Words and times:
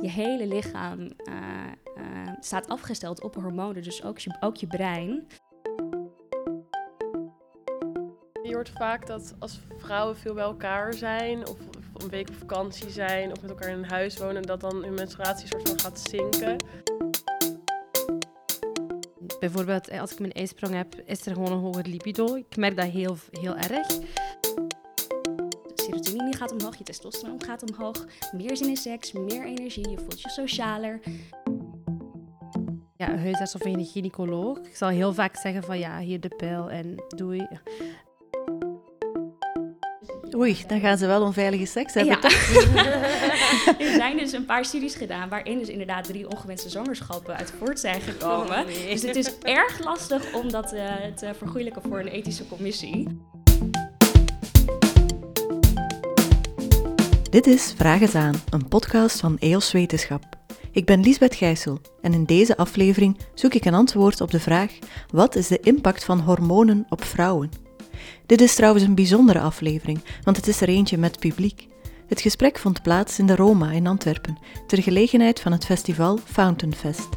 Je 0.00 0.08
hele 0.10 0.46
lichaam 0.46 1.10
eh, 1.16 1.34
eh, 1.96 2.32
staat 2.40 2.68
afgesteld 2.68 3.22
op 3.22 3.34
hormonen, 3.34 3.82
dus 3.82 4.04
ook 4.04 4.18
je, 4.18 4.36
ook 4.40 4.56
je 4.56 4.66
brein. 4.66 5.26
Je 8.42 8.54
hoort 8.54 8.70
vaak 8.70 9.06
dat 9.06 9.34
als 9.38 9.60
vrouwen 9.78 10.16
veel 10.16 10.34
bij 10.34 10.44
elkaar 10.44 10.94
zijn, 10.94 11.48
of 11.48 11.58
een 11.94 12.08
week 12.08 12.28
op 12.28 12.34
vakantie 12.34 12.90
zijn, 12.90 13.30
of 13.30 13.40
met 13.40 13.50
elkaar 13.50 13.68
in 13.68 13.78
een 13.78 13.90
huis 13.90 14.18
wonen, 14.18 14.42
dat 14.42 14.60
dan 14.60 14.84
hun 14.84 14.94
menstruatie 14.94 15.46
soort 15.46 15.68
van 15.68 15.80
gaat 15.80 16.00
zinken. 16.00 16.56
Bijvoorbeeld, 19.40 19.88
eh, 19.88 20.00
als 20.00 20.12
ik 20.12 20.18
mijn 20.18 20.32
ijsprong 20.32 20.74
heb, 20.74 20.94
is 21.04 21.26
er 21.26 21.34
gewoon 21.34 21.52
een 21.52 21.58
hoger 21.58 21.86
libido. 21.86 22.34
Ik 22.34 22.56
merk 22.56 22.76
dat 22.76 22.86
heel, 22.86 23.16
heel 23.30 23.56
erg. 23.56 23.86
Gaat 26.40 26.52
omhoog, 26.52 26.76
je 26.76 26.84
testosteron 26.84 27.44
gaat 27.44 27.70
omhoog. 27.70 28.06
Meer 28.32 28.56
zin 28.56 28.68
in 28.68 28.76
seks, 28.76 29.12
meer 29.12 29.44
energie, 29.44 29.88
je 29.88 29.96
voelt 29.96 30.20
je 30.20 30.28
socialer. 30.28 31.00
Ja, 32.96 33.10
een 33.10 33.18
huisarts 33.18 33.54
of 33.54 33.64
een 33.64 33.84
gynaecoloog. 33.84 34.58
Ik 34.58 34.76
zal 34.76 34.88
heel 34.88 35.14
vaak 35.14 35.36
zeggen 35.36 35.62
van 35.62 35.78
ja, 35.78 35.98
hier 35.98 36.20
de 36.20 36.28
pil 36.28 36.70
en 36.70 37.04
doei. 37.08 37.46
Oei, 40.36 40.64
dan 40.66 40.80
gaan 40.80 40.98
ze 40.98 41.06
wel 41.06 41.22
onveilige 41.22 41.66
seks 41.66 41.94
hebben. 41.94 42.18
Ja. 42.20 42.28
er 43.86 43.94
zijn 43.94 44.16
dus 44.16 44.32
een 44.32 44.44
paar 44.44 44.64
studies 44.64 44.94
gedaan 44.94 45.28
waarin 45.28 45.58
dus 45.58 45.68
inderdaad 45.68 46.04
drie 46.04 46.28
ongewenste 46.30 46.68
zwangerschappen 46.68 47.36
uit 47.36 47.52
voort 47.58 47.80
zijn 47.80 48.00
gekomen. 48.00 48.58
Oh, 48.58 48.66
nee. 48.66 48.88
Dus 48.88 49.02
het 49.02 49.16
is 49.16 49.38
erg 49.38 49.84
lastig 49.84 50.34
om 50.34 50.50
dat 50.50 50.72
eh, 50.72 50.94
te 51.16 51.34
vergoeilijken 51.34 51.82
voor 51.82 52.00
een 52.00 52.08
ethische 52.08 52.48
commissie. 52.48 53.06
Dit 57.30 57.46
is 57.46 57.74
Vraag 57.76 58.00
eens 58.00 58.14
aan, 58.14 58.34
een 58.48 58.68
podcast 58.68 59.20
van 59.20 59.38
EOS 59.38 59.72
Wetenschap. 59.72 60.24
Ik 60.70 60.84
ben 60.86 61.00
Liesbeth 61.00 61.34
Gijssel 61.34 61.80
en 62.00 62.12
in 62.12 62.24
deze 62.24 62.56
aflevering 62.56 63.18
zoek 63.34 63.54
ik 63.54 63.64
een 63.64 63.74
antwoord 63.74 64.20
op 64.20 64.30
de 64.30 64.40
vraag: 64.40 64.78
wat 65.12 65.36
is 65.36 65.48
de 65.48 65.60
impact 65.60 66.04
van 66.04 66.20
hormonen 66.20 66.86
op 66.88 67.04
vrouwen? 67.04 67.50
Dit 68.26 68.40
is 68.40 68.54
trouwens 68.54 68.84
een 68.84 68.94
bijzondere 68.94 69.40
aflevering, 69.40 70.00
want 70.22 70.36
het 70.36 70.46
is 70.46 70.60
er 70.60 70.68
eentje 70.68 70.98
met 70.98 71.18
publiek. 71.18 71.68
Het 72.06 72.20
gesprek 72.20 72.58
vond 72.58 72.82
plaats 72.82 73.18
in 73.18 73.26
de 73.26 73.36
Roma 73.36 73.70
in 73.70 73.86
Antwerpen, 73.86 74.38
ter 74.66 74.82
gelegenheid 74.82 75.40
van 75.40 75.52
het 75.52 75.64
festival 75.64 76.18
Fountain 76.24 76.74
Fest. 76.74 77.08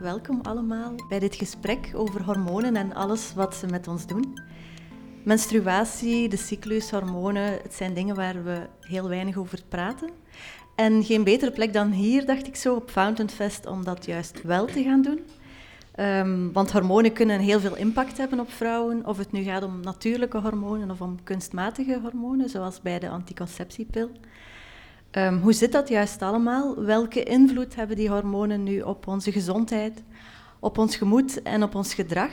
Welkom 0.00 0.40
allemaal 0.42 0.94
bij 1.08 1.18
dit 1.18 1.34
gesprek 1.34 1.90
over 1.94 2.22
hormonen 2.24 2.76
en 2.76 2.94
alles 2.94 3.32
wat 3.34 3.54
ze 3.54 3.66
met 3.66 3.88
ons 3.88 4.06
doen. 4.06 4.50
Menstruatie, 5.24 6.28
de 6.28 6.36
cyclus, 6.36 6.90
hormonen, 6.90 7.58
het 7.62 7.74
zijn 7.74 7.94
dingen 7.94 8.14
waar 8.14 8.44
we 8.44 8.66
heel 8.80 9.08
weinig 9.08 9.36
over 9.36 9.62
praten. 9.68 10.10
En 10.74 11.04
geen 11.04 11.24
betere 11.24 11.50
plek 11.50 11.72
dan 11.72 11.90
hier, 11.90 12.26
dacht 12.26 12.46
ik 12.46 12.56
zo, 12.56 12.74
op 12.74 12.90
Fountain 12.90 13.30
Fest, 13.30 13.66
om 13.66 13.84
dat 13.84 14.04
juist 14.06 14.42
wel 14.42 14.66
te 14.66 14.82
gaan 14.82 15.02
doen. 15.02 15.20
Ehm, 15.94 16.52
want 16.52 16.72
hormonen 16.72 17.12
kunnen 17.12 17.40
heel 17.40 17.60
veel 17.60 17.76
impact 17.76 18.18
hebben 18.18 18.40
op 18.40 18.52
vrouwen, 18.52 19.06
of 19.06 19.18
het 19.18 19.32
nu 19.32 19.42
gaat 19.42 19.62
om 19.62 19.80
natuurlijke 19.80 20.38
hormonen 20.38 20.90
of 20.90 21.00
om 21.00 21.22
kunstmatige 21.22 21.98
hormonen, 22.02 22.48
zoals 22.48 22.80
bij 22.80 22.98
de 22.98 23.08
anticonceptiepil. 23.08 24.10
Ehm, 25.10 25.38
hoe 25.38 25.52
zit 25.52 25.72
dat 25.72 25.88
juist 25.88 26.22
allemaal? 26.22 26.84
Welke 26.84 27.22
invloed 27.22 27.74
hebben 27.74 27.96
die 27.96 28.08
hormonen 28.08 28.62
nu 28.62 28.80
op 28.80 29.06
onze 29.06 29.32
gezondheid, 29.32 30.02
op 30.60 30.78
ons 30.78 30.96
gemoed 30.96 31.42
en 31.42 31.62
op 31.62 31.74
ons 31.74 31.94
gedrag? 31.94 32.32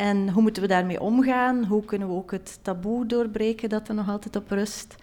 En 0.00 0.30
hoe 0.30 0.42
moeten 0.42 0.62
we 0.62 0.68
daarmee 0.68 1.00
omgaan? 1.00 1.64
Hoe 1.64 1.84
kunnen 1.84 2.08
we 2.08 2.14
ook 2.14 2.30
het 2.30 2.58
taboe 2.62 3.06
doorbreken 3.06 3.68
dat 3.68 3.88
er 3.88 3.94
nog 3.94 4.08
altijd 4.08 4.36
op 4.36 4.50
rust? 4.50 4.94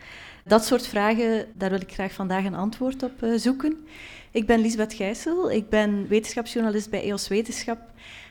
Dat 0.45 0.65
soort 0.65 0.87
vragen, 0.87 1.45
daar 1.53 1.69
wil 1.69 1.81
ik 1.81 1.93
graag 1.93 2.13
vandaag 2.13 2.45
een 2.45 2.55
antwoord 2.55 3.03
op 3.03 3.23
uh, 3.23 3.37
zoeken. 3.37 3.85
Ik 4.31 4.45
ben 4.45 4.59
Lisbeth 4.59 4.93
Gijssel, 4.93 5.51
ik 5.51 5.69
ben 5.69 6.07
wetenschapsjournalist 6.07 6.89
bij 6.89 7.03
EOS 7.03 7.27
Wetenschap 7.27 7.79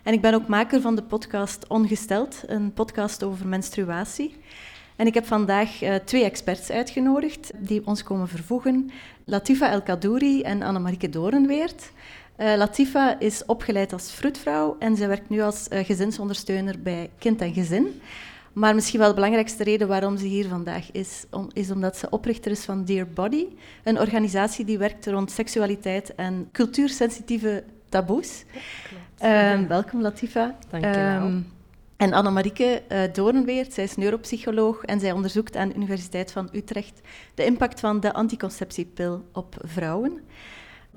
en 0.03 0.13
ik 0.13 0.21
ben 0.21 0.35
ook 0.35 0.47
maker 0.47 0.81
van 0.81 0.95
de 0.95 1.03
podcast 1.03 1.67
Ongesteld, 1.69 2.43
een 2.47 2.73
podcast 2.73 3.23
over 3.23 3.47
menstruatie. 3.47 4.37
En 4.97 5.07
ik 5.07 5.15
heb 5.15 5.27
vandaag 5.27 5.83
uh, 5.83 5.95
twee 5.95 6.25
experts 6.25 6.71
uitgenodigd 6.71 7.51
die 7.57 7.87
ons 7.87 8.03
komen 8.03 8.29
vervoegen. 8.29 8.91
Latifa 9.25 9.71
El 9.71 9.83
Kadouri 9.83 10.43
en 10.43 10.63
Annemarieke 10.63 11.09
Dorenweert. 11.09 11.91
Uh, 12.39 12.55
Latifa 12.57 13.19
is 13.19 13.45
opgeleid 13.45 13.93
als 13.93 14.13
vroedvrouw 14.13 14.77
en 14.79 14.97
zij 14.97 15.09
werkt 15.09 15.29
nu 15.29 15.41
als 15.41 15.69
uh, 15.73 15.85
gezinsondersteuner 15.85 16.81
bij 16.81 17.11
Kind 17.19 17.41
en 17.41 17.53
Gezin. 17.53 18.01
Maar 18.53 18.75
misschien 18.75 18.99
wel 18.99 19.09
de 19.09 19.15
belangrijkste 19.15 19.65
reden 19.65 19.89
waarom 19.89 20.17
ze 20.17 20.27
hier 20.27 20.49
vandaag 20.49 20.93
is, 20.93 21.25
om, 21.31 21.49
is 21.53 21.71
omdat 21.71 21.97
ze 21.97 22.11
oprichter 22.11 22.51
is 22.51 22.65
van 22.65 22.85
Dear 22.85 23.07
Body, 23.07 23.47
een 23.85 24.01
organisatie 24.01 24.65
die 24.65 24.79
werkt 24.79 25.07
rond 25.07 25.31
seksualiteit 25.31 26.15
en 26.15 26.49
cultuursensitieve 26.53 27.65
taboes. 27.89 28.45
Um, 29.23 29.69
welkom 29.69 30.01
Latifa. 30.01 30.57
Dank 30.71 30.85
je 30.85 30.91
wel. 30.91 31.27
Um, 31.27 31.47
en 31.97 32.13
Annemarieke 32.13 32.83
uh, 32.89 32.99
Doornweert, 33.13 33.73
zij 33.73 33.85
is 33.85 33.97
neuropsycholoog 33.97 34.83
en 34.83 35.01
zij 35.01 35.13
onderzoekt 35.13 35.57
aan 35.57 35.69
de 35.69 35.75
Universiteit 35.75 36.33
van 36.33 36.49
Utrecht 36.53 37.01
de 37.35 37.45
impact 37.45 37.81
van 37.81 38.01
de 38.01 38.13
anticonceptiepil 38.13 39.25
op 39.33 39.57
vrouwen. 39.65 40.21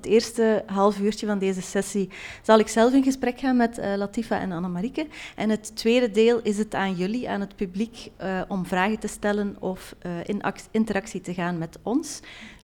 Het 0.00 0.08
eerste 0.08 0.62
half 0.66 0.98
uurtje 1.00 1.26
van 1.26 1.38
deze 1.38 1.62
sessie 1.62 2.08
zal 2.42 2.58
ik 2.58 2.68
zelf 2.68 2.92
in 2.92 3.02
gesprek 3.02 3.38
gaan 3.38 3.56
met 3.56 3.78
uh, 3.78 3.94
Latifa 3.96 4.40
en 4.40 4.52
Annemarieke. 4.52 5.06
En 5.36 5.50
het 5.50 5.76
tweede 5.76 6.10
deel 6.10 6.40
is 6.42 6.58
het 6.58 6.74
aan 6.74 6.94
jullie, 6.94 7.28
aan 7.28 7.40
het 7.40 7.56
publiek, 7.56 8.10
uh, 8.22 8.40
om 8.48 8.66
vragen 8.66 8.98
te 8.98 9.06
stellen 9.06 9.56
of 9.58 9.94
uh, 10.06 10.12
in 10.24 10.42
interactie 10.70 11.20
te 11.20 11.34
gaan 11.34 11.58
met 11.58 11.78
ons. 11.82 12.20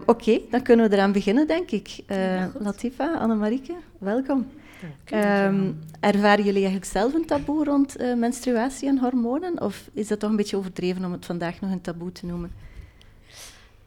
Oké, 0.06 0.12
okay, 0.12 0.42
dan 0.50 0.62
kunnen 0.62 0.90
we 0.90 0.96
eraan 0.96 1.12
beginnen, 1.12 1.48
denk 1.48 1.72
ik. 1.72 1.88
Ja, 2.08 2.52
Latifa, 2.60 3.14
Annemarieke, 3.14 3.76
welkom. 3.98 4.48
Um, 5.14 5.80
ervaren 6.00 6.46
jullie 6.46 6.62
eigenlijk 6.62 6.92
zelf 6.92 7.14
een 7.14 7.26
taboe 7.26 7.64
rond 7.64 7.96
menstruatie 8.18 8.88
en 8.88 9.00
hormonen? 9.00 9.62
Of 9.62 9.90
is 9.94 10.08
dat 10.08 10.20
toch 10.20 10.30
een 10.30 10.36
beetje 10.36 10.58
overdreven 10.58 11.06
om 11.06 11.12
het 11.12 11.26
vandaag 11.26 11.62
nog 11.62 11.72
een 11.72 11.82
taboe 11.82 12.12
te 12.12 12.26
noemen? 12.26 12.52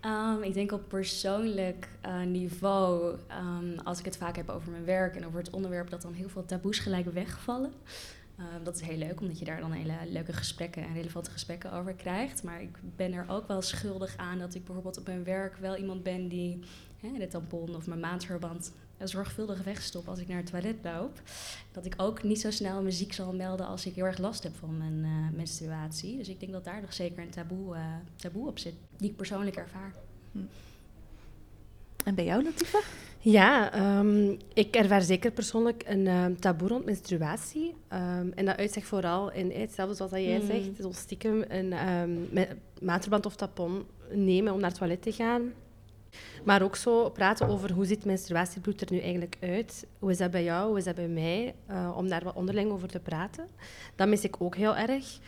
Um, 0.06 0.42
ik 0.42 0.54
denk 0.54 0.72
op 0.72 0.88
persoonlijk 0.88 1.88
uh, 2.06 2.22
niveau, 2.22 3.16
um, 3.40 3.78
als 3.84 3.98
ik 3.98 4.04
het 4.04 4.16
vaak 4.16 4.36
heb 4.36 4.48
over 4.48 4.70
mijn 4.70 4.84
werk 4.84 5.16
en 5.16 5.26
over 5.26 5.38
het 5.38 5.50
onderwerp, 5.50 5.90
dat 5.90 6.02
dan 6.02 6.12
heel 6.12 6.28
veel 6.28 6.44
taboes 6.44 6.78
gelijk 6.78 7.12
wegvallen. 7.12 7.72
Um, 8.38 8.64
dat 8.64 8.74
is 8.74 8.80
heel 8.80 8.96
leuk, 8.96 9.20
omdat 9.20 9.38
je 9.38 9.44
daar 9.44 9.60
dan 9.60 9.72
hele 9.72 9.94
leuke 10.08 10.32
gesprekken 10.32 10.82
en 10.82 10.94
relevante 10.94 11.30
gesprekken 11.30 11.72
over 11.72 11.94
krijgt. 11.94 12.42
Maar 12.42 12.62
ik 12.62 12.78
ben 12.96 13.12
er 13.12 13.24
ook 13.28 13.48
wel 13.48 13.62
schuldig 13.62 14.16
aan 14.16 14.38
dat 14.38 14.54
ik 14.54 14.64
bijvoorbeeld 14.64 14.98
op 14.98 15.06
mijn 15.06 15.24
werk 15.24 15.56
wel 15.56 15.76
iemand 15.76 16.02
ben 16.02 16.28
die 16.28 16.58
hè, 17.00 17.18
de 17.18 17.28
tampon 17.28 17.76
of 17.76 17.86
mijn 17.86 18.00
maandverband 18.00 18.72
zorgvuldig 19.04 19.64
wegstop 19.64 20.08
als 20.08 20.18
ik 20.18 20.28
naar 20.28 20.36
het 20.36 20.50
toilet 20.50 20.76
loop. 20.82 21.20
Dat 21.72 21.86
ik 21.86 21.94
ook 21.96 22.22
niet 22.22 22.40
zo 22.40 22.50
snel 22.50 22.82
muziek 22.82 23.12
zal 23.12 23.32
melden 23.32 23.66
als 23.66 23.86
ik 23.86 23.94
heel 23.94 24.04
erg 24.04 24.18
last 24.18 24.42
heb 24.42 24.56
van 24.56 24.78
mijn 24.78 25.04
uh, 25.04 25.36
menstruatie. 25.36 26.16
Dus 26.16 26.28
ik 26.28 26.40
denk 26.40 26.52
dat 26.52 26.64
daar 26.64 26.80
nog 26.80 26.92
zeker 26.92 27.22
een 27.22 27.30
taboe, 27.30 27.74
uh, 27.74 27.82
taboe 28.16 28.46
op 28.46 28.58
zit, 28.58 28.74
die 28.96 29.10
ik 29.10 29.16
persoonlijk 29.16 29.56
ervaar. 29.56 29.92
Hm. 30.32 30.38
En 32.04 32.14
bij 32.14 32.24
jou, 32.24 32.44
Latifa? 32.44 32.78
Ja, 33.18 33.78
um, 33.98 34.36
ik 34.54 34.76
ervaar 34.76 35.02
zeker 35.02 35.30
persoonlijk 35.30 35.82
een 35.86 36.06
um, 36.06 36.40
taboe 36.40 36.68
rond 36.68 36.84
menstruatie. 36.84 37.74
Um, 37.92 38.32
en 38.34 38.44
dat 38.44 38.56
uitzicht 38.56 38.86
vooral 38.86 39.32
in 39.32 39.50
hetzelfde 39.50 39.94
zoals 39.94 40.10
dat 40.10 40.20
jij 40.20 40.38
mm. 40.38 40.46
zegt, 40.46 40.76
zo 40.80 40.90
stiekem 40.92 41.44
een 41.48 41.74
maatverband 42.80 43.26
of 43.26 43.36
tampon 43.36 43.86
nemen 44.10 44.52
om 44.52 44.60
naar 44.60 44.70
het 44.70 44.78
toilet 44.78 45.02
te 45.02 45.12
gaan. 45.12 45.52
Maar 46.46 46.62
ook 46.62 46.76
zo 46.76 47.10
praten 47.10 47.48
over 47.48 47.72
hoe 47.72 47.84
ziet 47.84 48.04
menstruatiebloed 48.04 48.80
er 48.80 48.92
nu 48.92 49.00
eigenlijk 49.00 49.36
uit? 49.40 49.86
Hoe 49.98 50.10
is 50.10 50.18
dat 50.18 50.30
bij 50.30 50.44
jou? 50.44 50.68
Hoe 50.68 50.78
is 50.78 50.84
dat 50.84 50.94
bij 50.94 51.08
mij? 51.08 51.54
Uh, 51.70 51.96
om 51.96 52.08
daar 52.08 52.24
wat 52.24 52.34
onderling 52.34 52.70
over 52.70 52.88
te 52.88 53.00
praten. 53.00 53.48
Dat 53.94 54.08
mis 54.08 54.24
ik 54.24 54.36
ook 54.38 54.56
heel 54.56 54.76
erg. 54.76 55.18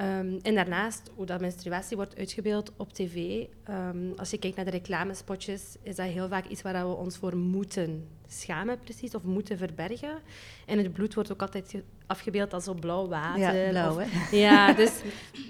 Um, 0.00 0.38
en 0.42 0.54
daarnaast, 0.54 1.10
hoe 1.14 1.26
dat 1.26 1.40
menstruatie 1.40 1.96
wordt 1.96 2.16
uitgebeeld 2.16 2.72
op 2.76 2.92
tv. 2.92 3.46
Um, 3.70 4.12
als 4.16 4.30
je 4.30 4.38
kijkt 4.38 4.56
naar 4.56 4.64
de 4.64 4.70
reclamespotjes, 4.70 5.76
is 5.82 5.96
dat 5.96 6.06
heel 6.06 6.28
vaak 6.28 6.46
iets 6.46 6.62
waar 6.62 6.88
we 6.88 6.94
ons 6.94 7.16
voor 7.16 7.36
moeten 7.36 8.08
schamen, 8.26 8.78
precies, 8.78 9.14
of 9.14 9.22
moeten 9.22 9.58
verbergen. 9.58 10.18
En 10.66 10.78
het 10.78 10.92
bloed 10.92 11.14
wordt 11.14 11.32
ook 11.32 11.40
altijd 11.40 11.82
afgebeeld 12.06 12.52
als 12.52 12.64
zo 12.64 12.74
blauw 12.74 13.08
water. 13.08 13.62
Ja, 13.62 13.70
blauw, 13.70 13.90
of, 13.90 14.02
hè? 14.10 14.36
Ja, 14.46 14.72
dus 14.72 14.92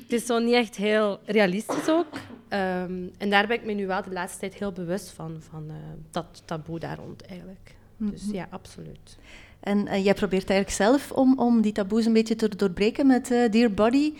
het 0.03 0.13
is 0.13 0.27
zo 0.27 0.39
niet 0.39 0.55
echt 0.55 0.77
heel 0.77 1.21
realistisch 1.25 1.89
ook. 1.89 2.15
Um, 2.49 3.11
en 3.19 3.31
daar 3.31 3.47
ben 3.47 3.57
ik 3.57 3.65
me 3.65 3.73
nu 3.73 3.87
wel 3.87 4.03
de 4.03 4.13
laatste 4.13 4.39
tijd 4.39 4.55
heel 4.55 4.73
bewust 4.73 5.11
van, 5.11 5.37
van 5.41 5.65
uh, 5.69 5.75
dat 6.11 6.43
taboe 6.45 6.79
daar 6.79 6.97
rond 6.97 7.23
eigenlijk. 7.23 7.75
Mm 7.97 8.07
-hmm. 8.07 8.17
Dus 8.17 8.31
ja, 8.31 8.47
absoluut. 8.51 9.19
En 9.65 9.87
uh, 9.87 10.05
jij 10.05 10.15
probeert 10.15 10.51
eigenlijk 10.51 10.71
zelf 10.71 11.13
om, 11.13 11.39
om 11.39 11.61
die 11.61 11.73
taboes 11.73 12.07
een 12.07 12.13
beetje 12.13 12.37
te 12.37 12.57
doorbreken 12.57 13.07
met 13.07 13.31
uh, 13.31 13.51
Dear 13.51 13.71
Body. 13.71 14.13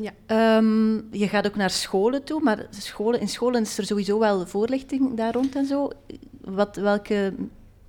Ja. 0.00 0.56
Um, 0.56 1.08
je 1.10 1.28
gaat 1.28 1.46
ook 1.46 1.56
naar 1.56 1.70
scholen 1.70 2.24
toe, 2.24 2.40
maar 2.40 2.66
scholen, 2.70 3.20
in 3.20 3.28
scholen 3.28 3.62
is 3.62 3.78
er 3.78 3.86
sowieso 3.86 4.18
wel 4.18 4.46
voorlichting 4.46 5.16
daar 5.16 5.32
rond 5.32 5.56
en 5.56 5.66
zo. 5.66 5.90
Wat, 6.40 6.76
welke 6.76 7.34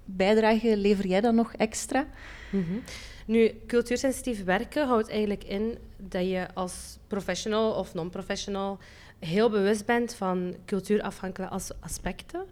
bijdrage 0.06 0.78
lever 0.78 1.08
jij 1.08 1.22
dan 1.22 1.36
nog 1.36 1.54
extra? 1.54 2.06
Mm 2.50 2.66
-hmm. 2.68 2.82
Nu, 3.26 3.52
cultuursensitief 3.68 4.44
werken 4.44 4.88
houdt 4.88 5.10
eigenlijk 5.10 5.44
in 5.44 5.78
dat 5.98 6.26
je 6.26 6.48
als 6.54 6.98
professional 7.08 7.72
of 7.72 7.94
non-professional 7.94 8.78
heel 9.20 9.50
bewust 9.50 9.86
bent 9.86 10.14
van 10.14 10.56
cultuurafhankelijke 10.66 11.60
aspecten. 11.80 12.46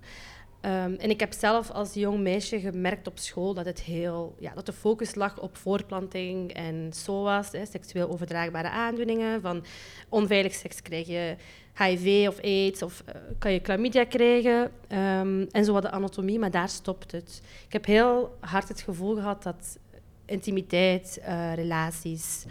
Ehm, 0.63 0.94
en 0.94 1.10
ik 1.10 1.19
heb 1.19 1.33
zelf 1.33 1.71
als 1.71 1.94
jong 1.94 2.19
meisje 2.19 2.60
gemerkt 2.60 3.07
op 3.07 3.19
school 3.19 3.54
dat, 3.54 3.65
het 3.65 3.81
heel, 3.81 4.36
ja, 4.39 4.54
dat 4.54 4.65
de 4.65 4.74
focus 4.74 5.15
lag 5.15 5.39
op 5.39 5.57
voortplanting 5.57 6.54
en 6.54 6.89
SOA's, 6.94 7.51
hè, 7.51 7.65
seksueel 7.65 8.10
overdraagbare 8.10 8.69
aandoeningen. 8.69 9.42
Van 9.42 9.63
onveilig 10.10 10.54
seks 10.54 10.81
krijg 10.81 11.07
je 11.07 11.36
HIV 11.77 12.27
of 12.27 12.39
AIDS 12.39 12.81
of 12.81 13.04
uh, 13.10 13.15
kan 13.39 13.51
je 13.51 13.60
chlamydia 13.63 14.04
krijgen. 14.04 14.71
Um, 14.89 15.48
en 15.51 15.65
zo 15.65 15.74
wat 15.74 15.81
de 15.81 15.92
anatomie, 15.92 16.39
maar 16.39 16.51
daar 16.51 16.69
stopt 16.69 17.12
het. 17.12 17.42
Ik 17.65 17.74
heb 17.74 17.86
heel 17.86 18.38
hard 18.39 18.68
het 18.68 18.81
gevoel 18.81 19.15
gehad 19.15 19.44
dat 19.44 19.80
intimiteit, 20.25 21.21
uh, 21.27 21.54
relaties, 21.54 22.45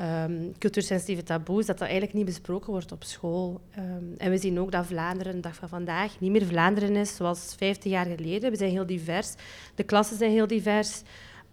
um, 0.00 0.58
cultuursensitieve 0.58 1.22
taboes, 1.22 1.66
dat 1.66 1.78
dat 1.78 1.88
eigenlijk 1.88 2.16
niet 2.16 2.24
besproken 2.24 2.70
wordt 2.70 2.92
op 2.92 3.04
school. 3.04 3.60
Um, 3.78 4.14
en 4.18 4.30
we 4.30 4.38
zien 4.38 4.60
ook 4.60 4.72
dat 4.72 4.86
Vlaanderen, 4.86 5.34
de 5.34 5.40
dag 5.40 5.54
van 5.54 5.68
vandaag, 5.68 6.20
niet 6.20 6.30
meer 6.30 6.46
Vlaanderen 6.46 6.96
is 6.96 7.16
zoals 7.16 7.54
50 7.56 7.90
jaar 7.90 8.06
geleden. 8.06 8.50
We 8.50 8.56
zijn 8.56 8.70
heel 8.70 8.86
divers. 8.86 9.34
De 9.74 9.82
klassen 9.82 10.16
zijn 10.16 10.30
heel 10.30 10.46
divers. 10.46 11.02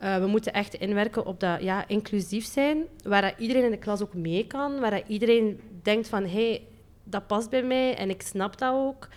Uh, 0.03 0.17
we 0.17 0.27
moeten 0.27 0.53
echt 0.53 0.73
inwerken 0.73 1.25
op 1.25 1.39
dat 1.39 1.61
ja, 1.61 1.87
inclusief 1.87 2.45
zijn, 2.45 2.83
waar 3.03 3.21
dat 3.21 3.33
iedereen 3.37 3.63
in 3.63 3.71
de 3.71 3.77
klas 3.77 4.01
ook 4.01 4.13
mee 4.13 4.47
kan, 4.47 4.79
waar 4.79 4.91
dat 4.91 5.03
iedereen 5.07 5.59
denkt 5.81 6.07
van, 6.07 6.23
hé, 6.23 6.49
hey, 6.49 6.61
dat 7.03 7.27
past 7.27 7.49
bij 7.49 7.63
mij 7.63 7.95
en 7.95 8.09
ik 8.09 8.21
snap 8.21 8.57
dat 8.57 8.73
ook. 8.73 9.07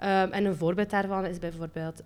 Um, 0.00 0.32
en 0.32 0.44
een 0.44 0.56
voorbeeld 0.56 0.90
daarvan 0.90 1.26
is 1.26 1.38
bijvoorbeeld 1.38 2.02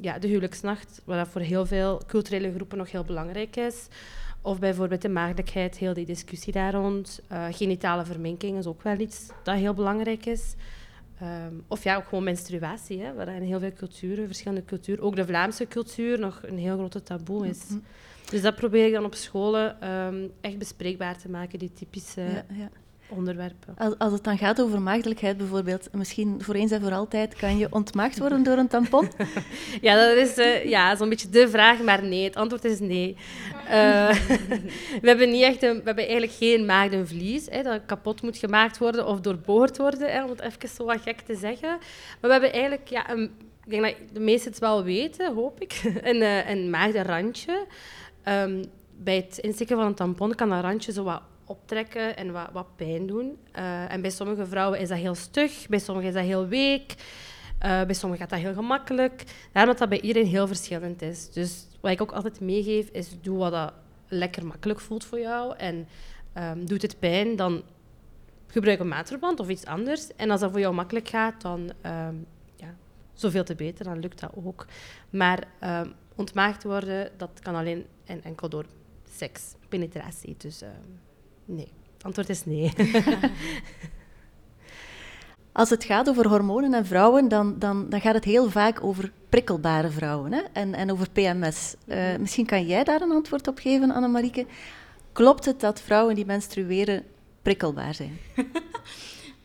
ja, 0.00 0.18
de 0.18 0.26
huwelijksnacht, 0.26 1.02
wat 1.04 1.28
voor 1.28 1.40
heel 1.40 1.66
veel 1.66 2.02
culturele 2.06 2.52
groepen 2.54 2.78
nog 2.78 2.90
heel 2.90 3.04
belangrijk 3.04 3.56
is. 3.56 3.88
Of 4.48 4.58
bijvoorbeeld 4.58 5.02
de 5.02 5.08
maagdelijkheid, 5.08 5.78
heel 5.78 5.94
die 5.94 6.06
discussie 6.06 6.52
daar 6.52 6.72
rond. 6.72 7.20
Uh, 7.32 7.46
genitale 7.50 8.04
verminking 8.04 8.58
is 8.58 8.66
ook 8.66 8.82
wel 8.82 8.98
iets 8.98 9.26
dat 9.42 9.56
heel 9.56 9.74
belangrijk 9.74 10.26
is. 10.26 10.54
Um, 11.22 11.64
of 11.66 11.84
ja, 11.84 11.96
ook 11.96 12.08
gewoon 12.08 12.24
menstruatie, 12.24 13.02
hè, 13.02 13.14
waar 13.14 13.28
in 13.28 13.42
heel 13.42 13.58
veel 13.60 13.72
culturen, 13.72 14.26
verschillende 14.26 14.64
culturen, 14.64 15.04
ook 15.04 15.16
de 15.16 15.26
Vlaamse 15.26 15.66
cultuur, 15.66 16.18
nog 16.18 16.40
een 16.42 16.58
heel 16.58 16.76
grote 16.76 17.02
taboe 17.02 17.48
is. 17.48 17.62
Mm-hmm. 17.64 17.84
Dus 18.30 18.42
dat 18.42 18.54
probeer 18.54 18.86
ik 18.86 18.92
dan 18.92 19.04
op 19.04 19.14
scholen 19.14 19.90
um, 19.90 20.30
echt 20.40 20.58
bespreekbaar 20.58 21.18
te 21.18 21.30
maken, 21.30 21.58
die 21.58 21.72
typische 21.72 22.20
ja, 22.20 22.44
ja 22.48 22.70
onderwerpen. 23.08 23.74
Als, 23.76 23.94
als 23.98 24.12
het 24.12 24.24
dan 24.24 24.38
gaat 24.38 24.60
over 24.60 24.80
maagdelijkheid 24.80 25.36
bijvoorbeeld, 25.36 25.88
misschien 25.92 26.42
voor 26.42 26.54
eens 26.54 26.70
en 26.70 26.80
voor 26.80 26.92
altijd, 26.92 27.34
kan 27.34 27.58
je 27.58 27.66
ontmaagd 27.70 28.18
worden 28.18 28.42
door 28.42 28.56
een 28.56 28.68
tampon? 28.68 29.10
ja, 29.80 30.06
dat 30.06 30.16
is 30.16 30.38
uh, 30.38 30.64
ja, 30.64 30.96
zo'n 30.96 31.08
beetje 31.08 31.28
de 31.28 31.48
vraag, 31.48 31.80
maar 31.80 32.02
nee. 32.02 32.24
Het 32.24 32.36
antwoord 32.36 32.64
is 32.64 32.80
nee. 32.80 33.16
Uh, 33.64 34.10
we 35.02 35.08
hebben 35.08 35.30
niet 35.30 35.42
echt 35.42 35.62
een, 35.62 35.76
we 35.76 35.82
hebben 35.84 36.04
eigenlijk 36.04 36.32
geen 36.32 36.66
maagdenvlies, 36.66 37.46
hè, 37.50 37.62
dat 37.62 37.80
kapot 37.86 38.22
moet 38.22 38.36
gemaakt 38.36 38.78
worden 38.78 39.06
of 39.06 39.20
doorboord 39.20 39.76
worden, 39.76 40.12
hè, 40.12 40.24
om 40.24 40.30
het 40.30 40.40
even 40.40 40.68
zo 40.68 40.84
wat 40.84 41.00
gek 41.00 41.20
te 41.20 41.36
zeggen. 41.36 41.68
Maar 41.68 42.18
we 42.20 42.32
hebben 42.32 42.52
eigenlijk, 42.52 42.88
ja, 42.88 43.10
een, 43.10 43.30
ik 43.64 43.70
denk 43.70 43.82
dat 43.82 43.94
de 44.12 44.20
meesten 44.20 44.50
het 44.50 44.60
wel 44.60 44.84
weten, 44.84 45.34
hoop 45.34 45.60
ik, 45.60 45.80
een, 46.02 46.20
uh, 46.20 46.50
een 46.50 46.70
maagdenrandje. 46.70 47.66
Um, 48.28 48.64
bij 48.98 49.16
het 49.16 49.38
insteken 49.38 49.76
van 49.76 49.86
een 49.86 49.94
tampon 49.94 50.34
kan 50.34 50.48
dat 50.48 50.62
randje 50.62 50.92
zo 50.92 51.02
wat 51.02 51.22
optrekken 51.48 52.16
en 52.16 52.32
wat, 52.32 52.48
wat 52.52 52.76
pijn 52.76 53.06
doen. 53.06 53.38
Uh, 53.58 53.92
en 53.92 54.00
bij 54.00 54.10
sommige 54.10 54.46
vrouwen 54.46 54.80
is 54.80 54.88
dat 54.88 54.98
heel 54.98 55.14
stug, 55.14 55.68
bij 55.68 55.78
sommigen 55.78 56.08
is 56.08 56.14
dat 56.14 56.24
heel 56.24 56.46
week, 56.46 56.94
uh, 57.64 57.82
bij 57.84 57.94
sommigen 57.94 58.26
gaat 58.26 58.30
dat 58.30 58.46
heel 58.46 58.54
gemakkelijk. 58.54 59.24
Daarom 59.52 59.70
dat 59.70 59.78
dat 59.78 59.88
bij 59.88 60.00
iedereen 60.00 60.28
heel 60.28 60.46
verschillend 60.46 61.02
is. 61.02 61.30
Dus 61.30 61.66
wat 61.80 61.90
ik 61.90 62.00
ook 62.02 62.12
altijd 62.12 62.40
meegeef, 62.40 62.88
is 62.88 63.20
doe 63.20 63.38
wat 63.38 63.52
dat 63.52 63.72
lekker 64.08 64.46
makkelijk 64.46 64.80
voelt 64.80 65.04
voor 65.04 65.20
jou. 65.20 65.56
En 65.56 65.88
um, 66.38 66.66
doet 66.66 66.82
het 66.82 66.98
pijn, 66.98 67.36
dan 67.36 67.62
gebruik 68.46 68.80
een 68.80 68.88
maatverband 68.88 69.40
of 69.40 69.48
iets 69.48 69.64
anders. 69.64 70.16
En 70.16 70.30
als 70.30 70.40
dat 70.40 70.50
voor 70.50 70.60
jou 70.60 70.74
makkelijk 70.74 71.08
gaat, 71.08 71.40
dan 71.40 71.60
um, 71.60 72.26
ja, 72.56 72.74
zoveel 73.12 73.44
te 73.44 73.54
beter, 73.54 73.84
dan 73.84 73.98
lukt 73.98 74.20
dat 74.20 74.30
ook. 74.44 74.66
Maar 75.10 75.46
um, 75.64 75.92
ontmaagd 76.14 76.62
worden, 76.62 77.10
dat 77.16 77.40
kan 77.42 77.54
alleen 77.54 77.86
en 78.04 78.22
enkel 78.22 78.48
door 78.48 78.64
seks, 79.10 79.54
penetratie. 79.68 80.34
Dus... 80.38 80.62
Nee, 81.48 81.68
het 81.96 82.04
antwoord 82.04 82.28
is 82.28 82.44
nee. 82.44 82.72
Als 85.52 85.70
het 85.70 85.84
gaat 85.84 86.08
over 86.08 86.28
hormonen 86.28 86.74
en 86.74 86.86
vrouwen, 86.86 87.28
dan, 87.28 87.58
dan, 87.58 87.88
dan 87.88 88.00
gaat 88.00 88.14
het 88.14 88.24
heel 88.24 88.50
vaak 88.50 88.84
over 88.84 89.12
prikkelbare 89.28 89.90
vrouwen 89.90 90.32
hè? 90.32 90.40
En, 90.52 90.74
en 90.74 90.92
over 90.92 91.10
PMS. 91.10 91.74
Uh, 91.86 92.12
eh, 92.12 92.20
misschien 92.20 92.46
kan 92.46 92.66
jij 92.66 92.84
daar 92.84 93.00
een 93.00 93.10
antwoord 93.10 93.48
op 93.48 93.58
geven, 93.58 93.90
Annemarieke. 93.90 94.46
Klopt 95.12 95.44
het 95.44 95.60
dat 95.60 95.80
vrouwen 95.80 96.14
die 96.14 96.26
menstrueren 96.26 97.04
prikkelbaar 97.42 97.94
zijn? 97.94 98.18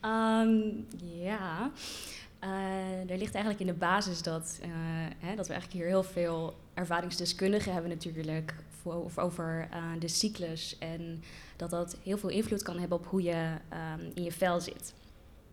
um, 0.06 0.88
ja, 1.30 1.72
uh, 2.44 3.12
er 3.12 3.18
ligt 3.18 3.34
eigenlijk 3.34 3.60
in 3.60 3.68
de 3.68 3.74
basis 3.74 4.22
dat, 4.22 4.60
uh, 4.62 4.70
hè, 5.18 5.36
dat 5.36 5.48
we 5.48 5.54
eigenlijk 5.54 5.84
hier 5.84 5.92
heel 5.92 6.04
veel 6.04 6.56
ervaringsdeskundigen 6.74 7.74
hebben 7.74 7.92
natuurlijk 7.92 8.56
voor, 8.82 9.12
over 9.16 9.70
de 10.00 10.08
cyclus 10.08 10.78
en 10.80 11.24
dat 11.56 11.70
dat 11.70 11.98
heel 12.04 12.18
veel 12.18 12.30
invloed 12.30 12.64
kan 12.64 12.80
hebben 12.80 12.98
op 12.98 13.06
hoe 13.06 13.22
je 13.22 13.52
um, 13.74 14.12
in 14.14 14.24
je 14.24 14.32
vel 14.32 14.60
zit. 14.60 14.94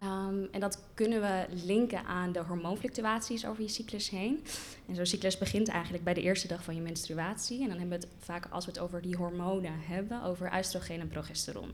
Um, 0.03 0.49
en 0.53 0.61
dat 0.61 0.83
kunnen 0.95 1.21
we 1.21 1.47
linken 1.65 2.05
aan 2.05 2.33
de 2.33 2.41
hormoonfluctuaties 2.41 3.47
over 3.47 3.63
je 3.63 3.69
cyclus 3.69 4.11
heen. 4.11 4.45
En 4.89 4.95
zo'n 4.95 5.07
cyclus 5.07 5.39
begint 5.39 5.69
eigenlijk 5.69 6.05
bij 6.05 6.15
de 6.15 6.21
eerste 6.21 6.49
dag 6.49 6.65
van 6.65 6.75
je 6.75 6.81
menstruatie. 6.81 7.63
En 7.63 7.69
dan 7.69 7.79
hebben 7.79 7.99
we 7.99 8.07
het 8.07 8.15
vaak, 8.19 8.47
als 8.51 8.65
we 8.65 8.71
het 8.71 8.81
over 8.81 9.03
die 9.03 9.17
hormonen 9.17 9.75
hebben, 9.81 10.23
over 10.23 10.53
oestrogeen 10.57 11.01
en 11.01 11.09
progesteron. 11.09 11.73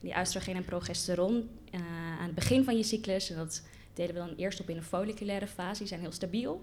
Die 0.00 0.18
oestrogeen 0.18 0.56
en 0.56 0.64
progesteron 0.64 1.48
uh, 1.74 1.80
aan 2.18 2.26
het 2.26 2.34
begin 2.34 2.64
van 2.64 2.76
je 2.76 2.82
cyclus, 2.82 3.30
en 3.30 3.36
dat 3.36 3.62
delen 3.94 4.14
we 4.14 4.20
dan 4.20 4.34
eerst 4.36 4.60
op 4.60 4.68
in 4.68 4.76
de 4.76 4.82
folliculaire 4.82 5.46
fase, 5.46 5.78
die 5.78 5.88
zijn 5.88 6.00
heel 6.00 6.12
stabiel. 6.12 6.60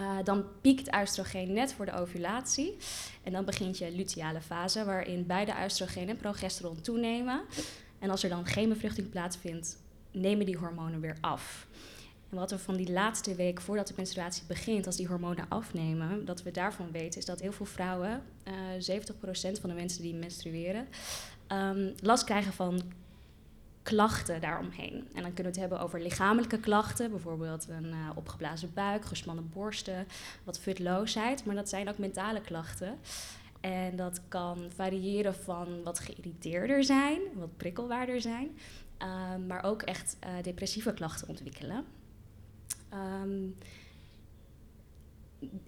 Uh, 0.00 0.18
dan 0.24 0.44
piekt 0.60 0.94
oestrogeen 1.00 1.52
net 1.52 1.72
voor 1.72 1.86
de 1.86 1.92
ovulatie. 1.92 2.76
En 3.22 3.32
dan 3.32 3.44
begint 3.44 3.78
je 3.78 3.92
luteale 3.92 4.40
fase, 4.40 4.84
waarin 4.84 5.26
beide 5.26 5.52
oestrogeen 5.64 6.08
en 6.08 6.16
progesteron 6.16 6.80
toenemen. 6.80 7.40
En 7.98 8.10
als 8.10 8.22
er 8.22 8.28
dan 8.28 8.46
geen 8.46 8.68
bevruchting 8.68 9.10
plaatsvindt, 9.10 9.76
nemen 10.12 10.46
die 10.46 10.56
hormonen 10.56 11.00
weer 11.00 11.16
af. 11.20 11.66
En 12.30 12.36
wat 12.36 12.50
we 12.50 12.58
van 12.58 12.76
die 12.76 12.92
laatste 12.92 13.34
week 13.34 13.60
voordat 13.60 13.86
de 13.86 13.94
menstruatie 13.96 14.44
begint, 14.46 14.86
als 14.86 14.96
die 14.96 15.06
hormonen 15.06 15.46
afnemen, 15.48 16.24
dat 16.24 16.42
we 16.42 16.50
daarvan 16.50 16.90
weten, 16.90 17.18
is 17.18 17.26
dat 17.26 17.40
heel 17.40 17.52
veel 17.52 17.66
vrouwen, 17.66 18.22
uh, 18.48 18.74
eh, 18.74 18.82
70% 18.82 19.60
van 19.60 19.68
de 19.68 19.74
mensen 19.74 20.02
die 20.02 20.14
menstrueren, 20.14 20.88
um, 21.48 21.94
last 22.00 22.24
krijgen 22.24 22.52
van 22.52 22.82
klachten 23.82 24.40
daaromheen. 24.40 25.08
En 25.14 25.22
dan 25.22 25.34
kunnen 25.34 25.52
we 25.52 25.58
het 25.58 25.58
hebben 25.58 25.80
over 25.80 26.00
lichamelijke 26.00 26.60
klachten, 26.60 27.10
bijvoorbeeld 27.10 27.68
een 27.68 27.86
uh, 27.86 28.10
opgeblazen 28.14 28.70
buik, 28.74 29.04
gespannen 29.04 29.50
borsten, 29.52 30.06
wat 30.44 30.58
futloosheid. 30.58 31.44
Maar 31.44 31.54
dat 31.54 31.68
zijn 31.68 31.88
ook 31.88 31.98
mentale 31.98 32.40
klachten. 32.40 32.98
En 33.60 33.96
dat 33.96 34.20
kan 34.28 34.58
variëren 34.74 35.34
van 35.34 35.82
wat 35.82 35.98
geïrriteerder 35.98 36.84
zijn, 36.84 37.20
wat 37.34 37.56
prikkelwaarder 37.56 38.20
zijn, 38.20 38.58
uh, 39.02 39.36
maar 39.46 39.64
ook 39.64 39.82
echt 39.82 40.16
uh, 40.24 40.42
depressieve 40.42 40.92
klachten 40.92 41.28
ontwikkelen. 41.28 41.84
Um, 43.22 43.56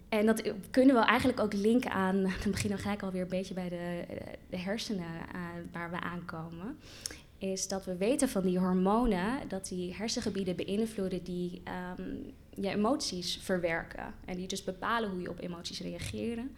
en 0.09 0.25
dat 0.25 0.53
kunnen 0.71 0.95
we 0.95 1.01
eigenlijk 1.01 1.39
ook 1.39 1.53
linken 1.53 1.91
aan, 1.91 2.21
dan 2.43 2.51
beginnen 2.51 2.77
we 2.77 2.83
gelijk 2.83 3.03
alweer 3.03 3.21
een 3.21 3.27
beetje 3.27 3.53
bij 3.53 3.69
de, 3.69 4.05
de 4.49 4.57
hersenen 4.57 5.05
waar 5.71 5.91
we 5.91 5.99
aankomen 5.99 6.77
is 7.51 7.67
dat 7.67 7.85
we 7.85 7.95
weten 7.95 8.29
van 8.29 8.41
die 8.41 8.59
hormonen 8.59 9.47
dat 9.47 9.67
die 9.67 9.93
hersengebieden 9.93 10.55
beïnvloeden 10.55 11.23
die 11.23 11.61
um, 11.99 12.33
je 12.49 12.69
emoties 12.69 13.39
verwerken. 13.41 14.13
En 14.25 14.37
die 14.37 14.47
dus 14.47 14.63
bepalen 14.63 15.09
hoe 15.09 15.21
je 15.21 15.29
op 15.29 15.39
emoties 15.39 15.79
reageren. 15.79 16.55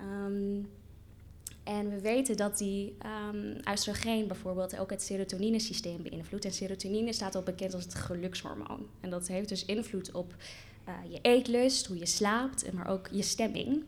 Um, 0.00 0.68
en 1.64 1.90
we 1.90 2.00
weten 2.00 2.36
dat 2.36 2.58
die 2.58 2.96
um, 3.32 3.56
oestrogeen 3.70 4.26
bijvoorbeeld 4.26 4.78
ook 4.78 4.90
het 4.90 5.02
serotoninesysteem 5.02 6.02
beïnvloedt. 6.02 6.44
En 6.44 6.52
serotonine 6.52 7.12
staat 7.12 7.34
al 7.34 7.42
bekend 7.42 7.74
als 7.74 7.84
het 7.84 7.94
gelukshormoon. 7.94 8.86
En 9.00 9.10
dat 9.10 9.28
heeft 9.28 9.48
dus 9.48 9.64
invloed 9.64 10.12
op 10.12 10.34
uh, 10.88 10.94
je 11.12 11.18
eetlust, 11.22 11.86
hoe 11.86 11.98
je 11.98 12.06
slaapt, 12.06 12.72
maar 12.72 12.86
ook 12.86 13.08
je 13.10 13.22
stemming. 13.22 13.82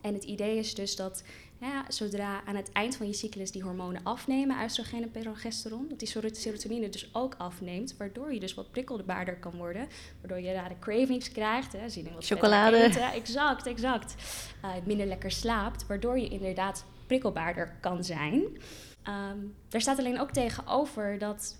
En 0.00 0.14
het 0.14 0.24
idee 0.24 0.58
is 0.58 0.74
dus 0.74 0.96
dat 0.96 1.22
ja, 1.66 1.84
zodra 1.88 2.44
aan 2.44 2.56
het 2.56 2.72
eind 2.72 2.96
van 2.96 3.06
je 3.06 3.12
cyclus 3.12 3.50
die 3.50 3.62
hormonen 3.62 4.00
afnemen, 4.02 4.62
oestrogeen 4.62 5.02
en 5.02 5.10
progesteron, 5.10 5.88
dat 5.88 5.98
die 5.98 6.08
serotonine 6.32 6.88
dus 6.88 7.14
ook 7.14 7.34
afneemt, 7.38 7.96
waardoor 7.96 8.32
je 8.32 8.40
dus 8.40 8.54
wat 8.54 8.70
prikkelbaarder 8.70 9.36
kan 9.36 9.56
worden, 9.56 9.88
waardoor 10.20 10.40
je 10.40 10.52
daar 10.52 10.68
de 10.68 10.78
cravings 10.78 11.32
krijgt, 11.32 11.72
hè, 11.72 11.88
zin 11.88 12.06
in 12.06 12.14
wat 12.14 12.26
chocolade, 12.26 12.76
eten, 12.76 13.12
exact, 13.12 13.66
exact, 13.66 14.14
uh, 14.64 14.70
minder 14.84 15.06
lekker 15.06 15.30
slaapt, 15.30 15.86
waardoor 15.86 16.18
je 16.18 16.28
inderdaad 16.28 16.84
prikkelbaarder 17.06 17.76
kan 17.80 18.04
zijn. 18.04 18.32
Um, 19.08 19.54
daar 19.68 19.80
staat 19.80 19.98
alleen 19.98 20.20
ook 20.20 20.30
tegenover 20.30 21.18
dat 21.18 21.56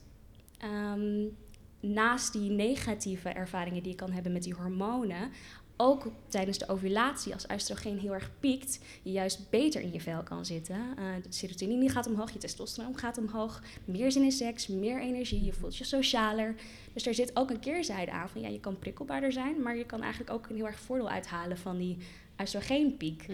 um, 0.65 1.37
naast 1.85 2.33
die 2.33 2.51
negatieve 2.51 3.29
ervaringen 3.29 3.83
die 3.83 3.91
je 3.93 3.99
kan 3.99 4.13
hebben 4.13 4.33
met 4.33 4.43
die 4.43 4.55
hormonen, 4.55 5.31
ook 5.77 6.07
tijdens 6.29 6.59
de 6.59 6.69
ovulatie, 6.69 7.33
als 7.33 7.47
oestrogeen 7.53 7.99
heel 7.99 8.15
erg 8.15 8.31
piekt, 8.41 8.79
je 9.03 9.13
juist 9.13 9.51
beter 9.51 9.81
in 9.81 9.93
je 9.93 10.01
vel 10.01 10.23
kan 10.23 10.45
zitten. 10.45 10.77
Uh, 10.77 11.05
de 11.23 11.33
serotonine 11.33 11.89
gaat 11.89 12.07
omhoog, 12.07 12.31
je 12.31 12.39
testosteron 12.39 12.99
gaat 12.99 13.19
omhoog, 13.19 13.63
meer 13.85 14.13
zin 14.13 14.23
in 14.23 14.33
seks, 14.33 14.67
meer 14.67 15.01
energie, 15.01 15.45
je 15.45 15.53
voelt 15.53 15.77
je 15.77 15.85
socialer. 15.85 16.55
Dus 16.93 17.07
er 17.07 17.15
zit 17.15 17.37
ook 17.37 17.51
een 17.51 17.61
keerzijde 17.61 18.11
aan 18.11 18.29
van 18.29 18.41
ja, 18.41 18.49
je 18.49 18.61
kan 18.61 18.79
prikkelbaarder 18.79 19.33
zijn, 19.33 19.63
maar 19.63 19.77
je 19.77 19.87
kan 19.87 20.03
eigenlijk 20.03 20.33
ook 20.33 20.49
een 20.49 20.57
heel 20.57 20.67
erg 20.67 20.81
voordeel 20.81 21.11
uithalen 21.11 21.59
van 21.59 21.79
die 21.79 21.97
oestrogeenpiek. 22.41 23.27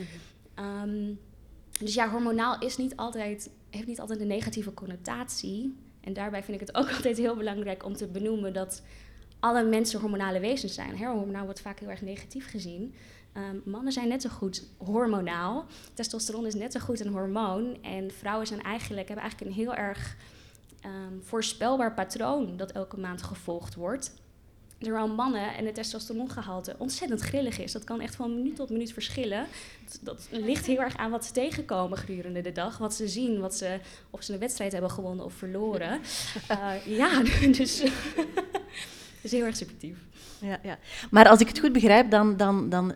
Mm 0.57 1.19
dus 1.81 1.95
ja, 1.95 2.11
hormonaal 2.11 2.59
is 2.59 2.77
niet 2.77 2.97
altijd, 2.97 3.51
heeft 3.71 3.87
niet 3.87 4.01
altijd 4.01 4.21
een 4.21 4.27
negatieve 4.27 4.75
connotatie. 4.75 5.77
En 6.01 6.13
daarbij 6.13 6.43
vind 6.43 6.61
ik 6.61 6.67
het 6.67 6.77
ook 6.77 6.91
altijd 6.97 7.17
heel 7.17 7.37
belangrijk 7.37 7.85
om 7.85 7.97
te 7.97 8.07
benoemen 8.07 8.53
dat 8.53 8.83
alle 9.41 9.65
mensen 9.65 10.01
hormonale 10.01 10.41
wezens 10.41 10.75
zijn. 10.75 10.99
Hormonaal 10.99 11.45
wordt 11.45 11.61
vaak 11.61 11.79
heel 11.79 11.89
erg 11.89 12.03
negatief 12.03 12.51
gezien. 12.51 12.95
Ehm, 13.33 13.57
mannen 13.65 13.93
zijn 13.93 14.09
net 14.09 14.23
zo 14.23 14.29
goed 14.29 14.67
hormonaal. 14.77 15.67
Testosteron 15.95 16.47
is 16.47 16.55
net 16.55 16.73
zo 16.73 16.81
goed 16.81 17.01
een 17.01 17.13
hormoon. 17.13 17.83
En 17.83 18.11
vrouwen 18.11 18.47
zijn 18.47 18.63
eigenlijk, 18.63 19.09
hebben 19.09 19.25
eigenlijk 19.25 19.57
een 19.57 19.63
heel 19.65 19.75
erg 19.75 20.17
ehm, 20.81 21.21
voorspelbaar 21.21 21.95
patroon 21.95 22.57
dat 22.57 22.73
elke 22.73 22.99
maand 22.99 23.23
gevolgd 23.23 23.75
wordt. 23.75 24.15
Terwijl 24.81 25.09
mannen 25.09 25.55
en 25.55 25.67
het 25.67 25.75
testosterongehalte 25.75 26.75
ontzettend 26.79 27.21
grillig 27.21 27.59
is. 27.59 27.73
Dat 27.73 27.85
kan 27.85 28.01
echt 28.01 28.15
van 28.15 28.35
minuut 28.35 28.57
tot 28.57 28.71
minuut 28.71 28.93
verschillen. 28.93 29.47
Dat, 29.85 29.99
dat, 30.03 30.29
ligt 30.31 30.67
heel 30.67 30.81
erg 30.81 30.97
aan 30.97 31.11
wat 31.11 31.25
ze 31.25 31.33
tegenkomen 31.33 31.99
gedurende 31.99 32.41
de 32.41 32.53
dag. 32.53 32.79
Wat 32.79 32.95
ze 32.95 33.09
zien, 33.09 33.41
wat 33.41 33.55
ze, 33.55 33.79
of 34.11 34.23
ze 34.23 34.33
een 34.33 34.39
wedstrijd 34.39 34.73
hebben 34.73 34.91
gewonnen 34.91 35.25
of 35.25 35.33
verloren. 35.33 36.01
Uh, 36.51 36.87
ja, 36.99 37.23
dus 37.57 37.83
is 39.21 39.31
heel 39.37 39.45
erg 39.45 39.57
subjectief. 39.57 39.97
Ja, 40.41 40.59
ja. 40.63 40.79
Maar 41.11 41.29
als 41.29 41.41
ik 41.41 41.49
het 41.49 41.59
goed 41.59 41.73
begrijp, 41.73 42.11
dan, 42.11 42.37
dan, 42.37 42.69
dan 42.69 42.95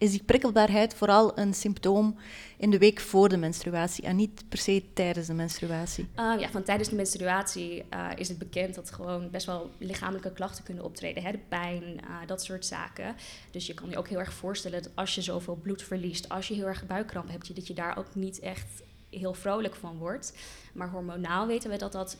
is 0.00 0.10
die 0.10 0.22
prikkelbaarheid 0.22 0.94
vooral 0.94 1.38
een 1.38 1.54
symptoom 1.54 2.16
in 2.56 2.70
de 2.70 2.78
week 2.78 3.00
voor 3.00 3.28
de 3.28 3.36
menstruatie 3.36 4.04
en 4.04 4.16
niet 4.16 4.44
per 4.48 4.58
se 4.58 4.84
tijdens 4.94 5.26
de 5.26 5.34
menstruatie? 5.34 6.08
Uh, 6.16 6.34
ja, 6.38 6.50
van 6.50 6.62
tijdens 6.62 6.88
de 6.88 6.94
menstruatie 6.94 7.84
uh, 7.94 8.08
is 8.16 8.28
het 8.28 8.38
bekend 8.38 8.74
dat 8.74 8.90
gewoon 8.90 9.30
best 9.30 9.46
wel 9.46 9.70
lichamelijke 9.78 10.32
klachten 10.32 10.64
kunnen 10.64 10.84
optreden. 10.84 11.22
Hè? 11.22 11.32
De 11.32 11.38
pijn, 11.48 11.82
uh, 11.82 12.16
dat 12.26 12.44
soort 12.44 12.66
zaken. 12.66 13.14
Dus 13.50 13.66
je 13.66 13.74
kan 13.74 13.90
je 13.90 13.98
ook 13.98 14.08
heel 14.08 14.18
erg 14.18 14.32
voorstellen 14.32 14.82
dat 14.82 14.92
als 14.94 15.14
je 15.14 15.22
zoveel 15.22 15.56
bloed 15.56 15.82
verliest, 15.82 16.28
als 16.28 16.48
je 16.48 16.54
heel 16.54 16.66
erg 16.66 16.86
buikkramp 16.86 17.30
hebt, 17.30 17.54
dat 17.54 17.66
je 17.66 17.74
daar 17.74 17.98
ook 17.98 18.14
niet 18.14 18.38
echt 18.38 18.82
heel 19.10 19.34
vrolijk 19.34 19.74
van 19.74 19.98
wordt. 19.98 20.32
Maar 20.72 20.90
hormonaal 20.90 21.46
weten 21.46 21.70
we 21.70 21.76
dat 21.76 21.92
dat 21.92 22.16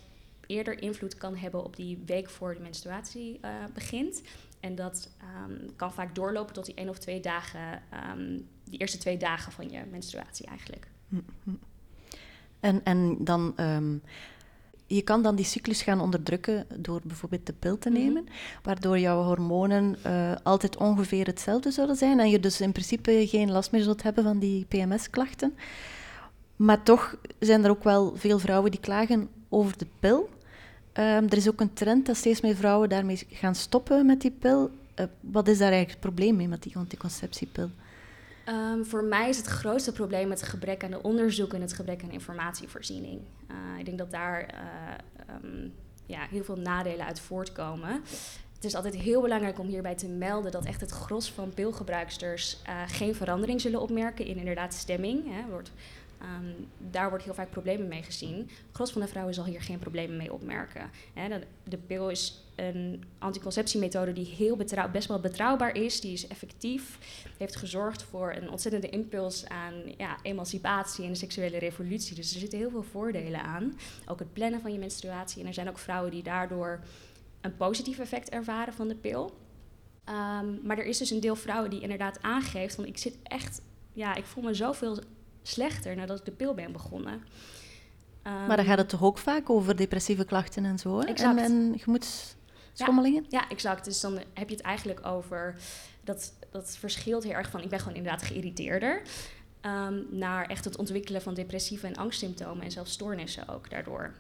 eerder 0.47 0.83
invloed 0.83 1.15
kan 1.15 1.37
hebben 1.37 1.65
op 1.65 1.77
die 1.77 2.03
week 2.07 2.31
voor 2.31 2.55
de 2.55 2.61
menstruatie 2.61 3.41
begint. 3.75 4.23
En 4.61 4.75
dat 4.75 5.11
um, 5.47 5.77
kan 5.77 5.93
vaak 5.93 6.15
doorlopen 6.15 6.55
tot 6.55 6.65
die 6.65 6.75
één 6.75 6.89
of 6.89 6.99
twee 6.99 7.21
dagen, 7.21 7.83
um, 8.11 8.49
die 8.65 8.79
eerste 8.79 8.99
twee 8.99 9.17
dagen 9.17 9.53
van 9.53 9.71
je 9.71 9.83
menstruatie 9.91 10.47
eigenlijk. 10.47 10.87
Mm-hmm. 11.09 11.59
En, 12.61 12.85
en 12.85 13.17
dan, 13.19 13.55
um, 13.61 14.03
je 14.87 15.03
kan 15.03 15.23
dan 15.23 15.37
die 15.37 15.45
cyclus 15.45 15.83
gaan 15.83 16.01
onderdrukken 16.01 16.67
door 16.77 17.01
bijvoorbeeld 17.05 17.47
de 17.47 17.53
pil 17.53 17.79
te 17.79 17.91
nemen, 17.91 18.23
mm-hmm. 18.23 18.37
waardoor 18.63 18.99
jouw 18.99 19.23
hormonen 19.23 19.97
uh, 20.07 20.35
altijd 20.43 20.77
ongeveer 20.77 21.27
hetzelfde 21.27 21.71
zullen 21.71 21.97
zijn 21.97 22.21
en 22.21 22.31
je 22.31 22.41
dus 22.41 22.61
in 22.61 22.73
principe 22.73 23.27
geen 23.29 23.51
last 23.51 23.73
meer 23.73 23.83
zult 23.83 24.03
hebben 24.03 24.25
van 24.25 24.39
die 24.39 24.65
PMS-klachten. 24.65 25.55
Maar 26.57 26.83
toch 26.83 27.17
zijn 27.39 27.65
er 27.65 27.71
ook 27.71 27.85
wel 27.85 28.17
veel 28.17 28.39
vrouwen 28.39 28.71
die 28.71 28.81
klagen 28.81 29.29
over 29.49 29.79
de 29.79 29.87
pil. 30.01 30.29
Um, 30.95 31.05
er 31.05 31.37
is 31.37 31.49
ook 31.49 31.61
een 31.61 31.73
trend 31.73 32.07
dat 32.07 32.17
steeds 32.17 32.41
meer 32.41 32.57
vrouwen 32.57 32.89
daarmee 32.89 33.27
gaan 33.31 33.55
stoppen 33.55 34.07
met 34.07 34.21
die 34.21 34.31
pil. 34.31 34.71
Uh, 34.97 35.07
wat 35.21 35.49
is 35.49 35.59
daar 35.59 35.73
eigenlijk 35.73 35.91
het 35.91 36.01
probleem 36.01 36.37
mee 36.37 36.49
met 36.49 36.63
die 36.63 36.77
anticonceptiepil? 36.77 37.71
Um, 38.49 38.85
voor 38.85 39.05
mij 39.05 39.29
is 39.29 39.37
het 39.37 39.47
grootste 39.47 39.93
probleem 39.93 40.31
het 40.31 40.43
gebrek 40.43 40.85
aan 40.85 40.91
de 40.91 41.03
onderzoek 41.03 41.53
en 41.53 41.61
het 41.61 41.73
gebrek 41.73 42.03
aan 42.03 42.11
informatievoorziening. 42.11 43.21
Uh, 43.51 43.79
ik 43.79 43.85
denk 43.85 43.99
dat 43.99 44.11
daar 44.11 44.55
uh, 44.55 45.35
um, 45.45 45.73
ja, 46.07 46.27
heel 46.31 46.45
veel 46.45 46.57
nadelen 46.57 47.07
uit 47.07 47.21
voortkomen. 47.21 48.03
Het 48.55 48.65
is 48.65 48.75
altijd 48.75 48.95
heel 48.95 49.21
belangrijk 49.21 49.59
om 49.59 49.67
hierbij 49.67 49.95
te 49.95 50.09
melden 50.09 50.53
dat 50.53 50.65
echt 50.65 50.81
het 50.81 50.91
gros 50.91 51.31
van 51.31 51.55
pilgebruiksters 51.55 52.63
geen 52.87 53.15
verandering 53.15 53.61
zullen 53.61 53.81
opmerken 53.81 54.27
in 54.27 54.37
inderdaad 54.37 54.75
stemming. 54.75 55.23
Hè, 55.27 55.51
wordt 55.51 55.73
Um, 56.23 56.69
daar 56.91 57.09
wordt 57.09 57.25
heel 57.25 57.35
vaak 57.35 57.51
problemen 57.51 57.89
mee 57.89 58.03
gezien. 58.03 58.51
Gros 58.73 58.93
van 58.93 59.01
de 59.01 59.09
vrouwen 59.09 59.35
zal 59.35 59.45
hier 59.45 59.63
geen 59.63 59.79
problemen 59.79 60.17
mee 60.17 60.33
opmerken. 60.33 60.91
de, 61.15 61.47
de, 61.65 61.77
pil 61.77 62.09
is 62.09 62.45
een 62.55 63.05
anticonceptiemethode 63.19 64.13
die 64.13 64.27
heel 64.27 64.57
best 64.93 65.07
wel 65.07 65.21
betrouwbaar 65.21 65.77
is. 65.77 66.01
Die 66.01 66.13
is 66.13 66.27
effectief. 66.27 66.99
Heeft 67.39 67.57
gezorgd 67.57 68.03
voor 68.03 68.33
een 68.33 68.51
ontzettende 68.51 68.89
impuls 68.89 69.49
aan 69.49 69.75
ja, 69.97 70.17
emancipatie 70.23 71.05
en 71.05 71.11
de 71.11 71.19
seksuele 71.19 71.59
revolutie. 71.59 72.15
Dus 72.15 72.35
er 72.35 72.41
zitten 72.41 72.59
heel 72.59 72.71
veel 72.71 72.83
voordelen 72.83 73.43
aan. 73.43 73.79
Ook 74.07 74.19
het 74.19 74.33
plannen 74.33 74.61
van 74.61 74.73
je 74.73 74.79
menstruatie. 74.79 75.41
En 75.41 75.47
er 75.47 75.55
zijn 75.55 75.69
ook 75.69 75.79
vrouwen 75.79 76.11
die 76.11 76.23
daardoor 76.23 76.81
een 77.41 77.57
positief 77.57 77.99
effect 77.99 78.29
ervaren 78.29 78.75
van 78.75 78.89
de 78.89 78.97
pil. 78.97 79.33
Um, 80.09 80.61
maar 80.63 80.79
er 80.79 80.85
is 80.85 80.99
dus 80.99 81.11
een 81.11 81.21
deel 81.21 81.37
vrouwen 81.37 81.71
die 81.71 81.81
inderdaad 81.81 82.23
aangeeft 82.23 82.75
van 82.75 82.85
ik 82.85 82.99
zit 82.99 83.17
echt, 83.23 83.63
ja, 83.93 84.15
ik 84.15 84.25
voel 84.25 84.43
me 84.43 84.55
zoveel 84.55 84.99
slechter 85.43 85.97
nadat 85.97 86.19
ik 86.19 86.25
de 86.25 86.31
pil 86.31 86.55
ben 86.55 86.73
begonnen. 86.73 87.23
maar 88.23 88.57
dan 88.57 88.65
gaat 88.65 88.79
het 88.79 88.89
toch 88.89 89.03
ook 89.03 89.19
vaak 89.19 89.51
over 89.51 89.77
depressieve 89.77 90.25
klachten 90.25 90.65
en 90.65 90.79
zo, 90.79 90.99
hè? 90.99 91.07
Exact. 91.07 91.39
En, 91.39 91.45
en 91.45 91.79
gemoedsschommelingen? 91.79 93.25
Ja, 93.29 93.41
ja, 93.41 93.49
exact. 93.49 93.85
Dus 93.85 94.01
dan 94.01 94.19
heb 94.35 94.49
je 94.49 94.55
het 94.57 94.65
eigenlijk 94.65 95.07
over... 95.07 95.57
Dat, 96.05 96.33
dat 96.51 96.77
verschilt 96.77 97.23
heel 97.23 97.33
erg 97.33 97.51
van... 97.51 97.63
Ik 97.63 97.69
ben 97.69 97.79
gewoon 97.79 97.95
inderdaad 97.95 98.23
geïrriteerder... 98.23 99.03
Um, 99.67 100.07
naar 100.11 100.47
echt 100.47 100.65
het 100.65 100.77
ontwikkelen 100.77 101.23
van 101.23 101.35
depressieve 101.35 101.87
en 101.87 101.97
angstsymptomen... 101.97 102.65
en 102.65 102.71
zelfs 102.71 102.93
stoornissen 102.93 103.49
ook 103.49 103.71
daardoor. 103.71 104.15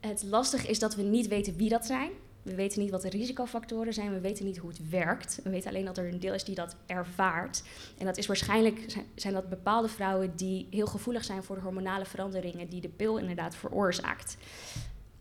Het 0.00 0.22
lastige 0.22 0.66
is 0.66 0.78
dat 0.78 0.94
we 0.94 1.02
niet 1.02 1.28
weten 1.28 1.56
wie 1.56 1.68
dat 1.68 1.86
zijn. 1.86 2.10
We 2.42 2.54
weten 2.54 2.80
niet 2.80 2.90
wat 2.90 3.02
de 3.02 3.08
risicofactoren 3.08 3.94
zijn, 3.94 4.12
we 4.12 4.20
weten 4.20 4.44
niet 4.44 4.56
hoe 4.56 4.70
het 4.70 4.88
werkt. 4.88 5.40
We 5.44 5.50
weten 5.50 5.70
alleen 5.70 5.84
dat 5.84 5.98
er 5.98 6.08
een 6.08 6.20
deel 6.20 6.34
is 6.34 6.44
die 6.44 6.54
dat 6.54 6.76
ervaart. 6.86 7.62
En 7.98 8.06
dat 8.06 8.16
is 8.16 8.26
waarschijnlijk 8.26 9.02
zijn 9.14 9.34
dat 9.34 9.48
bepaalde 9.48 9.88
vrouwen 9.88 10.36
die 10.36 10.66
heel 10.70 10.86
gevoelig 10.86 11.24
zijn 11.24 11.42
voor 11.42 11.56
de 11.56 11.62
hormonale 11.62 12.04
veranderingen 12.04 12.68
die 12.68 12.80
de 12.80 12.88
pil 12.88 13.18
inderdaad 13.18 13.56
veroorzaakt. 13.56 14.36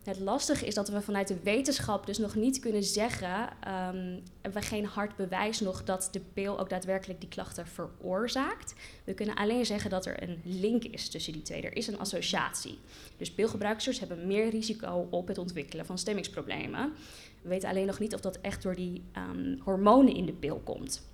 Het 0.08 0.20
lastige 0.20 0.66
is 0.66 0.74
dat 0.74 0.90
we 0.90 1.02
vanuit 1.02 1.28
de 1.28 1.40
wetenschap 1.44 2.06
dus 2.06 2.18
nog 2.18 2.36
niet 2.36 2.60
kunnen 2.60 2.84
zeggen, 2.84 3.50
um, 3.96 4.24
we 4.54 4.62
geen 4.62 4.86
hard 4.86 5.16
bewijs 5.16 5.60
nog 5.60 5.84
dat 5.84 6.10
de 6.12 6.22
pil 6.34 6.60
ook 6.60 6.70
daadwerkelijk 6.70 7.20
die 7.20 7.30
klachten 7.30 7.68
veroorzaakt. 7.68 8.74
We 9.04 9.14
kunnen 9.14 9.36
alleen 9.36 9.66
zeggen 9.66 9.90
dat 9.90 10.06
er 10.06 10.24
een 10.24 10.42
link 10.44 10.84
is 10.84 11.10
tussen 11.10 11.34
die 11.34 11.42
twee. 11.42 11.62
Er 11.62 11.76
is 11.76 11.88
een 11.88 12.00
associatie. 12.00 12.80
Dus 13.18 13.32
pilgebruikers 13.32 14.00
hebben 14.00 14.28
meer 14.28 14.50
risico 14.50 15.08
op 15.10 15.28
het 15.28 15.38
ontwikkelen 15.38 15.86
van 15.86 15.98
stemmingsproblemen. 15.98 16.94
We 17.42 17.50
weten 17.50 17.70
alleen 17.70 17.88
nog 17.88 18.00
niet 18.00 18.14
of 18.14 18.22
dat 18.22 18.38
echt 18.42 18.64
door 18.64 18.76
die 18.76 19.04
um, 19.18 19.60
hormonen 19.64 20.16
in 20.16 20.26
de 20.26 20.34
pil 20.34 20.62
komt. 20.64 21.08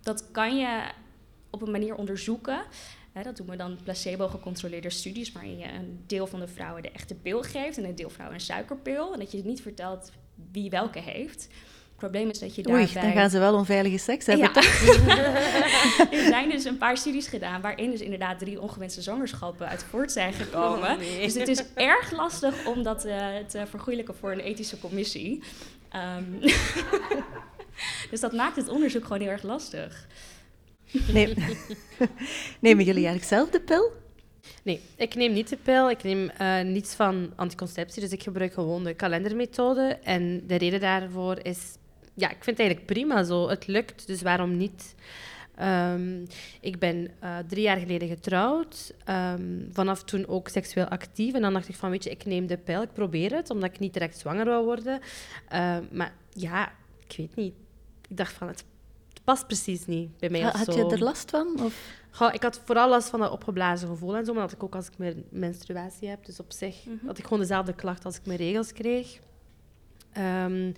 Dat 0.00 0.30
kan 0.30 0.56
je 0.56 0.90
op 1.50 1.62
een 1.62 1.70
manier 1.70 1.94
onderzoeken 1.94 2.64
dat 3.22 3.36
doen 3.36 3.46
we 3.46 3.56
dan 3.56 3.78
placebo-gecontroleerde 3.82 4.90
studies, 4.90 5.32
waarin 5.32 5.58
je 5.58 5.72
een 5.72 6.04
deel 6.06 6.26
van 6.26 6.40
de 6.40 6.48
vrouwen 6.48 6.82
de 6.82 6.90
echte 6.90 7.14
pil 7.14 7.42
geeft 7.42 7.78
en 7.78 7.84
een 7.84 7.94
deel 7.94 8.10
vrouwen 8.10 8.38
een 8.38 8.44
suikerpil. 8.44 9.12
En 9.12 9.18
dat 9.18 9.32
je 9.32 9.44
niet 9.44 9.62
vertelt 9.62 10.12
wie 10.52 10.70
welke 10.70 10.98
heeft. 10.98 11.42
Het 11.42 11.96
probleem 11.96 12.30
is 12.30 12.38
dat 12.38 12.54
je 12.54 12.62
daarbij... 12.62 12.82
Oei, 12.82 12.92
dan 12.92 13.12
gaan 13.12 13.30
ze 13.30 13.38
wel 13.38 13.54
onveilige 13.54 13.98
seks 13.98 14.26
hebben, 14.26 14.50
ja. 14.54 14.62
er 16.18 16.26
zijn 16.26 16.50
dus 16.50 16.64
een 16.64 16.78
paar 16.78 16.96
studies 16.96 17.26
gedaan 17.26 17.60
waarin 17.60 17.90
dus 17.90 18.00
inderdaad 18.00 18.38
drie 18.38 18.60
ongewenste 18.60 19.02
zwangerschappen 19.02 19.68
uit 19.68 19.84
voort 19.84 20.12
zijn 20.12 20.32
gekomen. 20.32 20.90
Oh, 20.90 20.98
nee. 20.98 21.20
Dus 21.20 21.34
het 21.34 21.48
is 21.48 21.64
erg 21.74 22.10
lastig 22.10 22.66
om 22.66 22.82
dat 22.82 23.06
uh, 23.06 23.26
te 23.46 23.66
vergoeilijken 23.66 24.14
voor 24.14 24.32
een 24.32 24.40
ethische 24.40 24.78
commissie. 24.78 25.42
Um, 26.16 26.38
dus 28.10 28.20
dat 28.20 28.32
maakt 28.32 28.56
het 28.56 28.68
onderzoek 28.68 29.02
gewoon 29.02 29.20
heel 29.20 29.30
erg 29.30 29.42
lastig. 29.42 30.06
Neem, 31.12 31.34
nemen 32.60 32.84
jullie 32.84 33.06
eigenlijk 33.06 33.24
zelf 33.24 33.50
de 33.50 33.60
pil? 33.60 33.92
Nee, 34.62 34.80
ik 34.96 35.14
neem 35.14 35.32
niet 35.32 35.48
de 35.48 35.56
pil. 35.56 35.90
Ik 35.90 36.02
neem 36.02 36.30
uh, 36.40 36.60
niets 36.60 36.94
van 36.94 37.32
anticonceptie. 37.36 38.02
Dus 38.02 38.12
ik 38.12 38.22
gebruik 38.22 38.52
gewoon 38.52 38.84
de 38.84 38.94
kalendermethode. 38.94 39.98
En 40.02 40.46
de 40.46 40.56
reden 40.56 40.80
daarvoor 40.80 41.38
is... 41.42 41.76
Ja, 42.14 42.26
ik 42.26 42.44
vind 42.44 42.58
het 42.58 42.66
eigenlijk 42.66 42.86
prima 42.86 43.22
zo. 43.22 43.48
Het 43.48 43.66
lukt, 43.66 44.06
dus 44.06 44.22
waarom 44.22 44.56
niet? 44.56 44.94
Um, 45.62 46.26
ik 46.60 46.78
ben 46.78 47.10
uh, 47.22 47.38
drie 47.48 47.62
jaar 47.62 47.76
geleden 47.76 48.08
getrouwd. 48.08 48.94
Um, 49.08 49.68
vanaf 49.72 50.04
toen 50.04 50.26
ook 50.26 50.48
seksueel 50.48 50.88
actief. 50.88 51.34
En 51.34 51.42
dan 51.42 51.52
dacht 51.52 51.68
ik 51.68 51.74
van, 51.74 51.90
weet 51.90 52.04
je, 52.04 52.10
ik 52.10 52.24
neem 52.24 52.46
de 52.46 52.58
pil. 52.58 52.82
Ik 52.82 52.92
probeer 52.92 53.34
het, 53.34 53.50
omdat 53.50 53.70
ik 53.70 53.78
niet 53.78 53.92
direct 53.92 54.18
zwanger 54.18 54.44
wou 54.44 54.64
worden. 54.64 55.00
Uh, 55.52 55.76
maar 55.90 56.14
ja, 56.32 56.72
ik 57.08 57.16
weet 57.16 57.36
niet. 57.36 57.54
Ik 58.08 58.16
dacht 58.16 58.32
van, 58.32 58.48
het 58.48 58.64
past 59.24 59.46
precies 59.46 59.86
niet 59.86 60.18
bij 60.18 60.30
mij. 60.30 60.40
Ha, 60.40 60.56
had 60.56 60.74
je 60.74 60.86
er 60.90 61.02
last 61.02 61.30
van? 61.30 61.60
Of? 61.60 62.02
Goh, 62.10 62.34
ik 62.34 62.42
had 62.42 62.60
vooral 62.64 62.88
last 62.88 63.08
van 63.08 63.20
dat 63.20 63.30
opgeblazen 63.30 63.88
gevoel 63.88 64.16
en 64.16 64.24
zo, 64.24 64.32
maar 64.32 64.42
dat 64.42 64.52
ik 64.52 64.62
ook 64.62 64.74
als 64.74 64.86
ik 64.86 64.98
mijn 64.98 65.24
menstruatie 65.28 66.08
heb. 66.08 66.24
Dus 66.24 66.40
op 66.40 66.52
zich 66.52 66.84
mm 66.84 66.98
-hmm. 66.98 67.06
had 67.06 67.18
ik 67.18 67.24
gewoon 67.24 67.38
dezelfde 67.38 67.74
klacht 67.74 68.04
als 68.04 68.16
ik 68.16 68.26
mijn 68.26 68.38
regels 68.38 68.72
kreeg. 68.72 69.18
Um, 70.18 70.74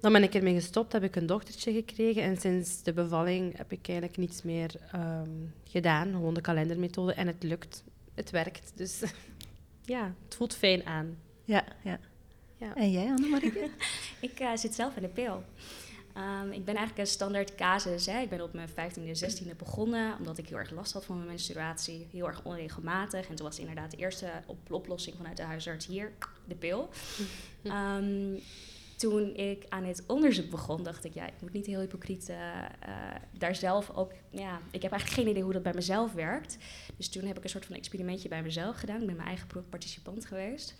Dan 0.00 0.12
ben 0.12 0.22
ik 0.22 0.34
ermee 0.34 0.54
gestopt, 0.54 0.92
heb 0.92 1.02
ik 1.02 1.16
een 1.16 1.26
dochtertje 1.26 1.72
gekregen. 1.72 2.22
En 2.22 2.36
sinds 2.36 2.82
de 2.82 2.92
bevalling 2.92 3.56
heb 3.56 3.72
ik 3.72 3.88
eigenlijk 3.88 4.18
niets 4.18 4.42
meer 4.42 4.74
ehm, 4.92 5.30
gedaan. 5.64 6.10
Gewoon 6.10 6.34
de 6.34 6.40
kalendermethode. 6.40 7.12
En 7.14 7.26
het 7.26 7.42
lukt. 7.42 7.84
Het 8.14 8.30
werkt. 8.30 8.72
Dus 8.74 9.02
ja, 9.84 10.14
het 10.24 10.34
voelt 10.34 10.54
fijn 10.54 10.86
aan. 10.86 11.18
Ja, 11.44 11.64
ja. 11.82 11.98
Ja. 12.56 12.74
En 12.74 12.90
jij, 12.90 13.10
Annemarie? 13.10 13.52
Ik 14.20 14.40
uh, 14.40 14.56
zit 14.56 14.74
zelf 14.74 14.96
in 14.96 15.02
de 15.02 15.08
pil. 15.08 15.42
Um, 16.16 16.52
ik 16.52 16.64
ben 16.64 16.74
eigenlijk 16.74 16.98
een 16.98 17.14
standaard 17.14 17.54
casus. 17.54 18.06
Hè. 18.06 18.20
Ik 18.20 18.28
ben 18.28 18.40
op 18.40 18.52
mijn 18.52 18.68
15e, 18.68 19.20
16e 19.24 19.56
begonnen, 19.56 20.18
omdat 20.18 20.38
ik 20.38 20.48
heel 20.48 20.58
erg 20.58 20.70
last 20.70 20.92
had 20.92 21.04
van 21.04 21.16
mijn 21.16 21.28
menstruatie. 21.28 22.06
Heel 22.12 22.26
erg 22.26 22.42
onregelmatig. 22.42 23.28
En 23.28 23.34
toen 23.34 23.46
was 23.46 23.58
inderdaad 23.58 23.90
de 23.90 23.96
eerste 23.96 24.30
op 24.46 24.72
oplossing 24.72 25.16
vanuit 25.16 25.36
de 25.36 25.42
huisarts 25.42 25.86
hier, 25.86 26.12
de 26.44 26.54
pil. 26.54 26.88
Um, 27.64 28.38
toen 28.96 29.34
ik 29.34 29.64
aan 29.68 29.84
het 29.84 30.04
onderzoek 30.06 30.50
begon, 30.50 30.82
dacht 30.82 31.04
ik, 31.04 31.14
ja, 31.14 31.26
ik 31.26 31.40
moet 31.40 31.52
niet 31.52 31.66
heel 31.66 31.80
hypocriet 31.80 32.28
uh, 32.28 32.36
uh, 32.36 32.44
daar 33.38 33.54
zelf 33.54 33.90
ook. 33.90 34.12
Ja, 34.30 34.60
ik 34.70 34.82
heb 34.82 34.92
eigenlijk 34.92 35.20
geen 35.20 35.30
idee 35.30 35.42
hoe 35.42 35.52
dat 35.52 35.62
bij 35.62 35.74
mezelf 35.74 36.12
werkt. 36.12 36.58
Dus 36.96 37.08
toen 37.08 37.24
heb 37.24 37.36
ik 37.36 37.44
een 37.44 37.50
soort 37.50 37.66
van 37.66 37.76
experimentje 37.76 38.28
bij 38.28 38.42
mezelf 38.42 38.76
gedaan. 38.76 39.00
Ik 39.00 39.06
ben 39.06 39.16
mijn 39.16 39.28
eigen 39.28 39.46
participant 39.68 40.26
geweest. 40.26 40.74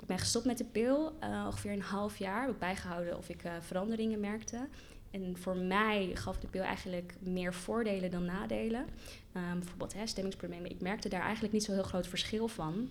Ik 0.00 0.06
ben 0.06 0.18
gestopt 0.18 0.44
met 0.44 0.58
de 0.58 0.64
pil, 0.64 1.18
uh, 1.22 1.44
ongeveer 1.46 1.72
een 1.72 1.82
half 1.82 2.16
jaar. 2.16 2.46
Heb 2.46 2.58
bijgehouden 2.58 3.16
of 3.16 3.28
ik 3.28 3.42
veranderingen 3.60 4.20
merkte. 4.20 4.68
En 5.10 5.36
voor 5.38 5.56
mij 5.56 6.10
gaf 6.14 6.38
de 6.38 6.46
pil 6.46 6.62
eigenlijk 6.62 7.14
meer 7.20 7.54
voordelen 7.54 8.10
dan 8.10 8.24
nadelen. 8.24 8.80
Um, 9.36 9.58
bijvoorbeeld 9.58 9.94
hè, 9.94 10.06
stemmingsproblemen. 10.06 10.70
Ik 10.70 10.80
merkte 10.80 11.08
daar 11.08 11.22
eigenlijk 11.22 11.52
niet 11.52 11.64
zo 11.64 11.72
heel 11.72 11.82
groot 11.82 12.06
verschil 12.06 12.48
van. 12.48 12.88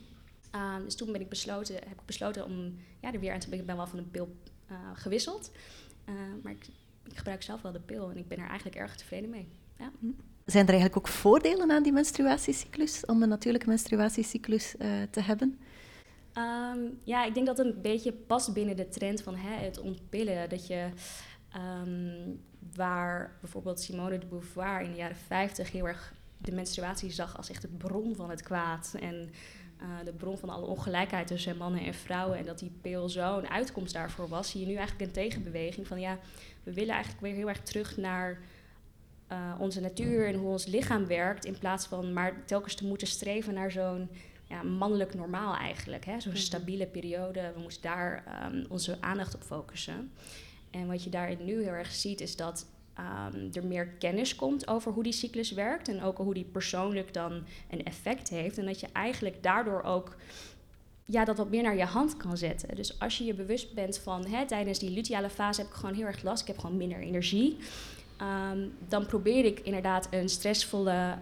Uh, 0.56 0.76
dus 0.84 0.96
toen 0.96 1.12
ben 1.12 1.22
ik 1.22 1.30
besloten, 1.30 1.76
heb 1.76 2.00
ik 2.00 2.06
besloten 2.06 2.46
om 2.46 2.76
ja, 3.02 3.14
er 3.14 3.20
weer 3.20 3.34
aan 3.34 3.40
te 3.40 3.50
beginnen. 3.50 3.60
Ik 3.60 3.66
ben 3.66 3.76
wel 3.76 3.88
van 3.88 4.00
een 4.00 4.12
pil 4.12 4.36
uh, 4.72 4.78
gewisseld. 4.94 5.52
Uh, 6.10 6.16
maar 6.44 6.52
ik, 6.52 6.68
ik, 7.04 7.18
gebruik 7.18 7.44
zelf 7.44 7.62
wel 7.62 7.72
de 7.72 7.80
pil 7.80 8.10
en 8.10 8.18
ik 8.18 8.28
ben 8.28 8.38
er 8.38 8.48
eigenlijk 8.48 8.76
erg 8.76 8.96
tevreden 8.96 9.30
mee. 9.30 9.48
Ja. 9.80 9.92
Zijn 10.46 10.66
er 10.66 10.72
eigenlijk 10.72 10.98
ook 10.98 11.08
voordelen 11.08 11.72
aan 11.72 11.84
die 11.84 11.92
menstruatiecyclus, 11.92 13.06
om 13.06 13.24
een 13.24 13.30
natuurlijke 13.30 13.68
menstruatiecyclus 13.68 14.76
te 15.10 15.22
hebben? 15.22 15.60
Um, 16.38 17.00
ja, 17.04 17.26
ik 17.26 17.34
denk 17.34 17.46
dat 17.46 17.58
het 17.58 17.68
een 17.68 17.82
beetje 17.82 18.14
past 18.14 18.54
binnen 18.54 18.76
de 18.76 18.90
trend 18.90 19.22
van 19.22 19.36
hè, 19.36 19.66
het 19.66 19.80
ontpillen. 19.80 20.50
Dat 20.50 20.68
je, 20.68 20.90
um, 21.56 22.42
waar 22.76 23.38
bijvoorbeeld 23.42 23.80
Simone 23.80 24.18
de 24.18 24.26
Beauvoir 24.26 24.82
in 24.82 24.92
de 24.92 24.98
jaren 24.98 25.16
50 25.16 25.72
heel 25.72 25.88
erg 25.88 26.14
de 26.38 26.52
menstruatie 26.52 27.12
zag 27.12 27.38
als 27.38 27.50
echt 27.50 27.62
de 27.62 27.68
bron 27.68 28.16
van 28.16 28.30
het 28.30 28.42
kwaad. 28.42 28.96
En 29.00 29.30
uh, 29.82 29.88
de 30.06 30.14
bron 30.14 30.38
van 30.38 30.50
alle 30.50 30.66
ongelijkheid 30.66 31.28
tussen 31.28 31.58
mannen 31.58 31.82
en 31.82 31.94
vrouwen. 31.94 32.38
En 32.38 32.46
dat 32.46 32.60
die 32.60 32.72
pil 32.82 33.10
zo 33.10 33.38
een 33.38 33.50
uitkomst 33.50 33.94
daarvoor 33.94 34.28
was. 34.28 34.50
Zie 34.50 34.60
je 34.60 34.68
nu 34.68 34.76
eigenlijk 34.76 35.08
een 35.08 35.24
tegenbeweging 35.24 35.88
van 35.88 36.00
ja, 36.00 36.20
we 36.64 36.74
willen 36.74 36.94
eigenlijk 36.94 37.24
weer 37.24 37.34
heel 37.34 37.48
erg 37.50 37.62
terug 37.62 37.98
naar 37.98 38.40
uh, 39.32 39.56
onze 39.60 39.82
natuur 39.82 40.28
en 40.28 40.36
hoe 40.36 40.50
ons 40.50 40.66
lichaam 40.66 41.06
werkt. 41.06 41.46
In 41.46 41.58
plaats 41.58 41.86
van 41.86 42.14
maar 42.14 42.46
telkens 42.46 42.76
te 42.76 42.86
moeten 42.86 43.08
streven 43.08 43.54
naar 43.54 43.72
zo'n 43.72 44.10
ja, 44.48 44.64
mannelijk 44.64 45.14
normaal 45.14 45.56
eigenlijk. 45.56 46.04
Zo'n 46.04 46.14
mm 46.16 46.22
-hmm. 46.22 46.36
stabiele 46.36 46.88
periode. 46.88 47.52
We 47.56 47.62
moeten 47.62 47.82
daar 47.82 48.24
um, 48.54 48.66
onze 48.70 48.98
aandacht 49.00 49.36
op 49.36 49.42
focussen. 49.42 50.12
En 50.72 50.88
wat 50.88 51.04
je 51.04 51.10
daarin 51.10 51.46
nu 51.46 51.64
heel 51.64 51.74
erg 51.74 51.92
ziet 51.92 52.22
is 52.22 52.36
dat 52.36 52.66
um, 53.00 53.50
er 53.54 53.66
meer 53.66 53.88
kennis 53.88 54.36
komt 54.36 54.68
over 54.68 54.92
hoe 54.92 55.04
die 55.04 55.12
cyclus 55.12 55.52
werkt 55.52 55.88
en 55.88 56.02
ook 56.02 56.18
hoe 56.18 56.34
die 56.34 56.48
persoonlijk 56.52 57.14
dan 57.14 57.44
een 57.70 57.84
effect 57.84 58.30
heeft. 58.30 58.58
En 58.58 58.66
dat 58.66 58.80
je 58.80 58.88
eigenlijk 58.94 59.44
daardoor 59.44 59.82
ook 59.82 60.16
ja, 61.06 61.26
dat 61.26 61.38
wat 61.38 61.50
meer 61.50 61.64
naar 61.64 61.78
je 61.78 61.86
hand 61.86 62.18
kan 62.18 62.38
zetten. 62.38 62.76
Dus 62.76 63.00
als 63.00 63.18
je 63.18 63.26
je 63.26 63.34
bewust 63.34 63.74
bent 63.74 63.98
van 63.98 64.26
hè, 64.26 64.46
tijdens 64.46 64.80
die 64.80 64.90
luteale 64.90 65.30
fase 65.30 65.62
heb 65.62 65.70
ik 65.70 65.76
gewoon 65.76 65.96
heel 65.96 66.06
erg 66.06 66.24
last, 66.24 66.42
ik 66.42 66.48
heb 66.48 66.58
gewoon 66.58 66.78
minder 66.78 67.00
energie. 67.00 67.58
Um, 68.52 68.74
dan 68.88 69.06
probeer 69.06 69.46
ik 69.46 69.60
inderdaad 69.60 70.08
een 70.12 70.30
stressvolle 70.30 71.18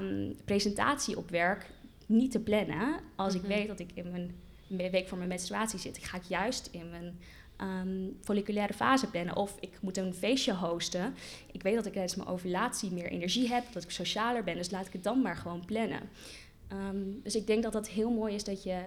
um, 0.00 0.36
presentatie 0.44 1.16
op 1.16 1.30
werk 1.30 1.70
niet 2.10 2.30
te 2.30 2.40
plannen. 2.40 3.00
Als 3.16 3.34
mm 3.34 3.40
-hmm. 3.40 3.50
ik 3.50 3.56
weet 3.56 3.68
dat 3.68 3.80
ik 3.80 3.90
in 3.94 4.10
mijn 4.66 4.90
week 4.90 5.08
voor 5.08 5.16
mijn 5.16 5.28
menstruatie 5.28 5.78
zit. 5.78 5.96
Ik 5.96 6.04
ga 6.04 6.16
ik 6.16 6.22
juist 6.22 6.68
in 6.72 6.90
mijn 6.90 7.18
um, 7.60 8.16
folliculaire 8.20 8.74
fase 8.74 9.10
plannen. 9.10 9.36
Of 9.36 9.56
ik 9.60 9.78
moet 9.80 9.96
een 9.96 10.14
feestje 10.14 10.54
hosten. 10.54 11.14
Ik 11.52 11.62
weet 11.62 11.74
dat 11.74 11.86
ik 11.86 11.92
tijdens 11.92 12.16
mijn 12.16 12.28
ovulatie 12.28 12.92
meer 12.92 13.10
energie 13.10 13.48
heb, 13.48 13.64
dat 13.72 13.82
ik 13.82 13.90
socialer 13.90 14.44
ben. 14.44 14.56
Dus 14.56 14.70
laat 14.70 14.86
ik 14.86 14.92
het 14.92 15.04
dan 15.04 15.22
maar 15.22 15.36
gewoon 15.36 15.64
plannen. 15.64 16.00
Um, 16.72 17.20
dus 17.22 17.36
ik 17.36 17.46
denk 17.46 17.62
dat 17.62 17.72
dat 17.72 17.88
heel 17.88 18.10
mooi 18.10 18.34
is 18.34 18.44
dat 18.44 18.62
je 18.62 18.82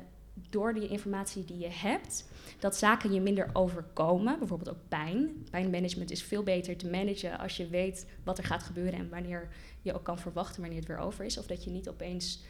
door 0.49 0.73
die 0.73 0.87
informatie 0.87 1.45
die 1.45 1.57
je 1.57 1.69
hebt, 1.69 2.25
dat 2.59 2.75
zaken 2.75 3.13
je 3.13 3.21
minder 3.21 3.49
overkomen. 3.53 4.39
Bijvoorbeeld 4.39 4.69
ook 4.69 4.87
pijn. 4.87 5.45
Pijnmanagement 5.49 6.11
is 6.11 6.23
veel 6.23 6.43
beter 6.43 6.77
te 6.77 6.89
managen 6.89 7.39
als 7.39 7.57
je 7.57 7.67
weet 7.67 8.05
wat 8.23 8.37
er 8.37 8.43
gaat 8.43 8.63
gebeuren 8.63 8.99
en 8.99 9.09
wanneer 9.09 9.47
je 9.81 9.93
ook 9.93 10.03
kan 10.03 10.19
verwachten 10.19 10.61
wanneer 10.61 10.79
het 10.79 10.87
weer 10.87 10.97
over 10.97 11.25
is. 11.25 11.37
Of 11.37 11.45
dat 11.45 11.63
je 11.63 11.69
niet 11.69 11.89
opeens 11.89 12.43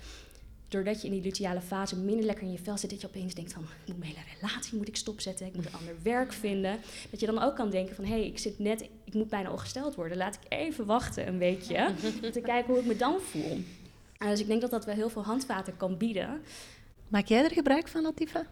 doordat 0.74 1.02
je 1.02 1.08
in 1.08 1.14
die 1.14 1.22
luteale 1.22 1.62
fase 1.62 1.96
minder 1.96 2.26
lekker 2.26 2.44
in 2.44 2.52
je 2.52 2.58
vel 2.58 2.78
zit, 2.78 2.90
dat 2.90 3.02
je 3.02 3.08
opeens 3.08 3.34
denkt 3.34 3.54
van, 3.54 3.64
ik 3.64 3.88
moet 3.88 4.00
mijn 4.00 4.12
hele 4.12 4.26
relatie 4.40 4.78
moet 4.78 4.88
ik 4.88 4.96
stopzetten, 4.96 5.46
ik 5.46 5.56
moet 5.56 5.66
een 5.66 5.74
ander 5.74 5.96
werk 6.04 6.34
vinden. 6.34 6.80
Dat 7.10 7.20
je 7.20 7.26
dan 7.26 7.42
ook 7.42 7.56
kan 7.56 7.70
denken 7.70 7.96
van, 7.96 8.06
hé, 8.06 8.12
hey, 8.12 8.26
ik 8.26 8.38
zit 8.38 8.60
net, 8.60 8.90
ik 9.04 9.14
moet 9.14 9.30
bijna 9.30 9.52
ongesteld 9.52 9.96
worden, 9.96 10.18
laat 10.18 10.36
ik 10.36 10.52
even 10.58 10.86
wachten 10.86 11.28
een 11.28 11.38
weekje, 11.38 11.88
om 12.24 12.32
te 12.32 12.42
kijken 12.42 12.74
hoe 12.74 12.82
ik 12.82 12.88
me 12.88 12.96
dan 12.96 13.20
voel. 13.22 13.58
Uh, 14.20 14.30
dus 14.30 14.40
ik 14.40 14.48
denk 14.48 14.62
dat 14.62 14.72
dat 14.72 14.86
wel 14.86 14.96
heel 14.96 15.10
veel 15.10 15.24
handvaten 15.24 15.78
kan 15.78 15.98
bieden. 15.98 16.42
Maak 17.08 17.26
jij 17.26 17.44
er 17.44 17.52
gebruik 17.52 17.88
van, 17.88 18.02
Latifa? 18.02 18.46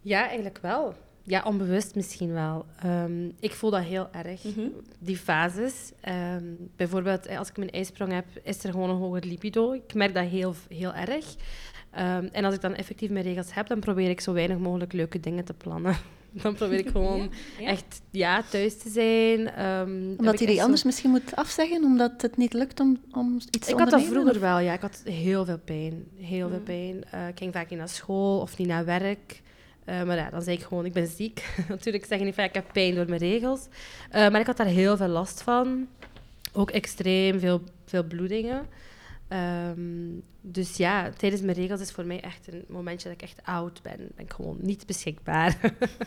Ja, 0.00 0.26
eigenlijk 0.26 0.58
wel. 0.58 0.94
Ja, 1.28 1.42
onbewust 1.44 1.94
misschien 1.94 2.32
wel. 2.32 2.66
Um, 2.84 3.32
ik 3.40 3.52
voel 3.52 3.70
dat 3.70 3.82
heel 3.82 4.08
erg, 4.12 4.44
mm 4.44 4.52
-hmm. 4.54 4.72
die 4.98 5.16
fases. 5.16 5.92
Um, 6.34 6.70
bijvoorbeeld, 6.76 7.28
als 7.28 7.48
ik 7.48 7.56
mijn 7.56 7.70
ijsprong 7.70 8.12
heb, 8.12 8.26
is 8.42 8.64
er 8.64 8.72
gewoon 8.72 8.90
een 8.90 8.96
hoger 8.96 9.24
libido. 9.24 9.72
Ik 9.72 9.94
merk 9.94 10.14
dat 10.14 10.24
heel, 10.24 10.54
heel 10.68 10.94
erg. 10.94 11.34
Um, 11.98 12.28
en 12.32 12.44
als 12.44 12.54
ik 12.54 12.60
dan 12.60 12.74
effectief 12.74 13.10
mijn 13.10 13.24
regels 13.24 13.54
heb, 13.54 13.66
dan 13.66 13.80
probeer 13.80 14.10
ik 14.10 14.20
zo 14.20 14.32
weinig 14.32 14.58
mogelijk 14.58 14.92
leuke 14.92 15.20
dingen 15.20 15.44
te 15.44 15.54
plannen. 15.54 15.96
Dan 16.42 16.54
probeer 16.54 16.78
ik 16.78 16.88
gewoon 16.88 17.20
ja, 17.20 17.28
ja. 17.58 17.68
echt 17.68 18.00
ja, 18.10 18.42
thuis 18.42 18.78
te 18.78 18.90
zijn. 18.90 19.38
omdat 20.18 20.38
je 20.38 20.46
die 20.46 20.62
anders 20.62 20.80
zo... 20.80 20.86
misschien 20.86 21.10
moet 21.10 21.36
afzeggen, 21.36 21.84
omdat 21.84 22.22
het 22.22 22.36
niet 22.36 22.52
lukt 22.52 22.80
om, 22.80 22.98
om 23.12 23.34
iets 23.34 23.66
te 23.66 23.72
Ik 23.72 23.78
had 23.78 23.90
dat 23.90 24.02
vroeger 24.02 24.34
of? 24.34 24.38
wel, 24.38 24.58
ja. 24.58 24.72
Ik 24.72 24.80
had 24.80 25.02
heel 25.04 25.44
veel 25.44 25.58
pijn. 25.58 26.04
Heel 26.16 26.46
mm. 26.46 26.52
veel 26.52 26.62
pijn. 26.62 27.04
Uh, 27.14 27.28
ik 27.28 27.38
ging 27.38 27.52
vaak 27.52 27.70
niet 27.70 27.78
naar 27.78 27.88
school 27.88 28.40
of 28.40 28.58
niet 28.58 28.68
naar 28.68 28.84
werk. 28.84 29.42
Uh, 29.88 30.02
maar 30.02 30.16
ja, 30.16 30.30
dan 30.30 30.42
zei 30.42 30.56
ik 30.56 30.62
gewoon, 30.62 30.84
ik 30.84 30.92
ben 30.92 31.06
ziek. 31.06 31.54
Natuurlijk 31.68 32.04
zeg 32.04 32.18
je 32.18 32.24
niet 32.24 32.34
van, 32.34 32.44
ik 32.44 32.54
heb 32.54 32.72
pijn 32.72 32.94
door 32.94 33.08
mijn 33.08 33.20
regels. 33.20 33.66
Uh, 33.66 34.28
maar 34.28 34.40
ik 34.40 34.46
had 34.46 34.56
daar 34.56 34.66
heel 34.66 34.96
veel 34.96 35.08
last 35.08 35.42
van. 35.42 35.88
Ook 36.52 36.70
extreem 36.70 37.40
veel, 37.40 37.62
veel 37.84 38.04
bloedingen. 38.04 38.66
Um, 39.68 40.22
dus 40.40 40.76
ja, 40.76 41.10
tijdens 41.10 41.42
mijn 41.42 41.56
regels 41.56 41.80
is 41.80 41.90
voor 41.90 42.04
mij 42.04 42.20
echt 42.20 42.52
een 42.52 42.64
momentje 42.68 43.08
dat 43.08 43.16
ik 43.16 43.22
echt 43.22 43.40
oud 43.44 43.82
ben. 43.82 43.96
Ben 43.96 44.24
ik 44.24 44.32
gewoon 44.32 44.56
niet 44.60 44.86
beschikbaar. 44.86 45.58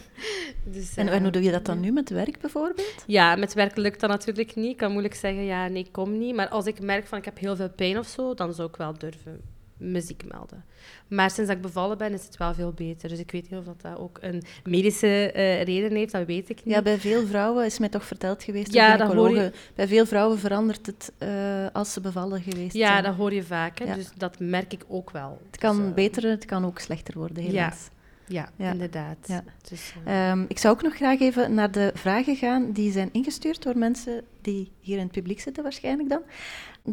dus, 0.74 0.96
en, 0.96 1.08
uh, 1.08 1.14
en 1.14 1.22
hoe 1.22 1.32
doe 1.32 1.44
je 1.44 1.52
dat 1.52 1.66
dan 1.66 1.80
nu 1.80 1.92
met 1.92 2.10
werk 2.10 2.40
bijvoorbeeld? 2.40 3.04
Ja, 3.08 3.36
met 3.36 3.54
werk 3.54 3.78
lukt 3.78 4.00
dat 4.00 4.10
natuurlijk 4.10 4.56
niet. 4.56 4.72
Ik 4.72 4.78
kan 4.78 4.92
moeilijk 4.92 5.16
zeggen, 5.16 5.44
ja, 5.44 5.68
nee, 5.68 5.88
kom 5.92 6.18
niet. 6.18 6.36
Maar 6.36 6.48
als 6.48 6.66
ik 6.66 6.82
merk 6.82 7.08
van, 7.08 7.18
ik 7.18 7.26
heb 7.26 7.40
heel 7.40 7.56
veel 7.56 7.70
pijn 7.70 7.98
of 7.98 8.08
zo, 8.08 8.34
dan 8.34 8.54
zou 8.54 8.68
ik 8.70 8.76
wel 8.76 8.98
durven 8.98 9.42
muziek 9.82 10.24
melden. 10.32 10.64
Maar 11.08 11.32
sinds 11.32 11.50
dat 11.50 11.58
ik 11.58 11.64
bevallen 11.64 11.98
ben, 11.98 12.14
is 12.14 12.26
het 12.26 12.38
wel 12.38 12.54
veel 12.54 12.72
beter. 12.72 13.10
Dus 13.10 13.20
ik 13.20 13.32
weet 13.32 13.50
niet 13.50 13.60
of 13.60 13.66
dat 13.66 13.98
ook 13.98 14.18
een 14.22 14.44
medische 14.64 15.34
uh, 15.36 15.64
reden 15.64 15.96
heeft, 15.96 16.12
dat 16.12 16.26
weet 16.26 16.50
ik 16.50 16.66
niet. 16.66 16.76
Ja, 16.76 16.82
bij 16.82 17.00
veel 17.00 17.26
vrouwen 17.26 17.66
is 17.66 17.80
mij 17.80 17.90
toch 17.90 18.06
verteld 18.06 18.44
geweest, 18.44 18.74
ja, 18.74 18.98
dat 18.98 19.14
hoor 19.14 19.36
je... 19.36 19.52
bij 19.76 19.88
veel 19.88 20.06
vrouwen 20.06 20.40
verandert 20.40 20.86
het 20.86 21.12
uh, 21.20 21.66
als 21.74 21.94
ze 21.94 22.02
bevallen 22.02 22.42
geweest 22.42 22.74
ja, 22.74 22.88
zijn. 22.88 22.98
Ja, 22.98 23.10
dat 23.10 23.16
hoor 23.16 23.34
je 23.34 23.44
vaak. 23.44 23.80
Hè? 23.80 23.86
Ja. 23.86 23.96
Dus 23.96 24.10
dat 24.18 24.40
merk 24.40 24.74
ik 24.74 24.84
ook 24.88 25.12
wel. 25.12 25.42
Het 25.46 25.60
kan 25.60 25.78
dus, 25.78 25.94
beter, 25.94 26.30
het 26.30 26.46
kan 26.46 26.66
ook 26.66 26.80
slechter 26.80 27.18
worden, 27.18 27.44
helaas. 27.44 27.80
Ja. 27.84 28.00
Ja, 28.32 28.50
inderdaad. 28.58 29.18
Ja. 29.26 29.44
Dus, 29.70 29.94
uh... 30.08 30.30
um, 30.30 30.46
ik 30.48 30.58
zou 30.58 30.74
ook 30.74 30.82
nog 30.82 30.96
graag 30.96 31.20
even 31.20 31.54
naar 31.54 31.72
de 31.72 31.92
vragen 31.94 32.36
gaan 32.36 32.72
die 32.72 32.92
zijn 32.92 33.10
ingestuurd 33.12 33.64
door 33.64 33.78
mensen 33.78 34.24
die 34.42 34.72
hier 34.80 34.98
in 34.98 35.04
het 35.04 35.12
publiek 35.12 35.40
zitten 35.40 35.64
waarschijnlijk 35.64 36.10
dan. 36.10 36.22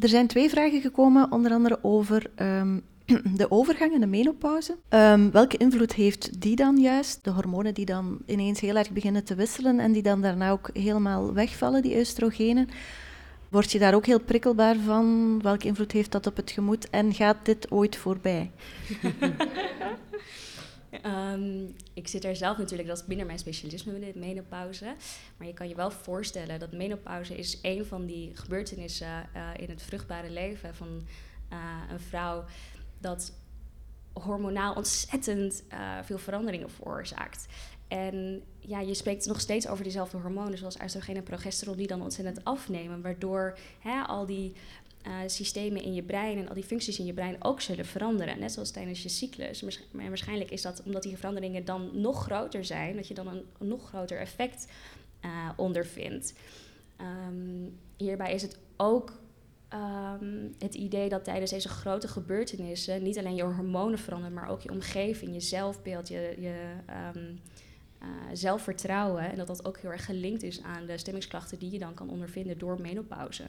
Er 0.01 0.09
zijn 0.09 0.27
twee 0.27 0.49
vragen 0.49 0.81
gekomen, 0.81 1.33
onder 1.33 1.53
andere 1.53 1.79
over 1.83 2.31
um, 2.37 2.83
de 3.41 3.51
overgang 3.51 3.95
en 3.95 4.01
de 4.01 4.07
menopauze. 4.07 4.77
Um, 4.89 5.31
welke 5.31 5.57
invloed 5.57 5.95
heeft 5.95 6.41
die 6.41 6.57
dan 6.57 6.77
juist? 6.77 7.25
De 7.25 7.31
hormonen 7.31 7.75
die 7.75 7.85
dan 7.85 8.19
ineens 8.27 8.61
heel 8.61 8.77
erg 8.77 8.91
beginnen 8.91 9.25
te 9.25 9.35
wisselen 9.35 9.81
en 9.81 9.93
die 9.93 10.03
dan 10.03 10.21
daarna 10.21 10.51
ook 10.51 10.71
helemaal 10.73 11.33
wegvallen, 11.33 11.83
die 11.83 11.99
oestrogenen. 11.99 12.69
Word 13.49 13.73
je 13.73 13.79
daar 13.79 13.95
ook 13.95 14.07
heel 14.07 14.21
prikkelbaar 14.21 14.77
van? 14.77 15.39
Welke 15.43 15.67
invloed 15.67 15.93
heeft 15.93 16.13
dat 16.13 16.27
op 16.27 16.37
het 16.37 16.51
gemoed? 16.51 16.91
En 16.91 17.15
gaat 17.15 17.37
dit 17.43 17.71
ooit 17.71 17.97
voorbij? 17.97 18.51
Um, 21.07 21.75
ik 21.95 22.09
zit 22.09 22.25
er 22.25 22.37
zelf 22.37 22.59
natuurlijk, 22.59 22.89
dat 22.89 22.99
is 22.99 23.05
binnen 23.05 23.27
mijn 23.27 23.39
specialisme 23.39 24.13
menopauze. 24.15 24.95
Maar 25.37 25.47
je 25.47 25.55
kan 25.55 25.69
je 25.69 25.75
wel 25.75 25.91
voorstellen 25.91 26.59
dat 26.59 26.73
menopauze 26.73 27.37
is 27.37 27.59
een 27.63 27.87
van 27.87 28.07
die 28.07 28.37
gebeurtenissen 28.37 29.29
uh, 29.37 29.51
in 29.57 29.69
het 29.69 29.83
vruchtbare 29.83 30.31
leven 30.31 30.75
van 30.75 31.07
uh, 31.53 31.59
een 31.91 32.01
vrouw. 32.01 32.45
Dat 32.99 33.33
hormonaal 34.13 34.75
ontzettend 34.75 35.65
veel 36.03 36.19
veranderingen 36.19 36.71
veroorzaakt. 36.71 37.47
En 37.89 38.43
ja, 38.61 38.81
je 38.81 38.95
spreekt 38.95 39.27
nog 39.27 39.41
steeds 39.41 39.69
over 39.69 39.83
diezelfde 39.83 40.17
hormonen, 40.17 40.59
zoals 40.59 40.81
oestrogeen 40.83 41.17
en 41.17 41.23
progesteron, 41.23 41.77
die 41.77 41.87
dan 41.87 42.03
ontzettend 42.03 42.45
afnemen. 42.45 43.03
Waardoor 43.03 43.59
hè, 43.79 44.03
al 44.03 44.27
die 44.27 44.53
uh, 45.07 45.13
systemen 45.27 45.83
in 45.83 45.95
je 45.95 46.03
brein 46.03 46.39
en 46.39 46.49
al 46.49 46.55
die 46.55 46.65
functies 46.65 46.99
in 46.99 47.07
je 47.07 47.13
brein 47.13 47.45
ook 47.45 47.61
zullen 47.61 47.87
veranderen. 47.87 48.39
Net 48.39 48.53
zoals 48.53 48.71
tijdens 48.71 49.03
je 49.03 49.09
cyclus. 49.09 49.63
Maar 49.91 50.09
waarschijnlijk 50.09 50.51
is 50.51 50.63
dat 50.63 50.83
omdat 50.85 51.03
die 51.03 51.17
veranderingen 51.17 51.65
dan 51.65 51.91
nog 51.93 52.23
groter 52.23 52.65
zijn, 52.65 52.97
dat 52.97 53.09
je 53.09 53.15
dan 53.15 53.27
een, 53.27 53.45
nog 53.59 53.89
groter 53.89 54.19
effect 54.19 54.67
uh, 55.25 55.49
ondervindt. 55.57 56.35
Um, 57.01 57.79
hierbij 57.97 58.33
is 58.35 58.43
het 58.43 58.59
ook 58.77 59.21
um, 59.73 60.55
het 60.59 60.75
idee 60.75 61.09
dat 61.09 61.25
tijdens 61.25 61.51
deze 61.51 61.69
grote 61.69 62.09
gebeurtenissen 62.09 63.03
niet 63.03 63.19
alleen 63.19 63.35
je 63.35 63.43
hormonen 63.43 63.99
veranderen, 63.99 64.35
maar 64.35 64.49
ook 64.49 64.61
je 64.61 64.71
omgeving, 64.71 65.33
je 65.33 65.41
zelfbeeld, 65.41 66.09
je, 66.09 66.35
je 66.39 66.73
um, 67.17 67.41
uh, 68.03 68.09
zelfvertrouwen. 68.33 69.31
En 69.31 69.37
dat 69.37 69.47
dat 69.47 69.65
ook 69.65 69.79
heel 69.79 69.91
erg 69.91 70.05
gelinkt 70.05 70.43
is 70.43 70.63
aan 70.63 70.87
de 70.87 70.99
stemmingsklachten 70.99 71.59
die 71.59 71.71
je 71.71 71.79
dan 71.79 71.95
kan 71.95 72.11
ondervinden 72.11 72.59
door 72.59 72.81
menopauze. 72.81 73.45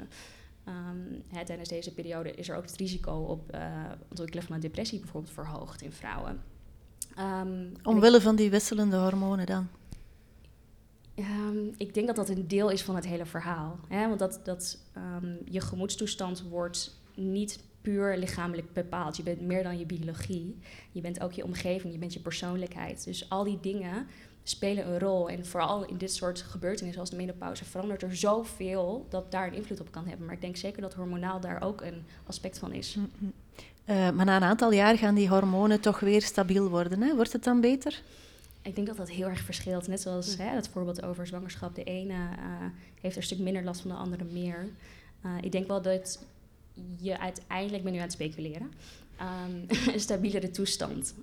Um, 0.69 1.23
hè, 1.27 1.45
tijdens 1.45 1.69
deze 1.69 1.93
periode 1.93 2.31
is 2.31 2.49
er 2.49 2.55
ook 2.55 2.65
het 2.65 2.75
risico 2.75 3.11
op 3.11 3.55
uh, 3.55 3.61
ontwikkelen 4.09 4.43
van 4.43 4.55
een 4.55 4.61
depressie 4.61 4.99
bijvoorbeeld 4.99 5.33
verhoogd 5.33 5.81
in 5.81 5.91
vrouwen. 5.91 6.41
Um, 7.19 7.71
Omwille 7.83 8.21
van 8.21 8.35
die 8.35 8.49
wisselende 8.49 8.97
hormonen 8.97 9.45
dan? 9.45 9.67
Um, 11.15 11.73
ik 11.77 11.93
denk 11.93 12.07
dat 12.07 12.15
dat 12.15 12.29
een 12.29 12.47
deel 12.47 12.69
is 12.69 12.83
van 12.83 12.95
het 12.95 13.05
hele 13.05 13.25
verhaal. 13.25 13.79
Hè? 13.87 14.07
Want 14.07 14.19
dat, 14.19 14.39
dat 14.43 14.79
je 15.45 15.61
gemoedstoestand 15.61 16.41
wordt 16.41 16.99
niet 17.15 17.63
puur 17.81 18.17
lichamelijk 18.17 18.73
bepaald. 18.73 19.17
Je 19.17 19.23
bent 19.23 19.41
meer 19.41 19.63
dan 19.63 19.77
je 19.77 19.85
biologie. 19.85 20.57
Je 20.91 21.01
bent 21.01 21.19
ook 21.19 21.31
je 21.31 21.43
omgeving, 21.43 21.93
je 21.93 21.99
bent 21.99 22.13
je 22.13 22.19
persoonlijkheid. 22.19 23.03
Dus 23.05 23.29
al 23.29 23.43
die 23.43 23.59
dingen 23.61 24.07
spelen 24.49 24.87
een 24.87 24.99
rol. 24.99 25.29
En 25.29 25.45
vooral 25.45 25.85
in 25.85 25.97
dit 25.97 26.13
soort 26.13 26.41
gebeurtenissen 26.41 27.01
als 27.01 27.09
de 27.09 27.15
menopauze 27.15 27.65
verandert 27.65 28.01
er 28.01 28.15
zoveel 28.15 29.05
dat 29.09 29.31
daar 29.31 29.47
een 29.47 29.53
invloed 29.53 29.79
op 29.79 29.91
kan 29.91 30.07
hebben. 30.07 30.25
Maar 30.25 30.35
ik 30.35 30.41
denk 30.41 30.55
zeker 30.55 30.81
dat 30.81 30.93
hormonaal 30.93 31.39
daar 31.39 31.61
ook 31.61 31.81
een 31.81 32.03
aspect 32.25 32.59
van 32.59 32.73
is. 32.73 32.95
Mm 32.95 33.09
-hmm. 33.17 33.33
uh, 33.85 34.09
maar 34.09 34.25
na 34.25 34.35
een 34.35 34.43
aantal 34.43 34.71
jaar 34.71 34.97
gaan 34.97 35.15
die 35.15 35.29
hormonen 35.29 35.79
toch 35.79 35.99
weer 35.99 36.21
stabiel 36.21 36.69
worden. 36.69 37.01
Hè? 37.01 37.15
Wordt 37.15 37.33
het 37.33 37.43
dan 37.43 37.61
beter? 37.61 38.01
Ik 38.61 38.75
denk 38.75 38.87
dat 38.87 38.97
dat 38.97 39.09
heel 39.09 39.27
erg 39.27 39.41
verschilt. 39.41 39.87
Net 39.87 40.01
zoals 40.01 40.37
hè, 40.37 40.49
het 40.49 40.67
voorbeeld 40.67 41.03
over 41.03 41.27
zwangerschap. 41.27 41.75
De 41.75 41.83
ene 41.83 42.13
uh, 42.13 42.65
heeft 43.01 43.15
er 43.15 43.21
een 43.21 43.27
stuk 43.27 43.39
minder 43.39 43.63
last 43.63 43.81
van 43.81 43.89
de 43.89 43.97
andere 43.97 44.23
meer. 44.23 44.67
Uh, 45.25 45.31
ik 45.41 45.51
denk 45.51 45.67
wel 45.67 45.81
dat 45.81 46.19
je 46.97 47.19
uiteindelijk, 47.19 47.83
ben 47.83 47.91
nu 47.91 47.97
aan 47.97 48.03
het 48.03 48.13
speculeren, 48.13 48.71
um, 49.21 49.65
een 49.93 49.99
stabielere 49.99 50.51
toestand 50.51 51.13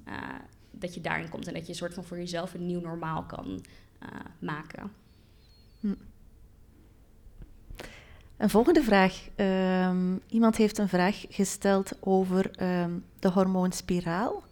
dat 0.79 0.95
je 0.95 1.01
daarin 1.01 1.29
komt 1.29 1.47
en 1.47 1.55
dat 1.55 1.63
je 1.63 1.69
een 1.69 1.79
soort 1.79 1.95
van 1.95 2.05
voor 2.05 2.17
jezelf 2.17 2.55
een 2.55 2.67
nieuw 2.67 2.81
normaal 2.81 3.23
kan 3.23 3.47
uh, 4.03 4.09
maken. 4.39 4.93
Hm. 5.81 5.95
Een 8.37 8.51
volgende 8.51 8.83
vraag. 8.83 9.29
Um, 9.37 10.21
iemand 10.27 10.57
heeft 10.57 10.79
een 10.79 10.89
vraag 10.89 11.25
gesteld 11.29 11.93
over 12.01 12.63
um, 12.63 13.05
de 13.19 13.31
hormoonspiraal. 13.31 14.45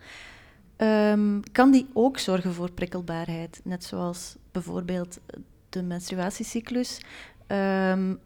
Um, 0.77 1.43
kan 1.53 1.71
die 1.71 1.87
ook 1.93 2.19
zorgen 2.19 2.55
voor 2.55 2.73
prikkelbaarheid, 2.73 3.61
net 3.65 3.85
zoals 3.85 4.37
bijvoorbeeld 4.53 5.21
de 5.69 5.83
menstruatiecyclus, 5.83 7.01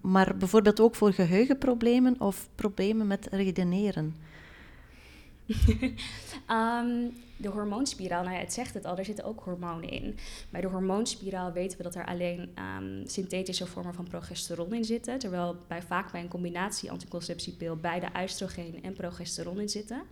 maar 0.00 0.36
bijvoorbeeld 0.36 0.80
ook 0.80 0.94
voor 0.94 1.12
geheugenproblemen 1.12 2.20
of 2.20 2.48
problemen 2.54 3.06
met 3.06 3.28
redeneren? 3.30 4.16
Um, 6.50 7.16
de 7.36 7.48
hormoonspiraal, 7.48 8.22
nou 8.22 8.34
ja, 8.34 8.40
het 8.40 8.52
zegt 8.52 8.74
het 8.74 8.84
al, 8.84 8.98
er 8.98 9.04
zitten 9.04 9.24
ook 9.24 9.40
hormonen 9.40 9.90
in. 9.90 10.16
Bij 10.50 10.60
de 10.60 10.66
hormoonspiraal 10.66 11.52
weten 11.52 11.76
we 11.76 11.84
dat 11.84 11.94
er 11.94 12.06
alleen 12.06 12.50
um, 12.80 13.02
synthetische 13.06 13.66
vormen 13.66 13.94
van 13.94 14.08
progesteron 14.08 14.74
in 14.74 14.84
zitten, 14.84 15.18
terwijl 15.18 15.56
bij, 15.68 15.82
vaak 15.82 16.12
bij 16.12 16.20
een 16.20 16.28
combinatie 16.28 16.90
anticonceptiepil 16.90 17.76
beide 17.76 18.08
oestrogeen 18.22 18.82
en 18.82 18.92
progesteron 18.92 19.60
in 19.60 19.68
zitten. 19.68 20.02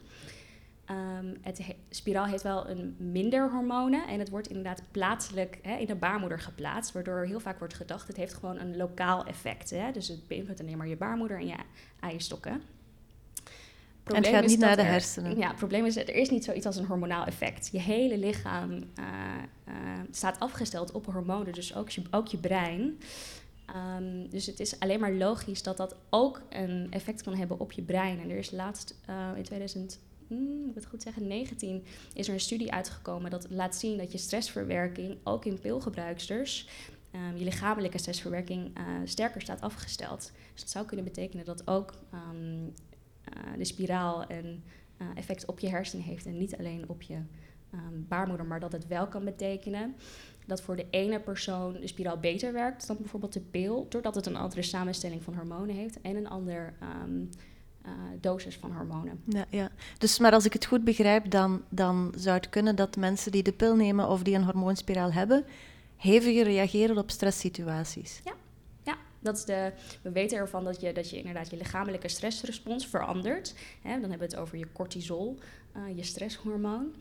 Um, 0.90 1.36
het 1.42 1.58
he 1.58 1.76
spiraal 1.90 2.26
heeft 2.26 2.42
wel 2.42 2.68
een 2.68 2.96
minder 2.98 3.50
hormonen 3.50 4.06
en 4.06 4.18
het 4.18 4.28
wordt 4.28 4.48
inderdaad 4.48 4.82
plaatselijk 4.90 5.58
hè, 5.62 5.76
in 5.76 5.86
de 5.86 5.94
baarmoeder 5.94 6.40
geplaatst, 6.40 6.92
waardoor 6.92 7.24
heel 7.24 7.40
vaak 7.40 7.58
wordt 7.58 7.74
gedacht 7.74 8.06
het 8.06 8.16
heeft 8.16 8.34
gewoon 8.34 8.58
een 8.58 8.76
lokaal 8.76 9.24
effect. 9.24 9.70
Hè? 9.70 9.92
Dus 9.92 10.08
het 10.08 10.26
beïnvloedt 10.26 10.60
alleen 10.60 10.76
maar 10.76 10.88
je 10.88 10.96
baarmoeder 10.96 11.38
en 11.38 11.46
je 11.46 11.56
eierstokken 12.00 12.62
en 14.14 14.22
het 14.22 14.26
gaat 14.26 14.46
niet 14.46 14.58
naar 14.58 14.76
de 14.76 14.82
hersenen. 14.82 15.36
ja, 15.36 15.48
het 15.48 15.56
probleem 15.56 15.84
is, 15.84 15.96
er 15.96 16.14
is 16.14 16.30
niet 16.30 16.44
zoiets 16.44 16.66
als 16.66 16.76
een 16.76 16.86
hormonaal 16.86 17.24
effect. 17.24 17.68
Je 17.72 17.80
hele 17.80 18.18
lichaam 18.18 18.70
uh, 18.72 18.80
uh, 19.68 19.74
staat 20.10 20.40
afgesteld 20.40 20.92
op 20.92 21.06
hormonen, 21.06 21.52
dus 21.52 21.74
ook 21.74 21.90
je, 21.90 22.02
ook 22.10 22.26
je 22.26 22.36
brein. 22.36 22.98
Um, 23.98 24.28
dus 24.28 24.46
het 24.46 24.60
is 24.60 24.80
alleen 24.80 25.00
maar 25.00 25.12
logisch 25.12 25.62
dat 25.62 25.76
dat 25.76 25.96
ook 26.10 26.42
een 26.50 26.86
effect 26.90 27.22
kan 27.22 27.34
hebben 27.34 27.60
op 27.60 27.72
je 27.72 27.82
brein. 27.82 28.20
En 28.20 28.30
er 28.30 28.36
is 28.36 28.50
laatst 28.50 28.94
uh, 29.10 29.36
in 29.36 29.42
2000, 29.42 29.98
hmm, 30.28 30.68
ik 30.68 30.74
het 30.74 30.86
goed 30.86 31.02
zeggen, 31.02 31.26
19, 31.26 31.84
is 32.14 32.28
er 32.28 32.34
een 32.34 32.40
studie 32.40 32.72
uitgekomen 32.72 33.30
dat 33.30 33.46
laat 33.50 33.76
zien 33.76 33.98
dat 33.98 34.12
je 34.12 34.18
stressverwerking, 34.18 35.16
ook 35.24 35.44
in 35.44 35.60
pilgebruiksters, 35.60 36.68
um, 37.14 37.36
je 37.36 37.44
lichamelijke 37.44 37.98
stressverwerking 37.98 38.78
sterker 39.04 39.40
staat 39.40 39.60
afgesteld. 39.60 40.32
Dus 40.52 40.60
dat 40.60 40.70
zou 40.70 40.86
kunnen 40.86 41.04
betekenen 41.04 41.44
dat 41.44 41.66
ook 41.66 41.94
um, 42.14 42.72
uh, 42.92 42.95
de 43.58 43.64
spiraal 43.64 44.30
een 44.30 44.62
uh, 44.98 45.06
effect 45.14 45.44
op 45.44 45.58
je 45.58 45.68
hersenen 45.68 46.04
heeft 46.04 46.26
en 46.26 46.38
niet 46.38 46.56
alleen 46.58 46.84
op 46.88 47.02
je 47.02 47.14
um, 47.74 48.06
baarmoeder, 48.08 48.46
maar 48.46 48.60
dat 48.60 48.72
het 48.72 48.86
wel 48.86 49.06
kan 49.06 49.24
betekenen 49.24 49.94
dat 50.46 50.62
voor 50.62 50.76
de 50.76 50.86
ene 50.90 51.20
persoon 51.20 51.72
de 51.72 51.86
spiraal 51.86 52.18
beter 52.18 52.52
werkt 52.52 52.86
dan 52.86 52.96
bijvoorbeeld 52.96 53.32
de 53.32 53.40
pil, 53.40 53.86
doordat 53.88 54.14
het 54.14 54.26
een 54.26 54.36
andere 54.36 54.62
samenstelling 54.62 55.22
van 55.22 55.34
hormonen 55.34 55.74
heeft 55.74 56.00
en 56.00 56.16
een 56.16 56.28
ander 56.28 56.74
um, 57.04 57.30
uh, 57.86 57.92
dosis 58.20 58.56
van 58.56 58.72
hormonen. 58.72 59.20
Ja, 59.24 59.44
ja, 59.50 59.70
dus 59.98 60.18
maar 60.18 60.32
als 60.32 60.44
ik 60.44 60.52
het 60.52 60.66
goed 60.66 60.84
begrijp, 60.84 61.30
dan, 61.30 61.62
dan 61.68 62.12
zou 62.16 62.36
het 62.36 62.48
kunnen 62.48 62.76
dat 62.76 62.96
mensen 62.96 63.32
die 63.32 63.42
de 63.42 63.52
pil 63.52 63.76
nemen 63.76 64.08
of 64.08 64.22
die 64.22 64.34
een 64.34 64.44
hormoonspiraal 64.44 65.12
hebben, 65.12 65.44
heviger 65.96 66.44
reageren 66.44 66.98
op 66.98 67.10
stresssituaties. 67.10 68.20
Ja, 68.24 68.32
dat 69.26 69.36
is 69.36 69.44
de, 69.44 69.72
we 70.02 70.10
weten 70.10 70.38
ervan 70.38 70.64
dat 70.64 70.80
je, 70.80 70.92
dat 70.92 71.10
je 71.10 71.16
inderdaad 71.16 71.50
je 71.50 71.56
lichamelijke 71.56 72.08
stressrespons 72.08 72.86
verandert. 72.86 73.54
Hè, 73.82 73.90
dan 73.90 74.10
hebben 74.10 74.18
we 74.18 74.34
het 74.34 74.36
over 74.36 74.58
je 74.58 74.72
cortisol, 74.72 75.38
uh, 75.76 75.96
je 75.96 76.02
stresshormoon. 76.02 76.94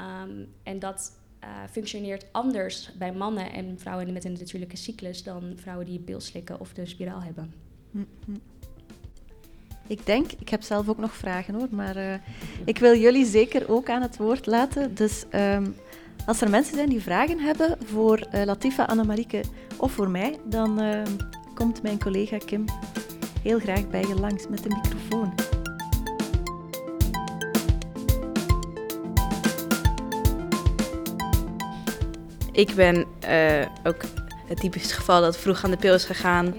Um, 0.00 0.48
en 0.62 0.78
dat 0.78 1.12
uh, 1.44 1.48
functioneert 1.70 2.26
anders 2.32 2.90
bij 2.98 3.12
mannen 3.12 3.52
en 3.52 3.78
vrouwen 3.78 4.12
met 4.12 4.24
een 4.24 4.32
natuurlijke 4.32 4.76
cyclus 4.76 5.22
dan 5.22 5.52
vrouwen 5.56 5.86
die 5.86 5.98
pil 5.98 6.20
slikken 6.20 6.60
of 6.60 6.72
de 6.72 6.86
spiraal 6.86 7.22
hebben. 7.22 7.54
Mm 7.90 8.06
-hmm. 8.24 8.40
Ik 9.86 10.06
denk, 10.06 10.32
ik 10.32 10.48
heb 10.48 10.62
zelf 10.62 10.88
ook 10.88 10.98
nog 10.98 11.14
vragen 11.14 11.54
hoor, 11.54 11.68
maar 11.70 11.96
uh, 11.96 12.14
ik 12.64 12.78
wil 12.78 12.96
jullie 12.96 13.26
zeker 13.26 13.70
ook 13.70 13.88
aan 13.88 14.02
het 14.02 14.16
woord 14.16 14.46
laten. 14.46 14.94
Dus 14.94 15.24
um, 15.34 15.74
als 16.26 16.40
er 16.40 16.50
mensen 16.50 16.74
zijn 16.74 16.88
die 16.88 17.02
vragen 17.02 17.38
hebben 17.38 17.78
voor 17.84 18.26
uh, 18.34 18.42
Latifa, 18.44 18.84
Annemarieke 18.84 19.40
of 19.76 19.92
voor 19.92 20.10
mij, 20.10 20.38
dan 20.44 20.82
uh, 20.82 21.02
komt 21.62 21.82
mijn 21.82 22.00
collega 22.00 22.38
Kim 22.44 22.64
heel 23.42 23.58
graag 23.58 23.88
bij 23.88 24.00
je 24.00 24.14
langs 24.14 24.48
met 24.48 24.62
de 24.62 24.68
microfoon. 24.68 25.34
Ik 32.52 32.74
ben 32.74 33.06
uh, 33.28 33.66
ook 33.84 34.02
het 34.46 34.60
typische 34.60 34.94
geval 34.94 35.20
dat 35.20 35.36
vroeg 35.36 35.64
aan 35.64 35.70
de 35.70 35.76
pil 35.76 35.94
is 35.94 36.04
gegaan, 36.04 36.54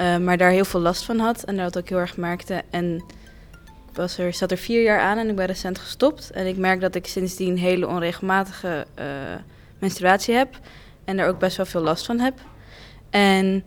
uh, 0.00 0.16
maar 0.16 0.36
daar 0.36 0.50
heel 0.50 0.64
veel 0.64 0.80
last 0.80 1.04
van 1.04 1.18
had 1.18 1.42
en 1.42 1.56
dat 1.56 1.78
ook 1.78 1.88
heel 1.88 1.98
erg 1.98 2.16
merkte. 2.16 2.62
En 2.70 2.94
ik 3.90 3.94
was 3.96 4.18
er, 4.18 4.34
zat 4.34 4.50
er 4.50 4.56
vier 4.56 4.82
jaar 4.82 5.00
aan 5.00 5.18
en 5.18 5.28
ik 5.28 5.36
ben 5.36 5.46
recent 5.46 5.78
gestopt. 5.78 6.30
En 6.30 6.46
ik 6.46 6.56
merk 6.56 6.80
dat 6.80 6.94
ik 6.94 7.06
sindsdien 7.06 7.58
hele 7.58 7.88
onregelmatige 7.88 8.86
uh, 8.98 9.04
menstruatie 9.78 10.34
heb 10.34 10.58
en 11.04 11.16
daar 11.16 11.28
ook 11.28 11.38
best 11.38 11.56
wel 11.56 11.66
veel 11.66 11.82
last 11.82 12.06
van 12.06 12.18
heb. 12.18 12.34
En 13.10 13.64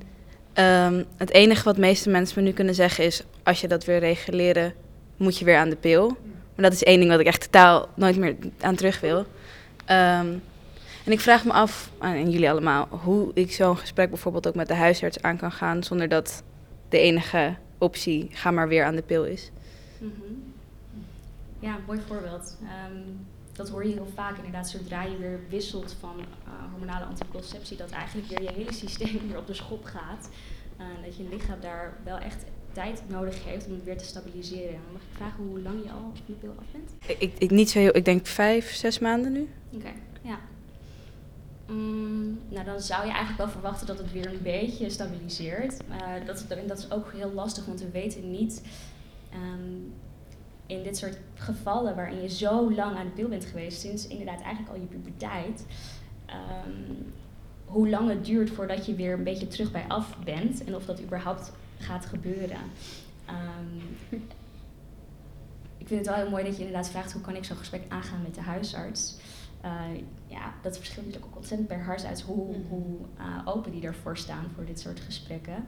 Um, 0.59 1.05
het 1.17 1.29
enige 1.29 1.63
wat 1.63 1.77
meeste 1.77 2.09
mensen 2.09 2.39
me 2.41 2.47
nu 2.49 2.53
kunnen 2.53 2.75
zeggen 2.75 3.03
is: 3.03 3.23
als 3.43 3.61
je 3.61 3.67
dat 3.67 3.85
wil 3.85 3.97
reguleren, 3.97 4.73
moet 5.17 5.37
je 5.37 5.45
weer 5.45 5.57
aan 5.57 5.69
de 5.69 5.75
pil. 5.75 6.07
Maar 6.55 6.65
dat 6.65 6.73
is 6.73 6.83
één 6.83 6.99
ding 6.99 7.11
wat 7.11 7.19
ik 7.19 7.25
echt 7.25 7.41
totaal 7.41 7.89
nooit 7.95 8.17
meer 8.17 8.35
aan 8.59 8.75
terug 8.75 8.99
wil. 8.99 9.17
Um, 9.17 10.41
en 11.05 11.11
ik 11.11 11.19
vraag 11.19 11.45
me 11.45 11.51
af, 11.51 11.91
en 11.99 12.29
jullie 12.29 12.49
allemaal, 12.49 12.87
hoe 12.89 13.31
ik 13.33 13.51
zo'n 13.51 13.77
gesprek 13.77 14.09
bijvoorbeeld 14.09 14.47
ook 14.47 14.55
met 14.55 14.67
de 14.67 14.73
huisarts 14.73 15.21
aan 15.21 15.37
kan 15.37 15.51
gaan 15.51 15.83
zonder 15.83 16.09
dat 16.09 16.43
de 16.89 16.97
enige 16.97 17.55
optie 17.77 18.29
ga 18.31 18.51
maar 18.51 18.67
weer 18.67 18.83
aan 18.83 18.95
de 18.95 19.01
pil 19.01 19.25
is. 19.25 19.51
-hmm. 19.99 20.53
Ja, 21.59 21.77
mooi 21.87 21.99
voorbeeld. 22.07 22.57
Um, 22.61 23.27
dat 23.53 23.69
hoor 23.69 23.85
je 23.85 23.93
heel 23.93 24.11
vaak 24.13 24.35
inderdaad, 24.35 24.69
zodra 24.69 25.03
je 25.03 25.17
weer 25.17 25.39
wisselt 25.49 25.95
van 25.99 26.19
uh, 26.19 26.71
hormonale 26.71 27.05
anticonceptie, 27.05 27.77
dat 27.77 27.91
eigenlijk 27.91 28.27
weer 28.27 28.41
je 28.41 28.51
hele 28.51 28.73
systeem 28.73 29.19
weer 29.27 29.37
op 29.37 29.47
de 29.47 29.53
schop 29.53 29.83
gaat. 29.83 30.29
Uh, 30.79 30.85
dat 31.05 31.15
je 31.17 31.23
lichaam 31.29 31.59
daar 31.59 31.97
wel 32.03 32.17
echt 32.17 32.45
tijd 32.71 33.01
nodig 33.07 33.43
heeft 33.45 33.67
om 33.67 33.73
het 33.73 33.83
weer 33.83 33.97
te 33.97 34.05
stabiliseren. 34.05 34.79
Mag 34.91 35.01
ik 35.01 35.15
vragen 35.15 35.43
hoe 35.43 35.61
lang 35.61 35.83
je 35.83 35.91
al 35.91 36.11
van 36.13 36.23
de 36.25 36.33
pil 36.33 36.55
af 36.59 36.65
bent? 36.71 37.19
Ik, 37.19 37.33
ik 37.37 37.51
niet 37.51 37.69
zo 37.69 37.79
heel, 37.79 37.95
ik 37.95 38.05
denk 38.05 38.25
vijf, 38.25 38.73
zes 38.73 38.99
maanden 38.99 39.31
nu. 39.31 39.49
Oké, 39.73 39.91
ja. 40.21 40.39
Mm, 41.67 42.39
nou, 42.49 42.65
dan 42.65 42.81
zou 42.81 43.01
je 43.01 43.11
eigenlijk 43.11 43.37
wel 43.37 43.49
verwachten 43.49 43.87
dat 43.87 43.97
het 43.97 44.11
weer 44.11 44.27
een 44.27 44.41
beetje 44.41 44.89
stabiliseert. 44.89 45.77
Uh, 45.89 46.25
dat, 46.25 46.45
dat 46.67 46.77
is 46.77 46.91
ook 46.91 47.11
heel 47.11 47.31
lastig, 47.33 47.65
want 47.65 47.81
we 47.81 47.89
weten 47.91 48.31
niet 48.31 48.61
um, 49.33 49.93
in 50.65 50.83
dit 50.83 50.97
soort 50.97 51.17
gevallen 51.33 51.95
waarin 51.95 52.21
je 52.21 52.29
zo 52.29 52.73
lang 52.73 52.97
aan 52.97 53.05
de 53.05 53.11
pil 53.11 53.27
bent 53.27 53.45
geweest, 53.45 53.81
sinds 53.81 54.07
inderdaad 54.07 54.41
eigenlijk 54.41 54.75
al 54.75 54.81
je 54.81 54.87
puberteit, 54.87 55.65
um, 56.27 57.13
hoe 57.65 57.89
lang 57.89 58.09
het 58.09 58.25
duurt 58.25 58.49
voordat 58.49 58.85
je 58.85 58.95
weer 58.95 59.13
een 59.13 59.23
beetje 59.23 59.47
terug 59.47 59.71
bij 59.71 59.85
af 59.87 60.17
bent 60.23 60.63
en 60.63 60.75
of 60.75 60.85
dat 60.85 61.01
überhaupt 61.01 61.51
gaat 61.77 62.05
gebeuren. 62.05 62.59
Um, 63.29 63.97
ik 65.77 65.87
vind 65.87 65.99
het 65.99 66.09
wel 66.09 66.17
heel 66.17 66.29
mooi 66.29 66.43
dat 66.43 66.57
je 66.57 66.63
inderdaad 66.63 66.89
vraagt 66.89 67.11
hoe 67.11 67.21
kan 67.21 67.35
ik 67.35 67.43
zo'n 67.43 67.57
gesprek 67.57 67.83
aangaan 67.87 68.21
met 68.21 68.35
de 68.35 68.41
huisarts. 68.41 69.17
Uh, 69.65 69.81
ja, 70.27 70.53
dat 70.61 70.77
verschilt 70.77 71.05
natuurlijk 71.05 71.31
ook 71.31 71.37
ontzettend 71.37 71.69
per 71.69 71.79
huisarts 71.79 72.21
hoe, 72.21 72.57
mhm. 72.57 72.67
hoe 72.69 72.97
uh, 73.19 73.41
open 73.45 73.71
die 73.71 73.83
ervoor 73.83 74.17
staan 74.17 74.51
voor 74.55 74.65
dit 74.65 74.79
soort 74.79 74.99
gesprekken. 74.99 75.65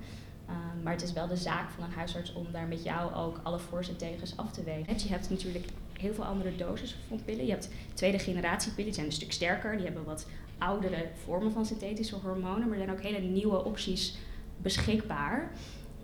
Um, 0.49 0.84
maar 0.84 0.93
het 0.93 1.03
is 1.03 1.13
wel 1.13 1.27
de 1.27 1.36
zaak 1.36 1.69
van 1.69 1.84
een 1.84 1.91
huisarts 1.91 2.34
om 2.34 2.47
daar 2.51 2.67
met 2.67 2.84
jou 2.84 3.13
ook 3.13 3.39
alle 3.43 3.60
voor's 3.60 3.89
en 3.89 3.97
tegens 3.97 4.38
af 4.38 4.51
te 4.51 4.63
wegen. 4.63 4.97
Je 4.97 5.10
hebt 5.10 5.29
natuurlijk 5.29 5.65
heel 5.93 6.13
veel 6.13 6.25
andere 6.25 6.55
doses 6.55 6.95
van 7.08 7.19
pillen. 7.25 7.45
Je 7.45 7.51
hebt 7.51 7.69
tweede 7.93 8.19
generatie 8.19 8.71
pillen, 8.71 8.86
die 8.86 8.93
zijn 8.93 9.05
een 9.05 9.12
stuk 9.12 9.31
sterker. 9.31 9.75
Die 9.75 9.86
hebben 9.86 10.03
wat 10.03 10.27
oudere 10.58 11.08
vormen 11.23 11.51
van 11.51 11.65
synthetische 11.65 12.15
hormonen. 12.15 12.67
Maar 12.69 12.77
er 12.77 12.86
zijn 12.86 12.97
ook 12.97 13.03
hele 13.03 13.19
nieuwe 13.19 13.63
opties 13.63 14.17
beschikbaar. 14.58 15.51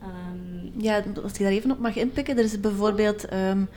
Um, 0.03 0.81
ja, 0.81 1.03
als 1.23 1.33
ik 1.33 1.39
daar 1.39 1.51
even 1.51 1.71
op 1.71 1.79
mag 1.79 1.95
inpikken. 1.95 2.37
Er 2.37 2.43
is 2.43 2.59
bijvoorbeeld, 2.59 3.33
um, 3.33 3.69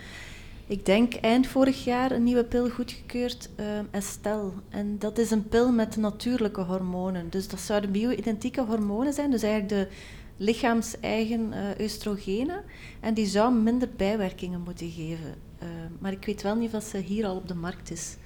ik 0.67 0.87
denk 0.87 1.15
eind 1.15 1.47
vorig 1.47 1.85
jaar, 1.85 2.11
een 2.11 2.25
nieuwe 2.25 2.45
pil 2.45 2.71
goedgekeurd, 2.71 3.51
um, 3.57 3.89
Estelle. 3.91 4.51
En 4.69 4.99
dat 4.99 5.19
is 5.19 5.31
een 5.31 5.49
pil 5.49 5.73
met 5.73 5.97
natuurlijke 5.97 6.61
hormonen. 6.61 7.31
Dus 7.31 7.49
dat 7.49 7.61
zouden 7.61 7.93
bio-identieke 7.93 8.63
hormonen 8.63 9.13
zijn. 9.13 9.31
Dus 9.31 9.43
eigenlijk 9.43 9.89
de 9.89 9.97
lichaams-eigen 10.37 11.53
uh, 11.53 11.69
oestrogenen. 11.81 12.63
En 13.01 13.15
die 13.15 13.27
zou 13.27 13.55
minder 13.55 13.89
bijwerkingen 13.97 14.61
moeten 14.61 14.91
geven. 14.91 15.35
Uh, 15.63 15.69
maar 15.99 16.13
ik 16.13 16.25
weet 16.25 16.43
wel 16.43 16.57
niet 16.57 16.75
of 16.75 16.85
ze 16.85 16.99
hier 16.99 17.27
al 17.27 17.37
op 17.37 17.49
de 17.49 17.55
markt 17.55 17.91
is. 17.91 18.17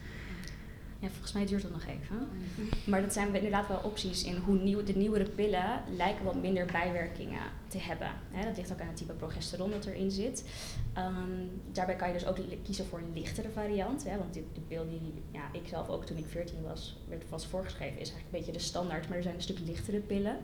Ja, 1.00 1.08
volgens 1.08 1.32
mij 1.32 1.46
duurt 1.46 1.62
dat 1.62 1.70
nog 1.70 1.84
even. 1.86 2.28
Maar 2.84 3.02
dat 3.02 3.12
zijn 3.12 3.34
inderdaad 3.34 3.68
wel 3.68 3.80
opties 3.84 4.24
in 4.24 4.36
hoe 4.36 4.58
nieuw, 4.58 4.82
de 4.84 4.92
nieuwere 4.92 5.24
pillen 5.24 5.82
lijken 5.96 6.24
wat 6.24 6.34
minder 6.34 6.66
bijwerkingen 6.66 7.42
te 7.68 7.78
hebben. 7.78 8.10
dat 8.44 8.56
ligt 8.56 8.72
ook 8.72 8.80
aan 8.80 8.86
het 8.86 8.96
type 8.96 9.12
progesteron 9.12 9.70
dat 9.70 9.86
erin 9.86 10.10
zit. 10.10 10.44
Um, 10.96 11.50
daarbij 11.72 11.96
kan 11.96 12.08
je 12.08 12.14
dus 12.14 12.26
ook 12.26 12.38
kiezen 12.62 12.86
voor 12.86 12.98
een 12.98 13.12
lichtere 13.14 13.48
variant. 13.48 14.04
Hè, 14.04 14.18
want 14.18 14.34
de, 14.34 14.42
de 14.52 14.60
pil 14.60 14.88
die 14.88 15.12
ja, 15.30 15.48
ik 15.52 15.68
zelf 15.68 15.88
ook 15.88 16.04
toen 16.04 16.16
ik 16.16 16.26
14 16.28 16.62
was, 16.62 16.96
werd 17.08 17.24
vast 17.28 17.46
voorgeschreven, 17.46 18.00
is 18.00 18.10
eigenlijk 18.10 18.24
een 18.32 18.38
beetje 18.38 18.52
de 18.52 18.66
standaard. 18.66 19.08
Maar 19.08 19.16
er 19.16 19.22
zijn 19.22 19.34
een 19.34 19.42
stuk 19.42 19.58
lichtere 19.58 20.00
pillen. 20.00 20.36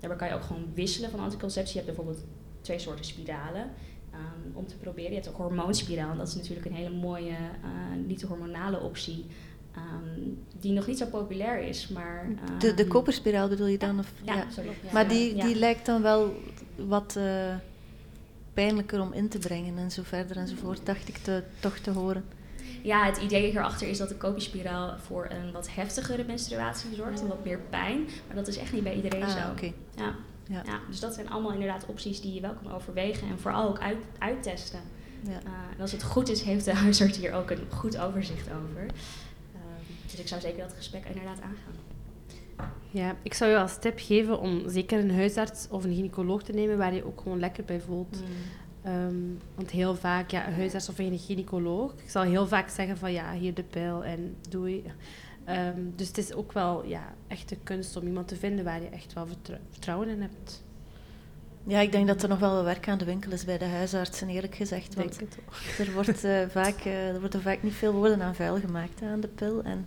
Daarbij 0.00 0.18
kan 0.18 0.28
je 0.28 0.34
ook 0.34 0.42
gewoon 0.42 0.68
wisselen 0.74 1.10
van 1.10 1.20
anticonceptie. 1.20 1.78
Je 1.78 1.84
hebt 1.84 1.96
bijvoorbeeld 1.96 2.26
twee 2.60 2.78
soorten 2.78 3.04
spiralen. 3.04 3.70
Um, 4.14 4.56
om 4.56 4.66
te 4.66 4.76
proberen. 4.76 5.10
Je 5.10 5.16
hebt 5.16 5.28
ook 5.28 5.36
hormoonspiraal. 5.36 6.10
En 6.10 6.18
dat 6.18 6.28
is 6.28 6.34
natuurlijk 6.34 6.66
een 6.66 6.72
hele 6.72 6.94
mooie, 6.94 7.30
uh, 7.30 8.06
niet-hormonale 8.06 8.80
optie. 8.80 9.26
Um, 9.76 10.38
die 10.60 10.72
nog 10.72 10.86
niet 10.86 10.98
zo 10.98 11.06
populair 11.06 11.60
is. 11.60 11.88
Maar, 11.88 12.26
uh, 12.30 12.60
de, 12.60 12.74
de 12.74 12.82
ehm, 12.82 12.90
koperspiraal 12.90 13.48
bedoel 13.48 13.66
je 13.66 13.78
dan? 13.78 13.98
Of, 13.98 14.12
ja, 14.22 14.34
ja. 14.34 14.50
Sorry, 14.50 14.68
ja. 14.68 14.92
Maar 14.92 15.08
die, 15.08 15.34
die 15.34 15.54
lijkt 15.54 15.86
dan 15.86 16.02
wel 16.02 16.34
wat 16.86 17.14
uh, 17.18 17.54
pijnlijker 18.54 19.00
om 19.00 19.12
in 19.12 19.28
te 19.28 19.38
brengen 19.38 19.78
en 19.78 19.90
zo 19.90 20.02
verder 20.04 20.36
enzovoort, 20.36 20.86
dacht 20.86 21.08
ik 21.08 21.16
te, 21.16 21.42
toch 21.60 21.78
te 21.78 21.90
horen. 21.90 22.24
Ja, 22.82 23.04
het 23.04 23.16
idee 23.16 23.44
hierachter 23.44 23.88
is 23.88 23.98
dat 23.98 24.08
de 24.08 24.14
koperspiraal 24.14 24.98
voor 24.98 25.26
een 25.30 25.52
wat 25.52 25.74
heftigere 25.74 26.24
menstruatie 26.24 26.94
zorgt 26.94 27.20
en 27.20 27.28
wat 27.28 27.44
meer 27.44 27.60
pijn. 27.70 28.08
Maar 28.26 28.36
dat 28.36 28.48
is 28.48 28.56
echt 28.56 28.72
niet 28.72 28.82
bij 28.82 28.94
iedereen 28.94 29.22
ah, 29.22 29.30
zo. 29.30 29.50
Okay. 29.50 29.74
Ja. 29.96 30.14
Ja. 30.48 30.62
ja. 30.66 30.80
dus 30.88 31.00
dat 31.00 31.14
zijn 31.14 31.30
allemaal 31.30 31.52
inderdaad 31.52 31.86
opties 31.86 32.20
die 32.20 32.34
je 32.34 32.40
wel 32.40 32.54
kan 32.62 32.72
overwegen 32.72 33.28
en 33.28 33.38
vooral 33.38 33.68
ook 33.68 33.78
uit, 33.78 33.98
uittesten. 34.18 34.80
Ja. 35.22 35.30
Uh, 35.30 35.74
en 35.74 35.80
als 35.80 35.92
het 35.92 36.02
goed 36.02 36.28
is, 36.28 36.42
heeft 36.42 36.64
de 36.64 36.74
huisarts 36.74 37.18
hier 37.18 37.32
ook 37.32 37.50
een 37.50 37.66
goed 37.70 37.98
overzicht 37.98 38.48
over. 38.50 38.86
Dus 40.10 40.20
ik 40.20 40.28
zou 40.28 40.40
zeker 40.40 40.58
dat 40.58 40.72
gesprek 40.76 41.04
inderdaad 41.04 41.40
aangaan. 41.40 41.74
Ja, 42.90 43.16
ik 43.22 43.34
zou 43.34 43.50
je 43.50 43.58
als 43.58 43.78
tip 43.78 43.98
geven 43.98 44.40
om 44.40 44.68
zeker 44.68 44.98
een 44.98 45.14
huisarts 45.14 45.66
of 45.70 45.84
een 45.84 45.94
gynaecoloog 45.94 46.42
te 46.42 46.52
nemen 46.52 46.78
waar 46.78 46.94
je 46.94 47.06
ook 47.06 47.20
gewoon 47.20 47.40
lekker 47.40 47.64
bij 47.64 47.80
voelt. 47.80 48.20
Mm. 48.20 48.26
Um, 48.86 49.38
want 49.54 49.70
heel 49.70 49.94
vaak, 49.94 50.30
ja, 50.30 50.46
een 50.46 50.54
huisarts 50.54 50.88
of 50.88 50.98
een 50.98 51.18
gynaecoloog, 51.18 51.92
ik 51.92 52.10
zal 52.10 52.22
heel 52.22 52.46
vaak 52.46 52.68
zeggen 52.68 52.98
van 52.98 53.12
ja, 53.12 53.32
hier 53.32 53.54
de 53.54 53.62
pil 53.62 54.04
en 54.04 54.36
doei. 54.48 54.84
Um, 55.48 55.92
dus 55.96 56.08
het 56.08 56.18
is 56.18 56.34
ook 56.34 56.52
wel 56.52 56.84
ja, 56.84 57.14
echt 57.26 57.48
de 57.48 57.56
kunst 57.62 57.96
om 57.96 58.06
iemand 58.06 58.28
te 58.28 58.36
vinden 58.36 58.64
waar 58.64 58.82
je 58.82 58.88
echt 58.88 59.12
wel 59.12 59.26
vertrouwen 59.70 60.08
in 60.08 60.20
hebt. 60.20 60.64
Ja, 61.66 61.80
ik 61.80 61.92
denk 61.92 62.06
dat 62.06 62.22
er 62.22 62.28
nog 62.28 62.38
wel 62.38 62.64
werk 62.64 62.88
aan 62.88 62.98
de 62.98 63.04
winkel 63.04 63.32
is 63.32 63.44
bij 63.44 63.58
de 63.58 63.64
huisartsen, 63.64 64.28
eerlijk 64.28 64.54
gezegd. 64.54 64.94
Want 64.94 65.18
er, 65.78 65.92
wordt, 65.92 66.24
uh, 66.24 66.42
vaak, 66.58 66.84
uh, 66.84 67.08
er 67.08 67.20
worden 67.20 67.42
vaak 67.42 67.62
niet 67.62 67.74
veel 67.74 67.92
woorden 67.92 68.22
aan 68.22 68.34
vuil 68.34 68.58
gemaakt 68.58 69.02
aan 69.02 69.20
de 69.20 69.28
pil. 69.28 69.62
En 69.62 69.86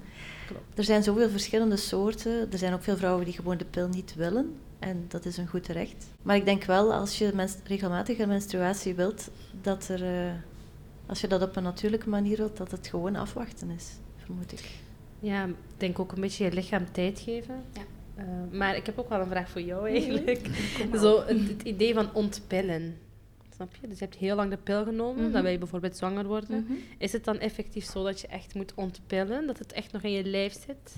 er 0.76 0.84
zijn 0.84 1.04
zoveel 1.04 1.30
verschillende 1.30 1.78
soorten. 1.78 2.52
Er 2.52 2.58
zijn 2.58 2.74
ook 2.74 2.84
veel 2.84 2.98
vrouwen 2.98 3.26
die 3.26 3.34
gewoon 3.34 3.58
de 3.58 3.66
pil 3.66 3.88
niet 3.88 4.16
willen. 4.16 4.56
En 4.80 5.06
dat 5.08 5.26
is 5.26 5.38
een 5.38 5.48
goed 5.48 5.68
recht. 5.68 6.08
Maar 6.22 6.36
ik 6.36 6.46
denk 6.46 6.64
wel, 6.64 6.94
als 6.94 7.18
je 7.18 7.48
regelmatige 7.64 8.28
menstruatie 8.28 8.96
wilt, 8.96 9.30
dat 9.62 9.88
er, 9.88 10.26
uh, 10.26 10.32
als 11.06 11.22
je 11.22 11.28
dat 11.28 11.42
op 11.42 11.56
een 11.56 11.64
natuurlijke 11.64 12.10
manier 12.10 12.38
wilt, 12.38 12.58
dat 12.58 12.72
het 12.72 12.88
gewoon 12.88 13.16
afwachten 13.16 13.70
is, 13.70 13.90
vermoed 14.18 14.52
ik. 14.52 14.70
Ja, 15.20 15.46
ik 15.46 15.56
denk 15.78 16.00
ook 16.00 16.12
een 16.12 16.22
beetje 16.22 16.44
je 16.44 16.52
lichaam 16.52 16.92
tijd 16.92 17.20
geven. 17.20 17.64
Ja. 17.74 17.82
Uh, 18.20 18.58
maar 18.58 18.76
ik 18.76 18.86
heb 18.86 19.00
ook 19.00 19.10
wel 19.10 19.20
een 19.20 19.28
vraag 19.28 19.50
voor 19.50 19.62
jou 19.62 19.90
eigenlijk. 19.90 20.50
Zo, 21.02 21.24
het, 21.26 21.48
het, 21.48 21.62
idee 21.62 21.94
van 21.94 22.14
ontpillen. 22.14 22.98
Snap 23.56 23.76
je? 23.82 23.88
Dus 23.88 24.00
je 24.00 24.06
hebt 24.06 24.18
heel 24.18 24.36
lang 24.36 24.50
de 24.50 24.58
pil 24.58 24.84
genomen, 24.84 25.16
mm 25.16 25.24
-hmm. 25.24 25.32
dan 25.32 25.42
wil 25.42 25.52
je 25.52 25.58
bijvoorbeeld 25.58 25.98
zwanger 25.98 26.26
worden. 26.26 26.60
Mm 26.60 26.66
-hmm. 26.68 26.78
Is 26.98 27.12
het 27.12 27.24
dan 27.24 27.40
effectief 27.40 27.86
zo 27.86 28.04
dat 28.04 28.22
je 28.22 28.28
echt 28.28 28.56
moet 28.56 28.74
ontpillen, 28.74 29.48
dat 29.48 29.60
het 29.60 29.74
echt 29.74 29.92
nog 29.92 30.02
in 30.02 30.12
je 30.12 30.24
lijf 30.24 30.54
zit? 30.54 30.96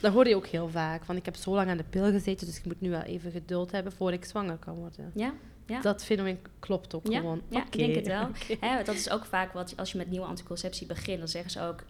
Dat 0.00 0.12
hoor 0.12 0.28
je 0.28 0.36
ook 0.36 0.46
heel 0.46 0.68
vaak. 0.68 1.04
Van 1.04 1.16
ik 1.16 1.24
heb 1.24 1.36
zo 1.36 1.54
lang 1.54 1.70
aan 1.70 1.76
de 1.76 1.84
pil 1.90 2.10
gezeten, 2.10 2.46
dus 2.46 2.58
ik 2.58 2.64
moet 2.64 2.80
nu 2.80 2.90
wel 2.90 3.02
even 3.02 3.30
geduld 3.30 3.70
hebben 3.70 3.92
voor 3.92 4.12
ik 4.12 4.24
zwanger 4.24 4.56
kan 4.56 4.74
worden. 4.74 5.12
Ja, 5.14 5.34
ja. 5.66 5.80
Dat 5.80 6.04
fenomeen 6.04 6.38
klopt 6.58 6.94
ook 6.94 7.06
ja, 7.06 7.18
gewoon. 7.18 7.42
Ja, 7.48 7.64
ik 7.64 7.72
denk 7.72 7.94
het 7.94 8.06
wel. 8.06 8.28
Okay. 8.50 8.84
dat 8.84 8.94
is 8.94 9.10
ook 9.10 9.24
vaak 9.24 9.52
wat 9.52 9.74
als 9.76 9.92
je 9.92 9.98
met 9.98 10.10
nieuwe 10.10 10.26
anticonceptie 10.26 10.86
begint, 10.86 11.18
dan 11.18 11.28
zeggen 11.28 11.50
ze 11.50 11.60
ook 11.60 11.84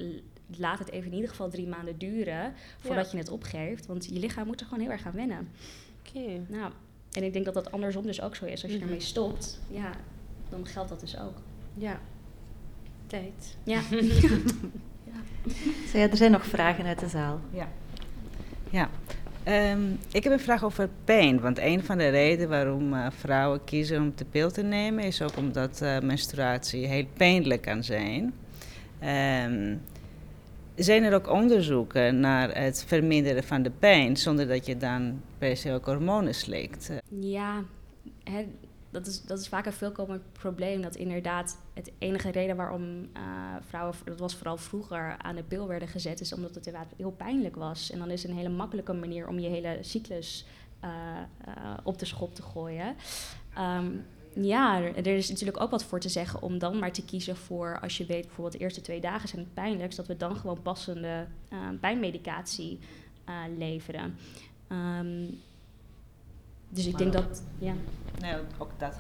laat 0.57 0.79
het 0.79 0.91
even 0.91 1.07
in 1.07 1.15
ieder 1.15 1.31
geval 1.31 1.51
drie 1.51 1.67
maanden 1.67 1.99
duren 1.99 2.55
voordat 2.79 3.11
je 3.11 3.17
het 3.17 3.29
opgeeft. 3.29 3.87
Want 3.87 4.05
je 4.05 4.19
lichaam 4.19 4.47
moet 4.47 4.61
er 4.61 4.67
gewoon 4.67 4.83
heel 4.83 4.93
erg 4.93 5.07
aan 5.07 5.13
wennen. 5.13 5.49
Oké. 6.07 6.45
Nou, 6.47 6.73
en 7.13 7.23
ik 7.23 7.33
denk 7.33 7.45
dat 7.45 7.55
dat 7.55 7.73
andersom 7.73 8.03
dus 8.07 8.21
ook 8.21 8.37
zo 8.37 8.45
is. 8.45 8.63
Als 8.63 8.73
je 8.73 8.79
mm 8.79 8.85
ermee 8.85 9.01
stopt, 9.01 9.61
ja, 9.71 9.91
dan 10.49 10.67
geldt 10.67 10.89
dat 10.89 11.01
dus 11.01 11.19
ook. 11.19 11.37
Ja. 11.75 12.01
Tijd. 13.07 13.57
Ja. 13.63 13.81
ja. 15.11 15.51
Zo, 15.91 15.99
ja, 15.99 16.11
er 16.11 16.17
zijn 16.17 16.31
nog 16.31 16.47
vragen 16.47 16.85
uit 16.85 16.99
de 16.99 17.09
zaal. 17.09 17.41
Ja. 17.51 17.69
Ja, 18.71 18.89
Um, 19.49 19.99
ik 20.13 20.25
heb 20.25 20.33
een 20.33 20.41
vraag 20.41 20.65
over 20.65 20.89
pijn. 21.05 21.41
Want 21.41 21.59
een 21.59 21.85
van 21.85 21.99
de 21.99 22.09
redenen 22.09 22.49
waarom 22.49 22.93
uh, 22.93 23.07
vrouwen 23.11 23.65
kiezen 23.65 24.01
om 24.01 24.13
de 24.15 24.25
pil 24.25 24.51
te 24.51 24.63
nemen 24.63 25.05
is 25.05 25.23
ook 25.23 25.37
omdat 25.37 25.81
uh, 25.83 25.99
menstruatie 25.99 26.87
heel 26.87 27.07
pijnlijk 27.17 27.63
kan 27.63 27.85
zijn. 27.85 28.23
Um, 29.45 29.81
zijn 30.75 31.03
er 31.03 31.15
ook 31.15 31.31
onderzoeken 31.31 32.21
naar 32.21 32.57
het 32.57 32.85
verminderen 32.87 33.45
van 33.45 33.63
de 33.63 33.71
pijn 33.71 34.17
zonder 34.17 34.49
dat 34.49 34.67
je 34.67 34.77
dan 34.77 35.21
per 35.39 35.57
se 35.57 35.73
ook 35.73 35.85
hormonen 35.85 36.35
slikt? 36.35 36.91
Ja, 37.21 37.63
hè, 38.25 38.47
dat 38.99 39.07
is, 39.07 39.23
dat 39.23 39.39
is 39.39 39.49
vaak 39.49 39.67
een 39.67 39.73
veelkomend 39.73 40.23
probleem. 40.33 40.83
Dat 40.83 40.97
inderdaad 40.97 41.59
het 41.75 41.93
enige 41.99 42.31
reden 42.31 42.57
waarom 42.57 42.83
uh, 42.83 43.09
vrouwen, 43.61 43.95
dat 44.05 44.19
was 44.19 44.35
vooral 44.35 44.57
vroeger, 44.57 45.17
aan 45.19 45.35
de 45.35 45.43
pil 45.43 45.67
werden 45.67 45.89
gezet, 45.89 46.21
is 46.21 46.33
omdat 46.33 46.55
het 46.55 46.67
inderdaad 46.67 46.93
heel 46.97 47.11
pijnlijk 47.11 47.57
was. 47.57 47.91
En 47.91 47.99
dan 47.99 48.11
is 48.11 48.23
het 48.23 48.31
een 48.31 48.37
hele 48.37 48.49
makkelijke 48.49 48.93
manier 48.93 49.29
om 49.29 49.39
je 49.39 49.49
hele 49.49 49.79
cyclus 49.81 50.47
uh, 50.85 50.91
uh, 51.49 51.75
op 51.83 51.99
de 51.99 52.05
schop 52.05 52.35
te 52.35 52.43
gooien. 52.43 52.97
Um, 53.59 54.07
ja, 54.35 54.83
er 54.83 55.07
is 55.07 55.29
natuurlijk 55.29 55.61
ook 55.61 55.71
wat 55.71 55.85
voor 55.85 56.01
te 56.01 56.09
zeggen 56.09 56.43
om 56.43 56.59
dan 56.59 56.79
maar 56.79 56.93
te 56.93 57.05
kiezen 57.05 57.37
voor, 57.37 57.81
als 57.81 57.97
je 57.97 58.07
weet 58.07 58.27
bijvoorbeeld 58.27 58.57
de 58.57 58.63
eerste 58.63 58.81
twee 58.81 59.01
dagen 59.01 59.29
zijn 59.29 59.43
het 59.43 59.55
pijnlijkst, 59.55 59.97
dat 59.97 60.07
we 60.07 60.17
dan 60.17 60.37
gewoon 60.37 60.63
passende 60.63 61.27
pijnmedicatie 61.81 62.79
leveren. 63.57 64.17
Um, 64.69 65.41
dus 66.69 66.87
ik 66.87 66.99
denk 66.99 67.13
dat, 67.13 67.43
ja. 67.59 67.73
Nou, 68.21 68.41
ook 68.59 68.71
dat 68.79 68.95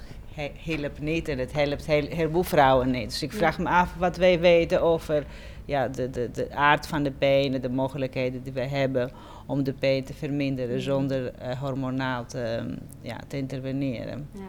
helpt 0.65 1.01
niet 1.01 1.29
en 1.29 1.39
het 1.39 1.53
helpt 1.53 1.87
heel, 1.87 2.07
heleboel 2.07 2.43
vrouwen 2.43 2.91
niet. 2.91 3.09
Dus 3.09 3.23
ik 3.23 3.33
vraag 3.33 3.59
me 3.59 3.69
af 3.69 3.95
wat 3.95 4.17
wij 4.17 4.41
weten 4.41 4.83
over 4.83 5.27
ja, 5.65 5.89
de, 5.89 6.11
de, 6.11 6.31
de 6.33 6.55
aard 6.55 6.87
van 6.87 7.03
de 7.03 7.11
pijn, 7.11 7.61
de 7.61 7.69
mogelijkheden 7.69 8.43
die 8.43 8.53
we 8.53 8.61
hebben 8.61 9.11
om 9.47 9.65
de 9.65 9.73
pijn 9.73 10.05
te 10.05 10.15
verminderen 10.15 10.81
zonder 10.81 11.33
uh, 11.43 11.61
hormonaal 11.61 12.27
te, 12.27 12.75
ja, 13.01 13.17
te 13.27 13.37
interveneren. 13.37 14.29
Ja. 14.33 14.41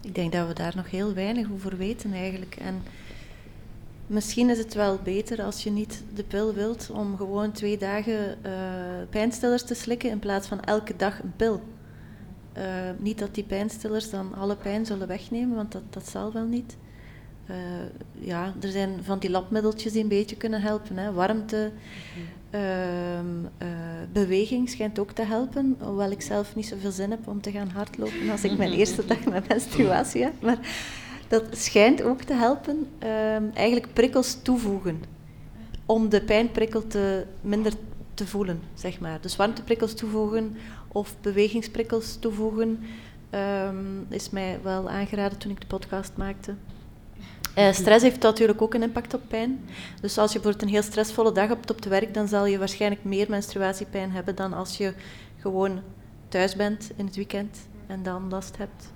Ik 0.00 0.14
denk 0.14 0.32
dat 0.32 0.46
we 0.46 0.54
daar 0.54 0.72
nog 0.76 0.90
heel 0.90 1.14
weinig 1.14 1.50
over 1.52 1.76
weten 1.76 2.12
eigenlijk. 2.12 2.56
En 2.56 2.82
misschien 4.06 4.50
is 4.50 4.58
het 4.58 4.74
wel 4.74 4.98
beter 5.02 5.42
als 5.42 5.62
je 5.62 5.70
niet 5.70 6.04
de 6.14 6.24
pil 6.24 6.54
wilt 6.54 6.90
om 6.90 7.16
gewoon 7.16 7.52
twee 7.52 7.78
dagen 7.78 8.38
uh, 8.46 8.52
pijnstillers 9.10 9.64
te 9.64 9.74
slikken 9.74 10.10
in 10.10 10.18
plaats 10.18 10.48
van 10.48 10.60
elke 10.60 10.96
dag 10.96 11.22
een 11.22 11.32
pil. 11.36 11.62
Uh, 12.58 12.64
niet 12.98 13.18
dat 13.18 13.34
die 13.34 13.44
pijnstillers 13.44 14.10
dan 14.10 14.34
alle 14.34 14.56
pijn 14.56 14.86
zullen 14.86 15.08
wegnemen, 15.08 15.56
want 15.56 15.72
dat, 15.72 15.82
dat 15.90 16.08
zal 16.08 16.32
wel 16.32 16.44
niet. 16.44 16.76
Uh, 17.50 17.56
ja, 18.26 18.54
er 18.60 18.70
zijn 18.70 18.98
van 19.02 19.18
die 19.18 19.30
labmiddeltjes 19.30 19.92
die 19.92 20.02
een 20.02 20.08
beetje 20.08 20.36
kunnen 20.36 20.62
helpen. 20.62 20.96
Hè. 20.96 21.12
Warmte, 21.12 21.70
uh, 22.50 22.60
beweging 24.12 24.68
schijnt 24.70 24.98
ook 24.98 25.12
te 25.12 25.22
helpen. 25.22 25.76
Hoewel 25.80 26.10
ik 26.10 26.22
zelf 26.22 26.54
niet 26.54 26.66
zoveel 26.66 26.90
zin 26.90 27.10
heb 27.10 27.28
om 27.28 27.40
te 27.40 27.50
gaan 27.50 27.68
hardlopen 27.68 28.30
als 28.30 28.44
ik 28.44 28.58
mijn 28.58 28.72
eerste 28.78 29.06
dag 29.06 29.24
met 29.24 29.48
menstruatie 29.48 30.22
heb. 30.22 30.32
Maar 30.40 30.58
dat 31.28 31.44
schijnt 31.50 32.02
ook 32.02 32.22
te 32.22 32.34
helpen. 32.34 32.86
Ehm, 32.98 33.44
eigenlijk 33.54 33.92
prikkels 33.92 34.38
toevoegen. 34.42 35.02
Om 35.86 36.08
de 36.08 36.22
pijnprikkel 36.22 36.86
te, 36.86 37.26
minder 37.40 37.72
te 38.14 38.26
voelen, 38.26 38.60
zeg 38.74 39.00
maar. 39.00 39.20
Dus 39.20 39.36
warmteprikkels 39.36 39.94
toevoegen 39.94 40.56
of 40.88 41.14
bewegingsprikkels 41.20 42.16
toevoegen. 42.16 42.84
Um, 43.30 44.06
is 44.08 44.30
mij 44.30 44.58
wel 44.62 44.90
aangeraden 44.90 45.38
toen 45.38 45.50
ik 45.50 45.60
de 45.60 45.66
podcast 45.66 46.12
maakte. 46.16 46.54
Uh, 47.58 47.72
stress 47.72 48.02
heeft 48.02 48.22
natuurlijk 48.22 48.62
ook 48.62 48.74
een 48.74 48.82
impact 48.82 49.14
op 49.14 49.22
pijn. 49.28 49.60
Dus 50.00 50.18
als 50.18 50.32
je 50.32 50.38
bijvoorbeeld 50.38 50.62
een 50.62 50.74
heel 50.74 50.90
stressvolle 50.90 51.32
dag 51.32 51.48
hebt 51.48 51.70
op 51.70 51.76
het 51.76 51.88
werk, 51.88 52.14
dan 52.14 52.28
zal 52.28 52.46
je 52.46 52.58
waarschijnlijk 52.58 53.04
meer 53.04 53.26
menstruatiepijn 53.30 54.10
hebben 54.10 54.34
dan 54.34 54.52
als 54.52 54.76
je 54.76 54.94
gewoon 55.36 55.80
thuis 56.28 56.56
bent 56.56 56.90
in 56.96 57.06
het 57.06 57.16
weekend 57.16 57.58
en 57.86 58.02
dan 58.02 58.28
last 58.28 58.56
hebt. 58.56 58.92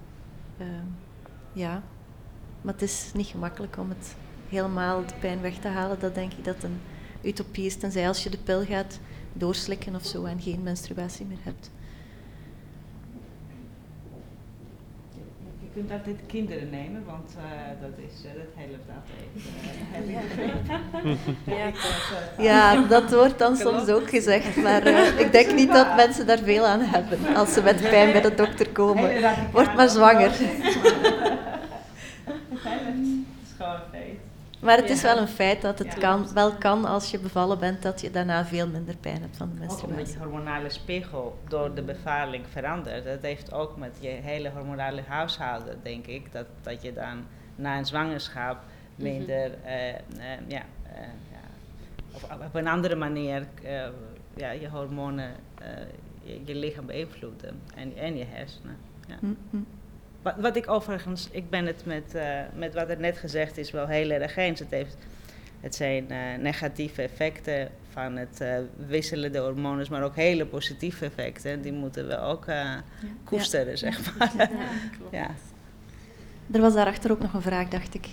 Uh, 0.61 0.67
ja, 1.53 1.83
maar 2.61 2.73
het 2.73 2.83
is 2.83 3.11
niet 3.15 3.27
gemakkelijk 3.27 3.77
om 3.79 3.89
het 3.89 4.15
helemaal 4.49 5.07
de 5.07 5.15
pijn 5.21 5.41
weg 5.41 5.55
te 5.55 5.69
halen. 5.69 6.01
Dat 6.01 6.15
denk 6.15 6.33
ik 6.33 6.45
dat 6.45 6.63
een 6.63 6.81
utopie 7.23 7.67
is, 7.67 7.77
tenzij 7.77 8.09
als 8.09 8.23
je 8.23 8.31
de 8.31 8.39
pil 8.39 8.65
gaat 8.65 8.99
doorslikken 9.33 9.95
of 9.95 10.05
zo 10.05 10.25
en 10.25 10.41
geen 10.41 10.63
menstruatie 10.63 11.27
meer 11.27 11.39
hebt. 11.43 11.71
Kunt 15.75 15.91
altijd 15.91 16.17
kinderen 16.27 16.71
nemen, 16.71 17.05
want 17.07 17.35
uh, 17.37 17.43
dat, 17.81 17.91
is, 17.97 18.25
uh, 18.25 18.31
dat 18.33 18.53
helpt 18.55 18.89
altijd. 18.97 19.29
Uh, 22.39 22.45
ja. 22.45 22.83
dat 22.89 23.13
wordt 23.13 23.39
dan 23.39 23.57
soms 23.57 23.89
ook 23.89 24.09
gezegd, 24.09 24.57
maar 24.57 24.87
ik 25.19 25.33
denk 25.33 25.53
niet 25.55 25.73
dat 25.73 25.97
mensen 25.97 26.27
daar 26.27 26.39
veel 26.39 26.67
aan 26.67 26.81
hebben 26.81 27.37
als 27.37 27.53
ze 27.53 27.63
met 27.63 27.81
pijn 27.81 28.13
bij 28.13 28.21
de 28.21 28.35
dokter 28.35 28.69
komen. 28.69 29.11
Word 29.53 29.75
maar 29.75 29.89
zwanger. 29.89 30.31
Maar 34.63 34.77
het 34.77 34.91
is 34.91 35.03
wel 35.03 35.19
een 35.19 35.29
feit 35.29 35.63
dat 35.63 35.79
het 35.79 35.95
kan, 35.95 36.33
wel 36.35 36.53
kan 36.53 36.85
als 36.85 37.11
je 37.11 37.19
bevallen 37.19 37.59
bent, 37.59 37.83
dat 37.83 38.01
je 38.01 38.11
daarna 38.11 38.45
veel 38.45 38.69
minder 38.69 38.97
pijn 38.97 39.21
hebt 39.21 39.37
van 39.37 39.49
de 39.49 39.55
menstruatie. 39.59 39.89
Ook 39.89 39.99
omdat 39.99 40.13
je 40.13 40.19
hormonale 40.19 40.71
spiegel 40.71 41.39
door 41.49 41.75
de 41.75 41.83
bevalling 41.83 42.45
verandert. 42.49 43.05
Dat 43.05 43.23
heeft 43.23 43.53
ook 43.53 43.77
met 43.77 43.97
je 44.01 44.09
hele 44.09 44.51
hormonale 44.51 45.03
huishouden, 45.07 45.79
denk 45.83 46.07
ik, 46.07 46.33
dat, 46.33 46.47
dat 46.63 46.83
je 46.83 46.93
dan 46.93 47.25
na 47.57 47.79
een 47.79 47.87
zwangerschap 47.87 48.59
mhm. 48.95 49.03
minder, 49.03 49.51
uh, 49.65 49.89
uh, 49.89 49.95
ja, 50.47 50.63
uh, 50.87 50.99
ja, 51.31 51.43
of 52.13 52.23
op 52.47 52.55
een 52.55 52.69
andere 52.69 52.95
manier 52.97 53.47
ja, 54.37 54.51
je 54.51 54.69
hormonen, 54.69 55.31
je, 56.23 56.41
je, 56.45 56.55
lichaam 56.55 56.87
beïnvloeden 56.87 57.61
en, 57.75 57.97
en 57.97 58.17
je 58.17 58.25
hersenen. 58.25 58.77
Ja. 59.09 59.17
Mhm. 59.21 59.63
Wat, 60.23 60.35
wat 60.37 60.57
ik 60.57 60.71
overigens, 60.71 61.29
ik 61.31 61.51
ben 61.51 61.67
het 61.67 61.85
met, 61.85 62.13
uh, 62.15 62.41
met 62.55 62.75
wat 62.75 62.89
er 62.89 63.01
net 63.01 63.17
gezegd 63.17 63.57
is 63.57 63.71
wel 63.71 63.87
heel 63.87 64.11
erg 64.11 64.37
eens. 64.37 64.61
Het, 64.61 64.71
heeft, 64.71 64.97
het 65.61 65.75
zijn 65.75 66.07
uh, 66.11 66.19
negatieve 66.39 67.03
effecten 67.03 67.69
van 67.91 68.17
het 68.17 68.39
uh, 68.43 68.57
wisselen 68.87 69.33
de 69.33 69.39
hormonen, 69.39 69.87
maar 69.91 70.03
ook 70.03 70.17
hele 70.17 70.47
positieve 70.47 71.05
effecten. 71.05 71.63
Die 71.63 71.73
moeten 71.73 72.09
we 72.09 72.19
ook 72.19 72.45
ja. 72.47 72.83
koesteren, 73.25 73.71
ja. 73.71 73.77
zeg 73.77 74.01
maar. 74.19 74.33
Ja, 74.37 74.49
ja. 75.11 75.31
Er 76.51 76.61
was 76.61 76.75
daarachter 76.75 77.11
ook 77.11 77.21
nog 77.21 77.35
een 77.35 77.43
vraag, 77.43 77.69
dacht 77.69 77.95
ik. 77.95 78.09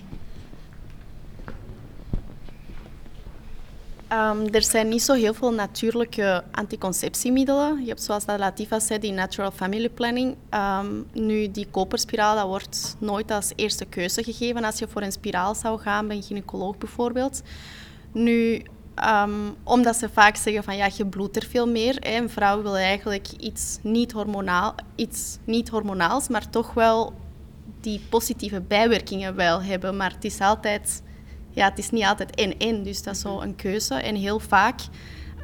Um, 4.13 4.53
er 4.53 4.63
zijn 4.63 4.87
niet 4.87 5.01
zo 5.01 5.13
heel 5.13 5.33
veel 5.33 5.53
natuurlijke 5.53 6.43
anticonceptiemiddelen. 6.51 7.81
Je 7.81 7.87
hebt 7.87 8.03
zoals 8.03 8.25
dat 8.25 8.39
Latifa 8.39 8.79
zei, 8.79 8.99
die 8.99 9.11
natural 9.11 9.51
family 9.51 9.89
planning. 9.89 10.35
Um, 10.53 11.07
nu, 11.13 11.51
die 11.51 11.67
koperspiraal, 11.71 12.35
dat 12.35 12.45
wordt 12.45 12.95
nooit 12.99 13.31
als 13.31 13.51
eerste 13.55 13.85
keuze 13.85 14.23
gegeven 14.23 14.63
als 14.63 14.79
je 14.79 14.87
voor 14.87 15.01
een 15.01 15.11
spiraal 15.11 15.55
zou 15.55 15.79
gaan, 15.79 16.07
bij 16.07 16.15
een 16.15 16.23
gynaecoloog 16.23 16.77
bijvoorbeeld. 16.77 17.41
Nu, 18.11 18.63
um, 19.23 19.55
omdat 19.63 19.95
ze 19.95 20.09
vaak 20.09 20.35
zeggen 20.35 20.63
van 20.63 20.77
ja, 20.77 20.89
je 20.97 21.05
bloedt 21.05 21.35
er 21.35 21.45
veel 21.45 21.67
meer. 21.67 21.95
Hè. 21.99 22.17
Een 22.17 22.29
vrouw 22.29 22.61
wil 22.61 22.77
eigenlijk 22.77 23.27
iets 23.39 23.77
niet, 23.81 24.11
hormonaal, 24.11 24.75
iets 24.95 25.37
niet 25.43 25.69
hormonaals, 25.69 26.27
maar 26.27 26.49
toch 26.49 26.73
wel 26.73 27.13
die 27.81 28.01
positieve 28.09 28.61
bijwerkingen 28.61 29.35
wel 29.35 29.61
hebben. 29.61 29.97
Maar 29.97 30.11
het 30.11 30.23
is 30.23 30.39
altijd 30.39 31.01
ja, 31.49 31.69
het 31.69 31.77
is 31.77 31.89
niet 31.89 32.03
altijd 32.03 32.35
en-en, 32.35 32.83
dus 32.83 33.03
dat 33.03 33.15
is 33.15 33.21
zo 33.21 33.41
een 33.41 33.55
keuze. 33.55 33.95
En 33.95 34.15
heel 34.15 34.39
vaak 34.39 34.79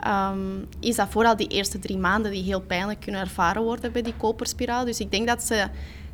um, 0.07 0.67
is 0.79 0.95
dat 0.95 1.09
vooral 1.09 1.35
die 1.35 1.47
eerste 1.47 1.79
drie 1.79 1.97
maanden 1.97 2.31
die 2.31 2.43
heel 2.43 2.61
pijnlijk 2.61 2.99
kunnen 2.99 3.21
ervaren 3.21 3.61
worden 3.61 3.91
bij 3.91 4.01
die 4.01 4.15
koperspiraal. 4.17 4.85
Dus 4.85 4.99
ik 4.99 5.11
denk 5.11 5.27
dat 5.27 5.43
ze 5.43 5.67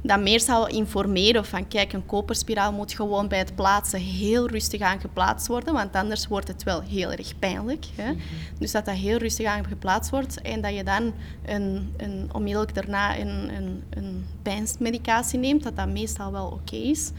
dat 0.04 0.20
meer 0.20 0.40
zou 0.40 0.70
informeren 0.70 1.46
van 1.46 1.68
kijk, 1.68 1.94
een 1.94 2.06
koperspiraal 2.06 2.72
moet 2.72 2.94
gewoon 2.94 3.28
bij 3.28 3.38
het 3.38 3.56
plaatsen 3.56 4.00
heel 4.00 4.48
rustig 4.48 4.82
aan 4.82 5.00
geplaatst 5.00 5.48
worden, 5.48 5.74
want 5.74 5.96
anders 5.96 6.28
wordt 6.28 6.48
het 6.48 6.64
wel 6.64 6.82
heel 6.82 7.12
erg 7.12 7.40
pijnlijk. 7.40 7.86
Hè? 7.96 8.12
Mhm. 8.12 8.22
Dus 8.60 8.72
dat 8.72 8.86
dat 8.86 8.96
heel 8.96 9.18
rustig 9.18 9.46
aan 9.46 9.66
geplaatst 9.66 10.12
wordt 10.12 10.42
en 10.42 10.62
dat 10.62 10.76
je 10.76 10.84
dan 10.84 11.14
een, 11.46 11.94
een, 11.98 12.30
onmiddellijk 12.32 12.74
daarna 12.76 13.18
een, 13.18 13.56
een, 13.56 13.84
een 13.90 14.26
pijnsmedicatie 14.42 15.40
neemt, 15.40 15.64
dat 15.64 15.76
dat 15.76 15.90
meestal 15.90 16.32
wel 16.32 16.46
oké 16.46 16.76
is. 16.76 17.12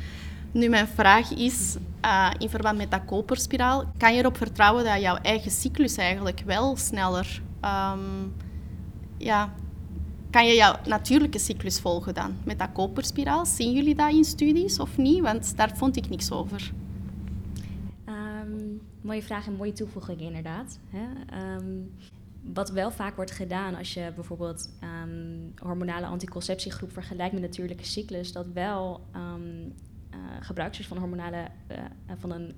Nu, 0.53 0.69
mijn 0.69 0.89
vraag 0.89 1.31
is, 1.31 1.77
uh, 2.05 2.31
in 2.39 2.49
verband 2.49 2.77
met 2.77 2.91
dat 2.91 3.05
koperspiraal, 3.05 3.85
kan 3.97 4.15
je 4.15 4.21
erop 4.21 4.37
vertrouwen 4.37 4.85
dat 4.85 5.01
jouw 5.01 5.17
eigen 5.17 5.51
cyclus 5.51 5.97
eigenlijk 5.97 6.43
wel 6.47 6.77
sneller... 6.77 7.43
Um, 7.65 8.35
ja, 9.17 9.53
kan 10.31 10.47
je 10.47 10.55
jouw 10.55 10.77
natuurlijke 10.85 11.39
cyclus 11.39 11.81
volgen 11.81 12.15
dan 12.15 12.37
met 12.45 12.59
dat 12.59 12.73
koperspiraal? 12.73 13.47
Zien 13.47 13.73
jullie 13.73 13.95
dat 13.95 14.13
in 14.13 14.25
studies 14.25 14.79
of 14.79 14.97
niet? 14.97 15.21
Want 15.21 15.57
daar 15.57 15.77
vond 15.77 15.97
ik 15.97 16.09
niks 16.09 16.33
over. 16.33 16.73
Um, 18.09 18.81
mooie 19.01 19.23
vraag 19.23 19.47
en 19.47 19.57
mooie 19.57 19.73
toevoeging 19.73 20.21
inderdaad. 20.21 20.79
Hè? 20.89 21.05
Um, 21.57 21.91
wat 22.43 22.71
wel 22.71 22.91
vaak 22.91 23.17
wordt 23.17 23.31
gedaan 23.31 23.75
als 23.75 23.95
je 23.95 24.13
bijvoorbeeld 24.15 24.71
hormonale 25.59 26.07
anticonceptiegroep 26.07 26.93
vergelijkt 26.93 27.33
met 27.33 27.43
natuurlijke 27.43 27.85
cyclus, 27.85 28.33
dat 28.33 28.47
wel 28.55 29.01
uh, 30.15 30.19
gebruikers 30.41 30.87
van 30.87 30.99
hormonale 30.99 31.47
uh, 31.71 31.79
van 32.19 32.31
een 32.31 32.55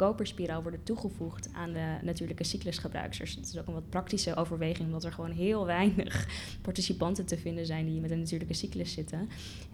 koperspiraal 0.00 0.62
worden 0.62 0.82
toegevoegd 0.82 1.48
aan 1.52 1.72
de 1.72 1.96
natuurlijke 2.02 2.44
cyclusgebruikers. 2.44 3.36
Dat 3.36 3.44
is 3.44 3.58
ook 3.58 3.66
een 3.66 3.74
wat 3.74 3.88
praktische 3.88 4.34
overweging, 4.34 4.86
omdat 4.86 5.04
er 5.04 5.12
gewoon 5.12 5.30
heel 5.30 5.66
weinig 5.66 6.28
participanten 6.62 7.26
te 7.26 7.38
vinden 7.38 7.66
zijn 7.66 7.86
die 7.86 8.00
met 8.00 8.10
een 8.10 8.18
natuurlijke 8.18 8.54
cyclus 8.54 8.92
zitten. 8.92 9.28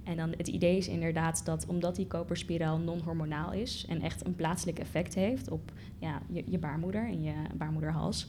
En 0.04 0.16
dan 0.16 0.34
het 0.36 0.48
idee 0.48 0.76
is 0.76 0.88
inderdaad 0.88 1.44
dat 1.44 1.66
omdat 1.66 1.96
die 1.96 2.06
koperspiraal 2.06 2.78
non-hormonaal 2.78 3.52
is 3.52 3.84
en 3.88 4.00
echt 4.00 4.26
een 4.26 4.34
plaatselijk 4.34 4.78
effect 4.78 5.14
heeft 5.14 5.50
op 5.50 5.72
ja, 5.98 6.22
je, 6.32 6.44
je 6.46 6.58
baarmoeder 6.58 7.06
en 7.06 7.22
je 7.22 7.34
baarmoederhals, 7.54 8.28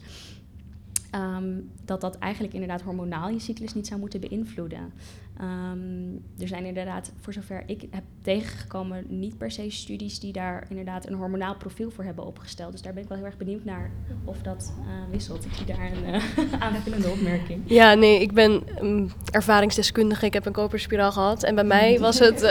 Um, 1.14 1.70
dat 1.84 2.00
dat 2.00 2.18
eigenlijk 2.18 2.54
inderdaad 2.54 2.82
hormonaal 2.82 3.28
je 3.28 3.38
cyclus 3.38 3.74
niet 3.74 3.86
zou 3.86 4.00
moeten 4.00 4.20
beïnvloeden. 4.20 4.92
Um, 5.40 6.22
er 6.38 6.48
zijn 6.48 6.64
inderdaad, 6.64 7.12
voor 7.20 7.32
zover 7.32 7.62
ik 7.66 7.84
heb 7.90 8.02
tegengekomen, 8.22 9.04
niet 9.08 9.38
per 9.38 9.50
se 9.50 9.70
studies 9.70 10.20
die 10.20 10.32
daar 10.32 10.66
inderdaad 10.68 11.06
een 11.06 11.14
hormonaal 11.14 11.56
profiel 11.56 11.90
voor 11.90 12.04
hebben 12.04 12.26
opgesteld. 12.26 12.72
Dus 12.72 12.82
daar 12.82 12.92
ben 12.92 13.02
ik 13.02 13.08
wel 13.08 13.18
heel 13.18 13.26
erg 13.26 13.36
benieuwd 13.36 13.64
naar 13.64 13.90
of 14.24 14.38
dat 14.42 14.72
uh, 14.80 15.10
wisselt. 15.10 15.44
Ik 15.44 15.52
zie 15.52 15.66
daar 15.66 15.92
een 15.92 16.14
uh, 16.14 16.22
aanvullende 16.62 17.08
opmerking. 17.08 17.62
Ja, 17.64 17.94
nee, 17.94 18.20
ik 18.20 18.32
ben 18.32 18.62
um, 18.82 19.10
ervaringsdeskundige. 19.30 20.26
Ik 20.26 20.32
heb 20.32 20.46
een 20.46 20.52
koperspiraal 20.52 21.12
gehad 21.12 21.42
en 21.42 21.54
bij 21.54 21.64
mij 21.78 21.98
was 21.98 22.18
het. 22.18 22.42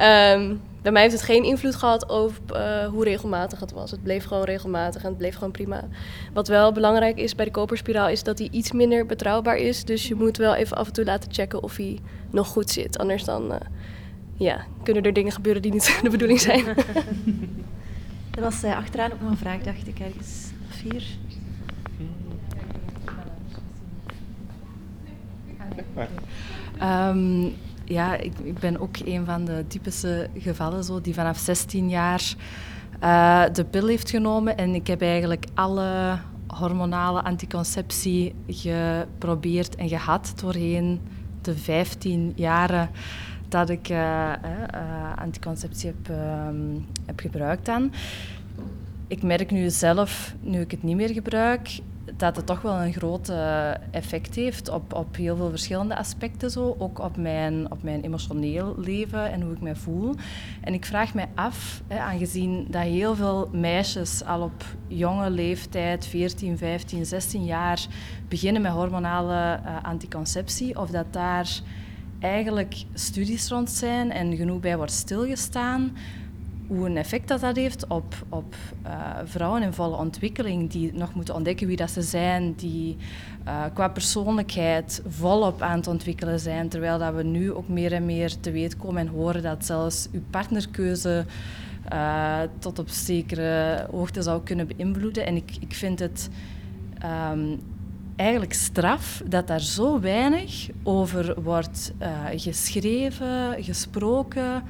um, 0.00 0.60
bij 0.82 0.92
mij 0.92 1.02
heeft 1.02 1.14
het 1.14 1.22
geen 1.22 1.44
invloed 1.44 1.74
gehad 1.74 2.08
over 2.08 2.40
uh, 2.52 2.86
hoe 2.86 3.04
regelmatig 3.04 3.60
het 3.60 3.72
was. 3.72 3.90
Het 3.90 4.02
bleef 4.02 4.24
gewoon 4.24 4.44
regelmatig 4.44 5.02
en 5.02 5.08
het 5.08 5.18
bleef 5.18 5.34
gewoon 5.34 5.50
prima. 5.50 5.88
Wat 6.32 6.48
wel 6.48 6.72
belangrijk 6.72 7.18
is 7.18 7.34
bij 7.34 7.44
de 7.44 7.50
koperspiraal 7.50 8.08
is 8.08 8.22
dat 8.22 8.38
hij 8.38 8.48
iets 8.50 8.72
minder 8.72 9.06
betrouwbaar 9.06 9.56
is. 9.56 9.84
Dus 9.84 10.08
je 10.08 10.14
moet 10.14 10.36
wel 10.36 10.54
even 10.54 10.76
af 10.76 10.86
en 10.86 10.92
toe 10.92 11.04
laten 11.04 11.32
checken 11.32 11.62
of 11.62 11.76
hij 11.76 11.98
nog 12.30 12.46
goed 12.46 12.70
zit. 12.70 12.98
Anders 12.98 13.24
dan 13.24 13.52
uh, 13.52 13.56
ja, 14.36 14.64
kunnen 14.82 15.02
er 15.02 15.12
dingen 15.12 15.32
gebeuren 15.32 15.62
die 15.62 15.72
niet 15.72 15.98
de 16.02 16.10
bedoeling 16.10 16.40
zijn. 16.40 16.66
er 18.36 18.40
was 18.40 18.64
uh, 18.64 18.76
achteraan 18.76 19.12
ook 19.12 19.20
nog 19.20 19.30
een 19.30 19.36
vraag, 19.36 19.60
dacht 19.60 19.86
ik, 19.86 19.98
ergens. 19.98 20.50
Vier. 20.68 21.04
Um, 26.82 27.54
ja, 27.90 28.16
ik, 28.16 28.32
ik 28.42 28.58
ben 28.58 28.80
ook 28.80 28.96
een 29.04 29.24
van 29.24 29.44
de 29.44 29.64
typische 29.68 30.28
gevallen 30.38 30.84
zo, 30.84 31.00
die 31.00 31.14
vanaf 31.14 31.38
16 31.38 31.88
jaar 31.88 32.34
uh, 33.02 33.44
de 33.52 33.64
pil 33.64 33.86
heeft 33.86 34.10
genomen. 34.10 34.56
En 34.56 34.74
ik 34.74 34.86
heb 34.86 35.02
eigenlijk 35.02 35.46
alle 35.54 36.18
hormonale 36.46 37.22
anticonceptie 37.22 38.34
geprobeerd 38.46 39.76
en 39.76 39.88
gehad 39.88 40.32
doorheen 40.40 41.00
de 41.42 41.56
15 41.56 42.32
jaren 42.36 42.90
dat 43.48 43.68
ik 43.68 43.88
uh, 43.88 43.96
uh, 43.96 45.16
anticonceptie 45.16 45.86
heb, 45.86 46.16
ehm, 46.16 46.56
heb 47.06 47.20
gebruikt 47.20 47.66
dan. 47.66 47.92
Ik 49.06 49.22
merk 49.22 49.50
nu 49.50 49.70
zelf, 49.70 50.34
nu 50.40 50.60
ik 50.60 50.70
het 50.70 50.82
niet 50.82 50.96
meer 50.96 51.12
gebruik, 51.12 51.80
dat 52.16 52.36
het 52.36 52.46
toch 52.46 52.62
wel 52.62 52.82
een 52.82 52.92
groot 52.92 53.32
effect 53.90 54.34
heeft 54.34 54.68
op, 54.68 54.94
op 54.94 55.16
heel 55.16 55.36
veel 55.36 55.50
verschillende 55.50 55.96
aspecten. 55.96 56.50
Zo. 56.50 56.76
Ook 56.78 56.98
op 56.98 57.16
mijn, 57.16 57.70
op 57.72 57.82
mijn 57.82 58.00
emotioneel 58.00 58.74
leven 58.78 59.32
en 59.32 59.42
hoe 59.42 59.52
ik 59.52 59.60
me 59.60 59.76
voel. 59.76 60.14
En 60.60 60.74
ik 60.74 60.84
vraag 60.84 61.14
me 61.14 61.24
af, 61.34 61.82
hè, 61.86 61.98
aangezien 61.98 62.66
dat 62.70 62.82
heel 62.82 63.14
veel 63.14 63.48
meisjes 63.52 64.24
al 64.24 64.42
op 64.42 64.64
jonge 64.86 65.30
leeftijd, 65.30 66.06
14, 66.06 66.58
15, 66.58 67.06
16 67.06 67.44
jaar, 67.44 67.86
beginnen 68.28 68.62
met 68.62 68.72
hormonale 68.72 69.60
uh, 69.64 69.76
anticonceptie, 69.82 70.78
of 70.78 70.90
dat 70.90 71.12
daar 71.12 71.60
eigenlijk 72.20 72.84
studies 72.94 73.48
rond 73.48 73.70
zijn 73.70 74.10
en 74.10 74.36
genoeg 74.36 74.60
bij 74.60 74.76
wordt 74.76 74.92
stilgestaan 74.92 75.92
hoe 76.70 76.86
een 76.86 76.96
effect 76.96 77.28
dat, 77.28 77.40
dat 77.40 77.56
heeft 77.56 77.86
op, 77.86 78.14
op 78.28 78.54
uh, 78.86 78.90
vrouwen 79.24 79.62
in 79.62 79.72
volle 79.72 79.96
ontwikkeling, 79.96 80.70
die 80.70 80.92
nog 80.92 81.14
moeten 81.14 81.34
ontdekken 81.34 81.66
wie 81.66 81.76
dat 81.76 81.90
ze 81.90 82.02
zijn, 82.02 82.54
die 82.54 82.96
uh, 83.46 83.64
qua 83.74 83.88
persoonlijkheid 83.88 85.02
volop 85.08 85.62
aan 85.62 85.76
het 85.76 85.86
ontwikkelen 85.86 86.40
zijn, 86.40 86.68
terwijl 86.68 86.98
dat 86.98 87.14
we 87.14 87.22
nu 87.22 87.52
ook 87.52 87.68
meer 87.68 87.92
en 87.92 88.04
meer 88.06 88.40
te 88.40 88.50
weten 88.50 88.78
komen 88.78 89.00
en 89.00 89.12
horen 89.12 89.42
dat 89.42 89.64
zelfs 89.64 90.08
uw 90.12 90.22
partnerkeuze 90.30 91.24
uh, 91.92 92.38
tot 92.58 92.78
op 92.78 92.88
zekere 92.88 93.86
hoogte 93.90 94.22
zou 94.22 94.42
kunnen 94.42 94.66
beïnvloeden. 94.66 95.26
En 95.26 95.36
ik, 95.36 95.56
ik 95.60 95.74
vind 95.74 95.98
het 95.98 96.28
um, 97.32 97.60
eigenlijk 98.16 98.52
straf 98.52 99.22
dat 99.26 99.46
daar 99.46 99.60
zo 99.60 100.00
weinig 100.00 100.68
over 100.82 101.42
wordt 101.42 101.92
geschreven, 102.36 103.64
gesproken. 103.64 104.62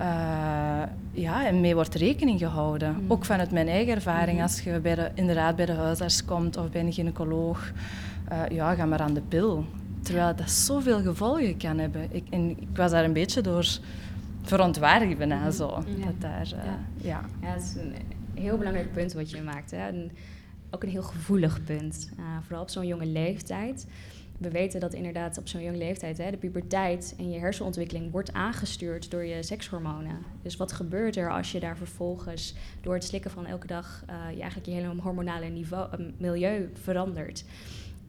Uh, 0.00 0.82
ja, 1.12 1.46
en 1.46 1.60
mee 1.60 1.74
wordt 1.74 1.94
rekening 1.94 2.38
gehouden. 2.38 2.96
Mm. 3.00 3.10
Ook 3.10 3.24
vanuit 3.24 3.50
mijn 3.50 3.68
eigen 3.68 3.94
ervaring, 3.94 4.36
mm. 4.36 4.42
als 4.42 4.60
je 4.60 4.80
bij 4.80 4.94
de, 4.94 5.10
inderdaad 5.14 5.56
bij 5.56 5.66
de 5.66 5.72
huisarts 5.72 6.24
komt 6.24 6.56
of 6.56 6.70
bij 6.70 6.80
een 6.80 6.92
gynaecoloog, 6.92 7.72
uh, 8.32 8.42
ja, 8.48 8.74
ga 8.74 8.86
maar 8.86 9.00
aan 9.00 9.14
de 9.14 9.20
pil. 9.20 9.64
Terwijl 10.02 10.36
dat 10.36 10.50
zoveel 10.50 11.00
gevolgen 11.00 11.56
kan 11.56 11.78
hebben. 11.78 12.06
Ik, 12.10 12.26
en 12.30 12.50
ik 12.50 12.68
was 12.74 12.90
daar 12.90 13.04
een 13.04 13.12
beetje 13.12 13.40
door 13.40 13.66
verontwaardigd 14.42 15.18
bijna 15.18 15.44
mm. 15.44 15.50
zo. 15.50 15.82
Ja. 15.96 16.04
Dat 16.04 16.20
daar, 16.20 16.46
uh, 16.46 16.64
ja. 16.64 16.78
Ja. 16.96 17.20
ja, 17.42 17.48
het 17.52 17.62
is 17.62 17.74
een 17.74 17.94
heel 18.34 18.56
belangrijk 18.58 18.92
punt 18.92 19.12
wat 19.12 19.30
je 19.30 19.42
maakt. 19.42 19.70
Hè. 19.70 19.86
En 19.86 20.10
ook 20.70 20.82
een 20.82 20.88
heel 20.88 21.02
gevoelig 21.02 21.64
punt. 21.64 22.10
vooral 22.42 22.62
op 22.62 22.70
zo'n 22.70 22.86
jonge 22.86 23.06
leeftijd 23.06 23.86
we 24.38 24.50
weten 24.50 24.80
dat 24.80 24.94
inderdaad 24.94 25.38
op 25.38 25.48
zo'n 25.48 25.62
jonge 25.62 25.76
leeftijd 25.76 26.18
hè, 26.18 26.30
de 26.30 26.36
puberteit 26.36 27.14
en 27.18 27.30
je 27.30 27.38
hersenontwikkeling 27.38 28.10
wordt 28.10 28.32
aangestuurd 28.32 29.10
door 29.10 29.24
je 29.24 29.42
sekshormonen. 29.42 30.18
Dus 30.42 30.56
wat 30.56 30.72
gebeurt 30.72 31.16
er 31.16 31.32
als 31.32 31.52
je 31.52 31.60
daar 31.60 31.76
vervolgens 31.76 32.54
door 32.80 32.94
het 32.94 33.04
slikken 33.04 33.30
van 33.30 33.46
elke 33.46 33.66
dag 33.66 34.04
uh, 34.10 34.14
je 34.34 34.40
eigenlijk 34.40 34.66
je 34.66 34.72
hele 34.72 35.00
hormonale 35.00 35.46
niveau, 35.46 36.00
uh, 36.00 36.06
milieu 36.16 36.70
verandert? 36.82 37.44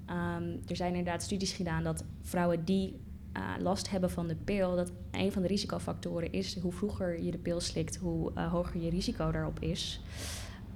Um, 0.09 0.59
er 0.67 0.75
zijn 0.75 0.95
inderdaad 0.95 1.23
studies 1.23 1.51
gedaan 1.51 1.83
dat 1.83 2.03
vrouwen 2.21 2.65
die 2.65 2.99
uh, 3.37 3.43
last 3.59 3.89
hebben 3.89 4.11
van 4.11 4.27
de 4.27 4.35
pil, 4.35 4.75
dat 4.75 4.91
een 5.11 5.31
van 5.31 5.41
de 5.41 5.47
risicofactoren 5.47 6.31
is 6.31 6.59
hoe 6.59 6.71
vroeger 6.71 7.23
je 7.23 7.31
de 7.31 7.37
pil 7.37 7.59
slikt, 7.59 7.95
hoe 7.95 8.39
hoger 8.39 8.81
je 8.81 8.89
risico 8.89 9.31
daarop 9.31 9.59
is. 9.59 10.01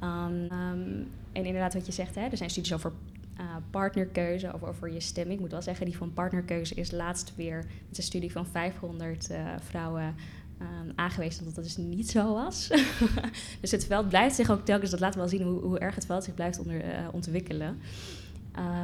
Um, 0.04 0.51
um, 0.51 1.08
en 1.32 1.45
inderdaad, 1.45 1.74
wat 1.74 1.86
je 1.86 1.91
zegt, 1.91 2.16
hè, 2.16 2.22
er 2.22 2.38
zijn 2.38 2.49
studies 2.49 2.74
over 2.74 2.91
uh, 3.40 3.56
partnerkeuze 3.70 4.54
of 4.54 4.64
over 4.64 4.92
je 4.92 5.00
stemming. 5.00 5.36
Ik 5.36 5.42
moet 5.42 5.52
wel 5.52 5.62
zeggen, 5.62 5.86
die 5.86 5.98
van 5.98 6.14
partnerkeuze 6.14 6.76
is 6.76 6.92
laatst 6.92 7.36
weer 7.36 7.66
met 7.88 7.98
een 7.98 8.04
studie 8.04 8.32
van 8.32 8.46
500 8.46 9.30
uh, 9.30 9.40
eh, 9.40 9.60
vrouwen 9.60 10.16
um, 10.62 10.92
aangewezen 10.96 11.46
dat 11.46 11.56
dat 11.56 11.64
dus 11.64 11.78
niet 11.78 12.10
zo 12.10 12.34
was. 12.34 12.68
dus 13.62 13.72
het 13.72 13.86
veld 13.86 14.10
blijft 14.10 14.36
zich 14.36 14.50
ook 14.50 14.66
telkens, 14.66 14.92
dat 14.92 15.00
laat 15.00 15.16
wel 15.16 15.28
zien 15.28 15.42
hoe, 15.42 15.62
hoe 15.62 15.80
erg 15.80 15.96
het 15.96 16.06
veld 16.06 16.24
zich 16.24 16.34
blijft 16.34 16.60
onder, 16.60 16.86
uh, 16.86 17.08
ontwikkelen. 17.12 17.80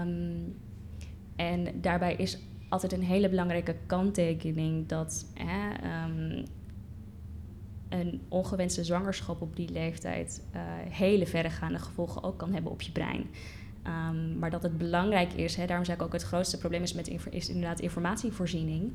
Um, 0.01 0.55
en 1.35 1.81
daarbij 1.81 2.15
is 2.15 2.37
altijd 2.69 2.91
een 2.91 3.03
hele 3.03 3.29
belangrijke 3.29 3.75
kanttekening 3.85 4.87
dat 4.87 5.25
um, 6.15 6.45
een 7.89 8.21
ongewenste 8.27 8.83
zwangerschap 8.83 9.41
op 9.41 9.55
die 9.55 9.69
leeftijd 9.69 10.43
uh, 10.55 10.61
hele 10.89 11.27
verregaande 11.27 11.79
gevolgen 11.79 12.23
ook 12.23 12.37
kan 12.37 12.53
hebben 12.53 12.71
op 12.71 12.81
je 12.81 12.91
brein. 12.91 13.25
Um, 13.89 14.39
maar 14.39 14.49
dat 14.49 14.63
het 14.63 14.77
belangrijk 14.77 15.33
is, 15.33 15.55
hè, 15.55 15.65
daarom 15.65 15.85
zeg 15.85 15.95
ik 15.95 16.01
ook 16.01 16.13
het 16.13 16.23
grootste 16.23 16.57
probleem 16.57 16.81
is, 16.81 16.93
met 16.93 17.07
is 17.29 17.49
inderdaad 17.49 17.79
informatievoorziening. 17.79 18.93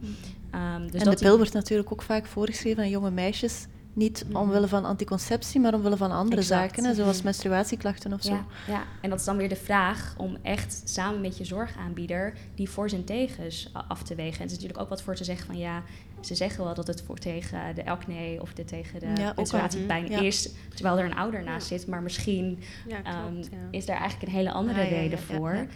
Um, 0.55 0.91
dus 0.91 1.03
en 1.03 1.11
de 1.11 1.17
pil 1.17 1.37
wordt 1.37 1.53
natuurlijk 1.53 1.93
ook 1.93 2.03
vaak 2.03 2.27
voorgeschreven 2.27 2.83
aan 2.83 2.89
jonge 2.89 3.11
meisjes. 3.11 3.67
Niet 3.93 4.25
mm. 4.29 4.37
omwille 4.37 4.69
van 4.69 4.85
anticonceptie, 4.85 5.61
maar 5.61 5.75
omwille 5.75 5.97
van 5.97 6.11
andere 6.11 6.43
zaken, 6.43 6.85
hè, 6.85 6.95
zoals 6.95 7.23
menstruatieklachten 7.23 8.13
of 8.13 8.23
zo. 8.23 8.33
Ja, 8.33 8.47
ja, 8.67 8.83
en 9.03 9.11
dat 9.11 9.19
is 9.19 9.25
dan 9.25 9.37
weer 9.37 9.49
de 9.49 9.57
vraag 9.57 10.15
om 10.17 10.37
echt 10.43 10.83
samen 10.85 11.21
met 11.21 11.39
je 11.39 11.45
zorgaanbieder 11.45 12.33
die 12.55 12.71
voor's 12.71 12.93
en 12.93 13.05
tegens 13.05 13.71
af 13.89 14.03
te 14.03 14.15
wegen. 14.15 14.35
En 14.35 14.41
er 14.41 14.47
is 14.47 14.53
natuurlijk 14.53 14.81
ook 14.81 14.89
wat 14.89 15.03
voor 15.03 15.15
te 15.15 15.25
zeggen 15.25 15.47
van 15.47 15.59
ja, 15.59 15.83
ze 16.27 16.35
zeggen 16.35 16.65
wel 16.65 16.75
dat 16.75 16.87
het 16.87 17.03
voor 17.03 17.19
tegen 17.19 17.75
de 17.75 17.87
acne 17.87 18.39
of 18.41 18.53
de, 18.53 18.65
tegen 18.65 19.01
de 19.01 19.21
ja, 19.21 19.33
menstruatiepijn 19.37 20.09
is, 20.09 20.51
terwijl 20.75 20.99
er 20.99 21.05
een 21.05 21.17
ouder 21.17 21.45
naast 21.45 21.67
zit. 21.67 21.87
Maar 21.87 22.03
misschien 22.03 22.59
um, 22.89 23.41
is 23.71 23.87
daar 23.87 23.99
eigenlijk 23.99 24.29
een 24.31 24.39
hele 24.39 24.53
andere 24.53 24.83
reden 24.83 25.19
voor. 25.19 25.67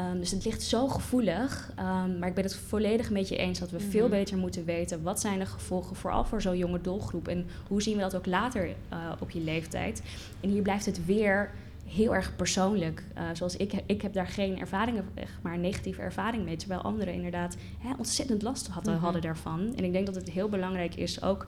Um, 0.00 0.18
dus 0.18 0.30
het 0.30 0.44
ligt 0.44 0.62
zo 0.62 0.88
gevoelig. 0.88 1.72
Um, 1.78 2.18
maar 2.18 2.28
ik 2.28 2.34
ben 2.34 2.44
het 2.44 2.56
volledig 2.56 3.10
met 3.10 3.28
je 3.28 3.36
eens 3.36 3.58
dat 3.58 3.70
we 3.70 3.80
veel 3.80 4.08
mhm. 4.08 4.16
beter 4.16 4.36
moeten 4.36 4.64
weten 4.64 5.02
wat 5.02 5.20
zijn 5.20 5.38
de 5.38 5.46
gevolgen, 5.46 5.96
vooral 5.96 6.24
voor 6.24 6.42
zo'n 6.42 6.56
jonge 6.56 6.80
doelgroep. 6.80 7.28
En 7.28 7.46
hoe 7.68 7.82
zien 7.82 7.96
we 7.96 8.02
dat 8.02 8.16
ook 8.16 8.26
later 8.26 8.66
uh, 8.68 8.74
op 9.20 9.30
je 9.30 9.40
leeftijd. 9.40 10.02
En 10.40 10.50
hier 10.50 10.62
blijft 10.62 10.86
het 10.86 11.06
weer 11.06 11.50
heel 11.86 12.14
erg 12.14 12.36
persoonlijk. 12.36 13.04
Uh, 13.18 13.22
zoals 13.32 13.56
ik, 13.56 13.72
ik 13.86 14.02
heb 14.02 14.12
daar 14.12 14.26
geen 14.26 14.58
ervaringen, 14.58 15.04
maar 15.42 15.58
negatieve 15.58 16.00
ervaring 16.00 16.44
mee. 16.44 16.56
Terwijl 16.56 16.80
anderen 16.80 17.14
inderdaad 17.14 17.56
hè, 17.78 17.94
ontzettend 17.98 18.42
last 18.42 18.68
hadden, 18.68 18.94
mhm. 18.94 19.02
hadden 19.02 19.22
daarvan. 19.22 19.74
En 19.76 19.84
ik 19.84 19.92
denk 19.92 20.06
dat 20.06 20.14
het 20.14 20.30
heel 20.30 20.48
belangrijk 20.48 20.94
is 20.94 21.22
ook 21.22 21.46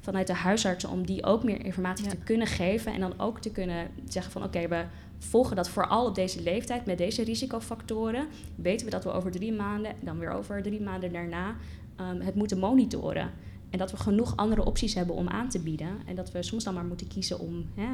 vanuit 0.00 0.26
de 0.26 0.34
huisartsen 0.34 0.90
om 0.90 1.06
die 1.06 1.24
ook 1.24 1.44
meer 1.44 1.64
informatie 1.64 2.06
te 2.06 2.16
kunnen 2.16 2.46
geven. 2.46 2.92
En 2.92 3.00
dan 3.00 3.20
ook 3.20 3.40
te 3.40 3.50
kunnen 3.50 3.88
zeggen 4.08 4.32
van 4.32 4.42
oké, 4.42 4.68
we 4.68 4.84
volgen 5.18 5.56
dat 5.56 5.68
vooral 5.68 6.06
op 6.06 6.14
deze 6.14 6.42
leeftijd 6.42 6.86
met 6.86 6.98
deze 6.98 7.24
risicofactoren. 7.24 8.26
Weten 8.54 8.84
we 8.84 8.92
dat 8.92 9.04
we 9.04 9.10
over 9.10 9.30
drie 9.30 9.52
maanden, 9.52 9.94
dan 10.00 10.18
weer 10.18 10.30
over 10.30 10.62
drie 10.62 10.80
maanden 10.80 11.12
daarna, 11.12 11.56
um, 12.00 12.20
het 12.20 12.34
moeten 12.34 12.58
monitoren. 12.58 13.30
En 13.72 13.78
dat 13.78 13.90
we 13.90 13.96
genoeg 13.96 14.36
andere 14.36 14.64
opties 14.64 14.94
hebben 14.94 15.14
om 15.14 15.28
aan 15.28 15.48
te 15.48 15.58
bieden. 15.58 15.88
En 16.06 16.14
dat 16.14 16.32
we 16.32 16.42
soms 16.42 16.64
dan 16.64 16.74
maar 16.74 16.84
moeten 16.84 17.08
kiezen 17.08 17.38
om. 17.38 17.66
Hè, 17.74 17.82
uh, 17.82 17.88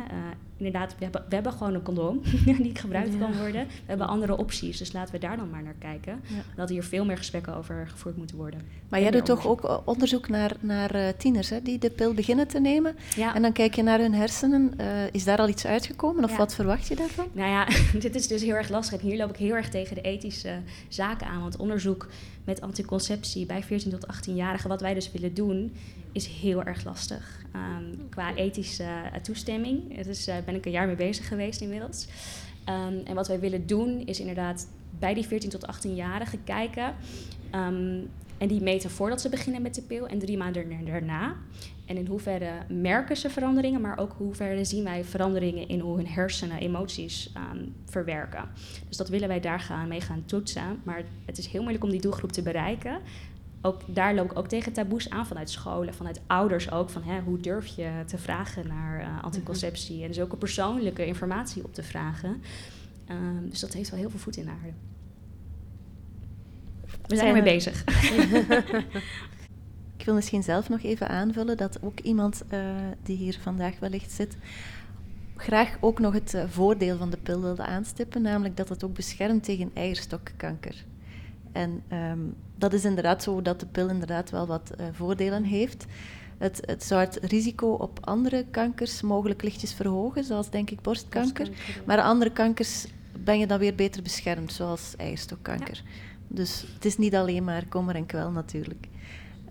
inderdaad, 0.56 0.94
we 0.98 1.02
hebben, 1.04 1.24
we 1.28 1.34
hebben 1.34 1.52
gewoon 1.52 1.74
een 1.74 1.82
condoom 1.82 2.20
die 2.66 2.76
gebruikt 2.76 3.18
kan 3.18 3.36
worden. 3.36 3.66
We 3.66 3.86
hebben 3.86 4.06
andere 4.06 4.36
opties. 4.36 4.78
Dus 4.78 4.92
laten 4.92 5.12
we 5.12 5.20
daar 5.20 5.36
dan 5.36 5.50
maar 5.50 5.62
naar 5.62 5.74
kijken. 5.78 6.20
Dat 6.56 6.68
hier 6.68 6.82
veel 6.82 7.04
meer 7.04 7.16
gesprekken 7.16 7.56
over 7.56 7.88
gevoerd 7.88 8.16
moeten 8.16 8.36
worden. 8.36 8.60
Maar 8.88 9.00
jij 9.00 9.10
doet 9.10 9.24
toch 9.24 9.46
ook 9.46 9.82
onderzoek 9.84 10.28
naar, 10.28 10.56
naar 10.60 10.96
uh, 10.96 11.08
tieners 11.18 11.50
hè, 11.50 11.62
die 11.62 11.78
de 11.78 11.90
pil 11.90 12.14
beginnen 12.14 12.48
te 12.48 12.60
nemen. 12.60 12.96
Ja. 13.16 13.34
En 13.34 13.42
dan 13.42 13.52
kijk 13.52 13.74
je 13.74 13.82
naar 13.82 13.98
hun 13.98 14.14
hersenen. 14.14 14.72
Uh, 14.80 14.86
is 15.12 15.24
daar 15.24 15.38
al 15.38 15.48
iets 15.48 15.66
uitgekomen 15.66 16.24
of 16.24 16.36
wat 16.36 16.54
verwacht 16.54 16.88
je 16.88 16.96
daarvan? 16.96 17.26
Nou 17.32 17.50
ja, 17.50 17.66
dit 18.00 18.14
is 18.14 18.26
dus 18.26 18.42
heel 18.42 18.54
erg 18.54 18.68
lastig. 18.68 19.00
En 19.00 19.06
hier 19.06 19.16
loop 19.16 19.30
ik 19.30 19.36
heel 19.36 19.54
erg 19.54 19.68
tegen 19.68 19.94
de 19.94 20.00
ethische 20.00 20.58
zaken 20.88 21.26
aan. 21.26 21.40
Want 21.40 21.56
onderzoek 21.56 22.08
met 22.48 22.60
anticonceptie 22.60 23.46
bij 23.46 23.62
14 23.62 23.90
tot 23.90 24.06
18-jarigen, 24.06 24.68
wat 24.68 24.80
wij 24.80 24.94
dus 24.94 25.12
willen 25.12 25.34
doen, 25.34 25.72
is 26.12 26.26
heel 26.26 26.62
erg 26.62 26.84
lastig. 26.84 27.44
Um, 27.54 28.08
qua 28.08 28.34
ethische 28.34 28.82
uh, 28.82 29.20
toestemming. 29.22 29.94
Daar 29.94 30.04
dus, 30.04 30.28
uh, 30.28 30.34
ben 30.44 30.54
ik 30.54 30.66
een 30.66 30.72
jaar 30.72 30.86
mee 30.86 30.96
bezig 30.96 31.28
geweest 31.28 31.60
inmiddels. 31.60 32.06
Um, 32.68 33.00
en 33.04 33.14
wat 33.14 33.28
wij 33.28 33.40
willen 33.40 33.66
doen, 33.66 34.06
is 34.06 34.20
inderdaad 34.20 34.68
bij 34.98 35.14
die 35.14 35.26
14 35.26 35.50
tot 35.50 35.66
18-jarigen 35.66 36.44
kijken. 36.44 36.94
Um, 37.54 38.10
en 38.38 38.48
die 38.48 38.62
meten 38.62 38.90
voordat 38.90 39.20
ze 39.20 39.28
beginnen 39.28 39.62
met 39.62 39.74
de 39.74 39.82
pil 39.82 40.06
en 40.06 40.18
drie 40.18 40.36
maanden 40.36 40.84
daarna. 40.84 41.36
En 41.88 41.96
in 41.96 42.06
hoeverre 42.06 42.52
merken 42.68 43.16
ze 43.16 43.30
veranderingen, 43.30 43.80
maar 43.80 43.98
ook 43.98 44.12
hoeverre 44.16 44.64
zien 44.64 44.84
wij 44.84 45.04
veranderingen 45.04 45.68
in 45.68 45.80
hoe 45.80 45.96
hun 45.96 46.06
hersenen 46.06 46.58
emoties 46.58 47.32
um, 47.36 47.74
verwerken. 47.84 48.48
Dus 48.88 48.96
dat 48.96 49.08
willen 49.08 49.28
wij 49.28 49.40
daar 49.40 49.60
gaan, 49.60 49.88
mee 49.88 50.00
gaan 50.00 50.22
toetsen. 50.24 50.80
Maar 50.82 51.02
het 51.24 51.38
is 51.38 51.46
heel 51.46 51.60
moeilijk 51.60 51.84
om 51.84 51.90
die 51.90 52.00
doelgroep 52.00 52.32
te 52.32 52.42
bereiken. 52.42 53.00
Ook, 53.62 53.80
daar 53.86 54.14
loop 54.14 54.30
ik 54.30 54.38
ook 54.38 54.48
tegen 54.48 54.72
taboes 54.72 55.10
aan 55.10 55.26
vanuit 55.26 55.50
scholen, 55.50 55.94
vanuit 55.94 56.20
ouders 56.26 56.70
ook. 56.70 56.90
Van 56.90 57.02
hè, 57.02 57.20
hoe 57.20 57.40
durf 57.40 57.66
je 57.66 57.90
te 58.06 58.18
vragen 58.18 58.66
naar 58.66 59.00
uh, 59.00 59.24
anticonceptie 59.24 60.04
en 60.04 60.14
zulke 60.14 60.36
persoonlijke 60.36 61.06
informatie 61.06 61.64
op 61.64 61.74
te 61.74 61.82
vragen. 61.82 62.42
Um, 63.10 63.50
dus 63.50 63.60
dat 63.60 63.72
heeft 63.72 63.90
wel 63.90 63.98
heel 63.98 64.10
veel 64.10 64.18
voet 64.18 64.36
in 64.36 64.44
de 64.44 64.50
aarde. 64.50 64.72
We 67.06 67.16
zijn 67.16 67.28
ermee 67.28 67.42
bezig. 67.42 67.84
wil 70.08 70.16
misschien 70.16 70.42
zelf 70.42 70.68
nog 70.68 70.82
even 70.82 71.08
aanvullen 71.08 71.56
dat 71.56 71.82
ook 71.82 72.00
iemand 72.00 72.42
uh, 72.52 72.60
die 73.02 73.16
hier 73.16 73.38
vandaag 73.42 73.78
wellicht 73.78 74.10
zit, 74.10 74.36
graag 75.36 75.76
ook 75.80 75.98
nog 75.98 76.12
het 76.12 76.34
uh, 76.34 76.42
voordeel 76.48 76.96
van 76.96 77.10
de 77.10 77.16
pil 77.16 77.40
wilde 77.40 77.62
aanstippen, 77.62 78.22
namelijk 78.22 78.56
dat 78.56 78.68
het 78.68 78.84
ook 78.84 78.94
beschermt 78.94 79.44
tegen 79.44 79.70
eierstokkanker. 79.74 80.84
En 81.52 81.82
um, 81.92 82.34
dat 82.56 82.72
is 82.72 82.84
inderdaad 82.84 83.22
zo 83.22 83.42
dat 83.42 83.60
de 83.60 83.66
pil 83.66 83.88
inderdaad 83.88 84.30
wel 84.30 84.46
wat 84.46 84.72
uh, 84.80 84.86
voordelen 84.92 85.44
heeft. 85.44 85.86
Het, 86.38 86.60
het, 86.64 86.84
zou 86.84 87.00
het 87.00 87.18
risico 87.22 87.72
op 87.72 87.98
andere 88.00 88.44
kankers 88.50 89.00
mogelijk 89.02 89.42
lichtjes 89.42 89.74
verhogen, 89.74 90.24
zoals 90.24 90.50
denk 90.50 90.70
ik 90.70 90.80
borstkanker. 90.80 91.46
borstkanker 91.46 91.82
Maar 91.86 92.00
andere 92.00 92.32
kankers 92.32 92.86
ben 93.24 93.38
je 93.38 93.46
dan 93.46 93.58
weer 93.58 93.74
beter 93.74 94.02
beschermd, 94.02 94.52
zoals 94.52 94.94
eierstokkanker. 94.96 95.82
Ja. 95.84 95.90
Dus 96.28 96.64
het 96.74 96.84
is 96.84 96.96
niet 96.96 97.14
alleen 97.14 97.44
maar 97.44 97.66
kommer 97.66 97.94
en 97.94 98.06
kwel 98.06 98.30
natuurlijk. 98.30 98.88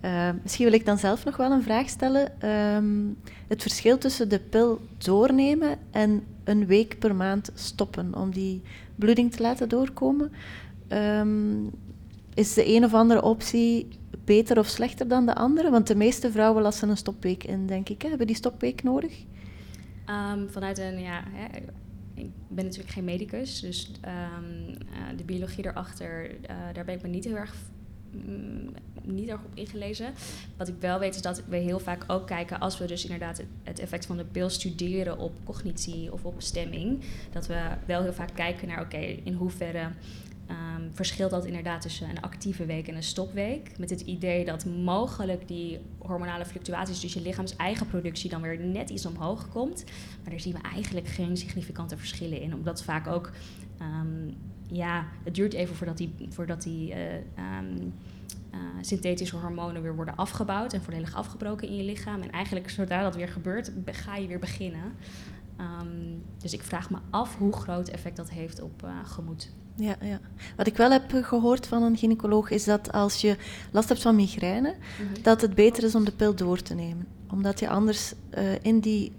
Uh, 0.04 0.30
misschien 0.42 0.64
wil 0.64 0.74
ik 0.74 0.86
dan 0.86 0.98
zelf 0.98 1.24
nog 1.24 1.36
wel 1.36 1.50
een 1.50 1.62
vraag 1.62 1.88
stellen. 1.88 2.48
Um, 2.48 3.16
het 3.48 3.62
verschil 3.62 3.98
tussen 3.98 4.28
de 4.28 4.40
pil 4.40 4.80
doornemen 4.98 5.78
en 5.90 6.24
een 6.44 6.66
week 6.66 6.98
per 6.98 7.14
maand 7.14 7.50
stoppen 7.54 8.14
om 8.14 8.30
die 8.30 8.62
bloeding 8.94 9.32
te 9.32 9.42
laten 9.42 9.68
doorkomen. 9.68 10.32
Um, 10.88 11.70
is 12.34 12.54
de 12.54 12.74
een 12.74 12.84
of 12.84 12.94
andere 12.94 13.22
optie 13.22 13.88
beter 14.24 14.58
of 14.58 14.66
slechter 14.66 15.08
dan 15.08 15.26
de 15.26 15.34
andere? 15.34 15.70
Want 15.70 15.86
de 15.86 15.96
meeste 15.96 16.30
vrouwen 16.30 16.62
lassen 16.62 16.88
een 16.88 16.96
stopweek 16.96 17.44
in, 17.44 17.66
denk 17.66 17.88
ik. 17.88 18.02
Hè? 18.02 18.08
Hebben 18.08 18.26
die 18.26 18.36
stopweek 18.36 18.82
nodig? 18.82 19.24
Um, 20.06 20.50
vanuit 20.50 20.78
een, 20.78 21.00
ja, 21.00 21.22
hè, 21.26 21.58
ik 22.14 22.30
ben 22.48 22.64
natuurlijk 22.64 22.92
geen 22.92 23.04
medicus, 23.04 23.60
dus 23.60 23.90
uh, 24.04 24.12
de 25.16 25.24
biologie 25.24 25.66
erachter, 25.66 26.30
uh, 26.30 26.36
daar 26.72 26.84
ben 26.84 26.94
ik 26.94 27.02
me 27.02 27.08
niet 27.08 27.24
heel 27.24 27.36
erg 27.36 27.54
mm, 28.10 28.70
niet 29.02 29.28
erg 29.28 29.44
op 29.44 29.54
ingelezen. 29.54 30.12
Wat 30.56 30.68
ik 30.68 30.74
wel 30.80 30.98
weet 30.98 31.14
is 31.14 31.22
dat 31.22 31.42
we 31.48 31.56
heel 31.56 31.78
vaak 31.78 32.04
ook 32.06 32.26
kijken 32.26 32.60
als 32.60 32.78
we 32.78 32.86
dus 32.86 33.04
inderdaad 33.04 33.42
het, 33.62 33.78
effect 33.78 34.06
van 34.06 34.16
de 34.16 34.24
pil 34.24 34.48
studeren 34.48 35.18
op 35.18 35.32
cognitie 35.44 36.12
of 36.12 36.24
op 36.24 36.34
stemming. 36.38 37.00
Dat 37.32 37.46
we 37.46 37.60
wel 37.86 38.02
heel 38.02 38.12
vaak 38.12 38.34
kijken 38.34 38.68
naar 38.68 38.80
oké, 38.80 38.98
in 38.98 39.34
hoeverre 39.34 39.90
Um, 40.50 40.90
verschilt 40.94 41.30
dat 41.30 41.44
inderdaad 41.44 41.80
tussen 41.80 42.10
een 42.10 42.20
actieve 42.20 42.66
week 42.66 42.88
en 42.88 42.94
een 42.94 43.02
stopweek. 43.02 43.78
Met 43.78 43.90
het 43.90 44.00
idee 44.00 44.44
dat 44.44 44.64
mogelijk 44.64 45.48
die 45.48 45.78
hormonale 45.98 46.44
fluctuaties, 46.44 47.00
dus 47.00 47.12
je 47.12 47.20
lichaams 47.20 47.56
eigen 47.56 47.86
productie, 47.86 48.30
dan 48.30 48.42
weer 48.42 48.58
net 48.58 48.90
iets 48.90 49.06
omhoog 49.06 49.48
komt. 49.48 49.84
Maar 50.22 50.30
daar 50.30 50.40
zien 50.40 50.52
we 50.52 50.60
eigenlijk 50.60 51.06
geen 51.06 51.36
significante 51.36 51.96
verschillen 51.96 52.40
in. 52.40 52.54
Omdat 52.54 52.82
vaak 52.82 53.06
ook, 53.06 53.30
um, 53.80 54.36
ja, 54.70 55.06
het 55.24 55.34
duurt 55.34 55.52
even 55.52 55.76
voordat 55.76 55.96
die, 55.96 56.14
voordat 56.28 56.62
die 56.62 56.90
uh, 56.90 56.96
um, 57.14 57.92
uh, 58.54 58.58
synthetische 58.80 59.36
hormonen 59.36 59.82
weer 59.82 59.94
worden 59.94 60.16
afgebouwd 60.16 60.72
en 60.72 60.82
volledig 60.82 61.14
afgebroken 61.14 61.68
in 61.68 61.76
je 61.76 61.82
lichaam. 61.82 62.22
En 62.22 62.30
eigenlijk 62.30 62.70
zodra 62.70 63.02
dat 63.02 63.16
weer 63.16 63.28
gebeurt, 63.28 63.72
ga 63.84 64.16
je 64.16 64.26
weer 64.26 64.38
beginnen. 64.38 64.92
dus 66.38 66.52
ik 66.52 66.62
vraag 66.62 66.90
me 66.90 66.98
af 67.10 67.36
hoe 67.36 67.52
groot 67.52 67.88
effect 67.88 68.16
dat 68.16 68.30
heeft 68.30 68.60
op 68.60 68.82
uh, 68.84 68.90
gemoed. 69.04 69.50
Ja, 69.74 69.96
ja. 70.00 70.20
Wat 70.56 70.66
ik 70.66 70.76
wel 70.76 70.90
heb 70.90 71.12
gehoord 71.22 71.66
van 71.66 71.82
een 71.82 71.96
gynaecoloog 71.96 72.50
is 72.50 72.64
dat 72.64 72.92
als 72.92 73.20
je 73.20 73.36
last 73.70 73.88
hebt 73.88 74.02
van 74.02 74.16
migraine, 74.16 74.74
mm-hmm. 75.00 75.22
dat 75.22 75.40
het 75.40 75.54
beter 75.54 75.84
is 75.84 75.94
om 75.94 76.04
de 76.04 76.12
pil 76.12 76.34
door 76.34 76.62
te 76.62 76.74
nemen. 76.74 77.06
Omdat 77.30 77.60
je 77.60 77.68
anders 77.68 78.14
in 78.62 78.80
die 78.80 79.12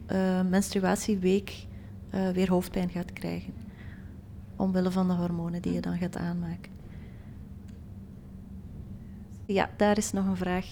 menstruatieweek 0.49 1.65
weer 2.33 2.49
hoofdpijn 2.49 2.89
gaat 2.89 3.13
krijgen. 3.13 3.53
Omwille 4.59 4.91
van 4.91 5.07
de 5.07 5.13
hormonen 5.13 5.61
die 5.61 5.73
je 5.73 5.81
dan 5.81 5.97
gaat 5.97 6.17
aanmaken. 6.17 6.71
Ja, 9.45 9.69
daar 9.77 9.97
is 9.97 10.11
nog 10.11 10.25
een 10.25 10.37
vraag. 10.37 10.65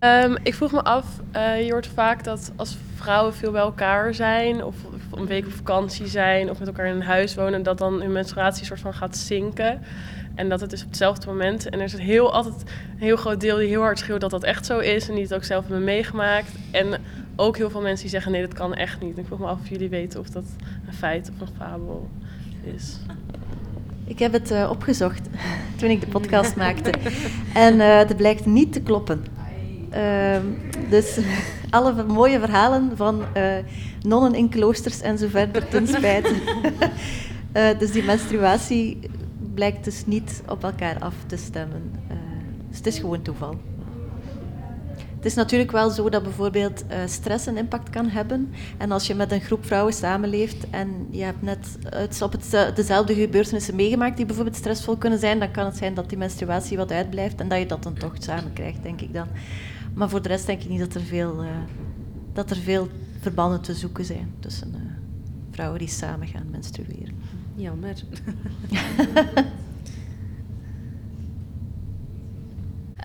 Um, 0.00 0.36
ik 0.42 0.54
vroeg 0.54 0.72
me 0.72 0.84
af, 0.84 1.20
uh, 1.36 1.64
je 1.64 1.72
hoort 1.72 1.86
vaak 1.86 2.24
dat 2.24 2.52
als 2.56 2.78
vrouwen 2.94 3.34
veel 3.34 3.52
bij 3.52 3.60
elkaar 3.60 4.14
zijn, 4.14 4.64
of, 4.64 4.76
of 4.84 5.18
een 5.18 5.26
week 5.26 5.46
op 5.46 5.52
vakantie 5.52 6.06
zijn, 6.06 6.50
of 6.50 6.58
met 6.58 6.68
elkaar 6.68 6.86
in 6.86 6.94
een 6.94 7.02
huis 7.02 7.34
wonen, 7.34 7.62
dat 7.62 7.78
dan 7.78 8.00
hun 8.00 8.12
menstruatie 8.12 8.64
soort 8.64 8.80
van 8.80 8.94
gaat 8.94 9.16
zinken. 9.16 9.80
En 10.38 10.48
dat 10.48 10.60
het 10.60 10.72
is 10.72 10.82
op 10.82 10.88
hetzelfde 10.88 11.26
moment. 11.26 11.68
En 11.68 11.78
er 11.78 11.84
is 11.84 11.92
een 11.92 12.00
heel, 12.00 12.32
altijd 12.32 12.54
een 12.62 13.04
heel 13.04 13.16
groot 13.16 13.40
deel 13.40 13.56
die 13.56 13.68
heel 13.68 13.80
hard 13.80 13.98
schreeuwt 13.98 14.20
dat 14.20 14.30
dat 14.30 14.44
echt 14.44 14.66
zo 14.66 14.78
is. 14.78 15.08
En 15.08 15.14
die 15.14 15.22
het 15.22 15.34
ook 15.34 15.44
zelf 15.44 15.62
hebben 15.62 15.84
meegemaakt. 15.84 16.50
En 16.70 17.00
ook 17.36 17.56
heel 17.56 17.70
veel 17.70 17.80
mensen 17.80 18.02
die 18.02 18.10
zeggen 18.10 18.32
nee, 18.32 18.40
dat 18.40 18.54
kan 18.54 18.74
echt 18.74 19.00
niet. 19.00 19.14
En 19.14 19.20
ik 19.20 19.26
vroeg 19.26 19.38
me 19.38 19.46
af 19.46 19.60
of 19.60 19.68
jullie 19.68 19.88
weten 19.88 20.20
of 20.20 20.28
dat 20.28 20.44
een 20.86 20.94
feit 20.94 21.30
of 21.34 21.48
een 21.48 21.54
fabel 21.56 22.08
is. 22.76 22.96
Ik 24.04 24.18
heb 24.18 24.32
het 24.32 24.50
uh, 24.50 24.70
opgezocht 24.70 25.28
toen 25.78 25.90
ik 25.90 26.00
de 26.00 26.06
podcast 26.06 26.56
maakte. 26.56 26.92
En 27.54 27.74
uh, 27.74 27.96
het 27.96 28.16
blijkt 28.16 28.46
niet 28.46 28.72
te 28.72 28.80
kloppen. 28.80 29.24
Uh, 29.94 30.36
dus 30.90 31.18
alle 31.70 32.04
mooie 32.04 32.38
verhalen 32.38 32.90
van 32.94 33.22
uh, 33.36 33.52
nonnen 34.02 34.34
in 34.34 34.48
kloosters 34.48 35.00
en 35.00 35.18
zo 35.18 35.28
verder 35.28 35.68
ten 35.70 35.86
spijt. 35.86 36.32
dus 37.78 37.92
die 37.92 38.02
menstruatie 38.02 38.98
blijkt 39.58 39.84
dus 39.84 40.06
niet 40.06 40.42
op 40.48 40.64
elkaar 40.64 40.98
af 40.98 41.14
te 41.26 41.36
stemmen. 41.36 41.92
Uh, 42.10 42.16
dus 42.68 42.76
het 42.76 42.86
is 42.86 42.98
gewoon 42.98 43.22
toeval. 43.22 43.54
Het 45.16 45.24
is 45.24 45.34
natuurlijk 45.34 45.70
wel 45.70 45.90
zo 45.90 46.08
dat 46.08 46.22
bijvoorbeeld 46.22 46.84
stress 47.06 47.46
een 47.46 47.56
impact 47.56 47.90
kan 47.90 48.08
hebben. 48.08 48.52
En 48.76 48.90
als 48.90 49.06
je 49.06 49.14
met 49.14 49.32
een 49.32 49.40
groep 49.40 49.66
vrouwen 49.66 49.92
samenleeft 49.92 50.70
en 50.70 51.06
je 51.10 51.22
hebt 51.22 51.42
net 51.42 51.78
op 52.20 52.32
het, 52.32 52.76
dezelfde 52.76 53.14
gebeurtenissen 53.14 53.74
meegemaakt 53.74 54.16
die 54.16 54.26
bijvoorbeeld 54.26 54.56
stressvol 54.56 54.96
kunnen 54.96 55.18
zijn, 55.18 55.38
dan 55.38 55.50
kan 55.50 55.64
het 55.64 55.76
zijn 55.76 55.94
dat 55.94 56.08
die 56.08 56.18
menstruatie 56.18 56.76
wat 56.76 56.92
uitblijft 56.92 57.40
en 57.40 57.48
dat 57.48 57.58
je 57.58 57.66
dat 57.66 57.82
dan 57.82 57.94
toch 57.94 58.14
samen 58.18 58.52
krijgt, 58.52 58.82
denk 58.82 59.00
ik 59.00 59.14
dan. 59.14 59.26
Maar 59.94 60.08
voor 60.08 60.22
de 60.22 60.28
rest 60.28 60.46
denk 60.46 60.62
ik 60.62 60.68
niet 60.68 60.80
dat 60.80 60.94
er 60.94 61.02
veel, 61.02 61.44
dat 62.32 62.50
er 62.50 62.56
veel 62.56 62.88
verbanden 63.20 63.60
te 63.60 63.74
zoeken 63.74 64.04
zijn 64.04 64.34
tussen 64.40 64.74
vrouwen 65.50 65.78
die 65.78 65.88
samen 65.88 66.26
gaan 66.26 66.50
menstrueren. 66.50 67.17
Jammer. 67.58 67.96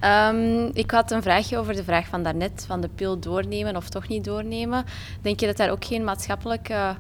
Um, 0.03 0.69
ik 0.73 0.91
had 0.91 1.11
een 1.11 1.21
vraagje 1.21 1.57
over 1.57 1.75
de 1.75 1.83
vraag 1.83 2.07
van 2.07 2.23
daarnet, 2.23 2.65
van 2.67 2.81
de 2.81 2.89
pil 2.95 3.19
doornemen 3.19 3.75
of 3.75 3.89
toch 3.89 4.07
niet 4.07 4.23
doornemen. 4.23 4.85
Denk 5.21 5.39
je 5.39 5.45
dat 5.45 5.57
daar 5.57 5.69
ook 5.69 5.85
geen 5.85 6.03
maatschappelijke 6.03 6.95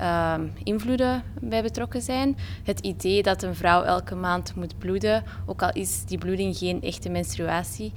uh, 0.00 0.34
invloeden 0.62 1.22
bij 1.40 1.62
betrokken 1.62 2.02
zijn? 2.02 2.36
Het 2.64 2.80
idee 2.80 3.22
dat 3.22 3.42
een 3.42 3.54
vrouw 3.54 3.82
elke 3.82 4.14
maand 4.14 4.54
moet 4.54 4.78
bloeden, 4.78 5.24
ook 5.46 5.62
al 5.62 5.72
is 5.72 6.04
die 6.04 6.18
bloeding 6.18 6.56
geen 6.56 6.82
echte 6.82 7.08
menstruatie, 7.08 7.92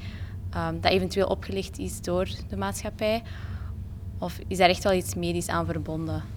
um, 0.56 0.82
dat 0.82 0.92
eventueel 0.92 1.28
opgelicht 1.28 1.80
is 1.80 2.02
door 2.02 2.28
de 2.50 2.58
maatschappij? 2.58 3.24
Of 4.18 4.40
is 4.48 4.58
daar 4.58 4.70
echt 4.70 4.84
wel 4.84 4.94
iets 4.94 5.16
medisch 5.16 5.48
aan 5.48 5.66
verbonden? 5.66 6.37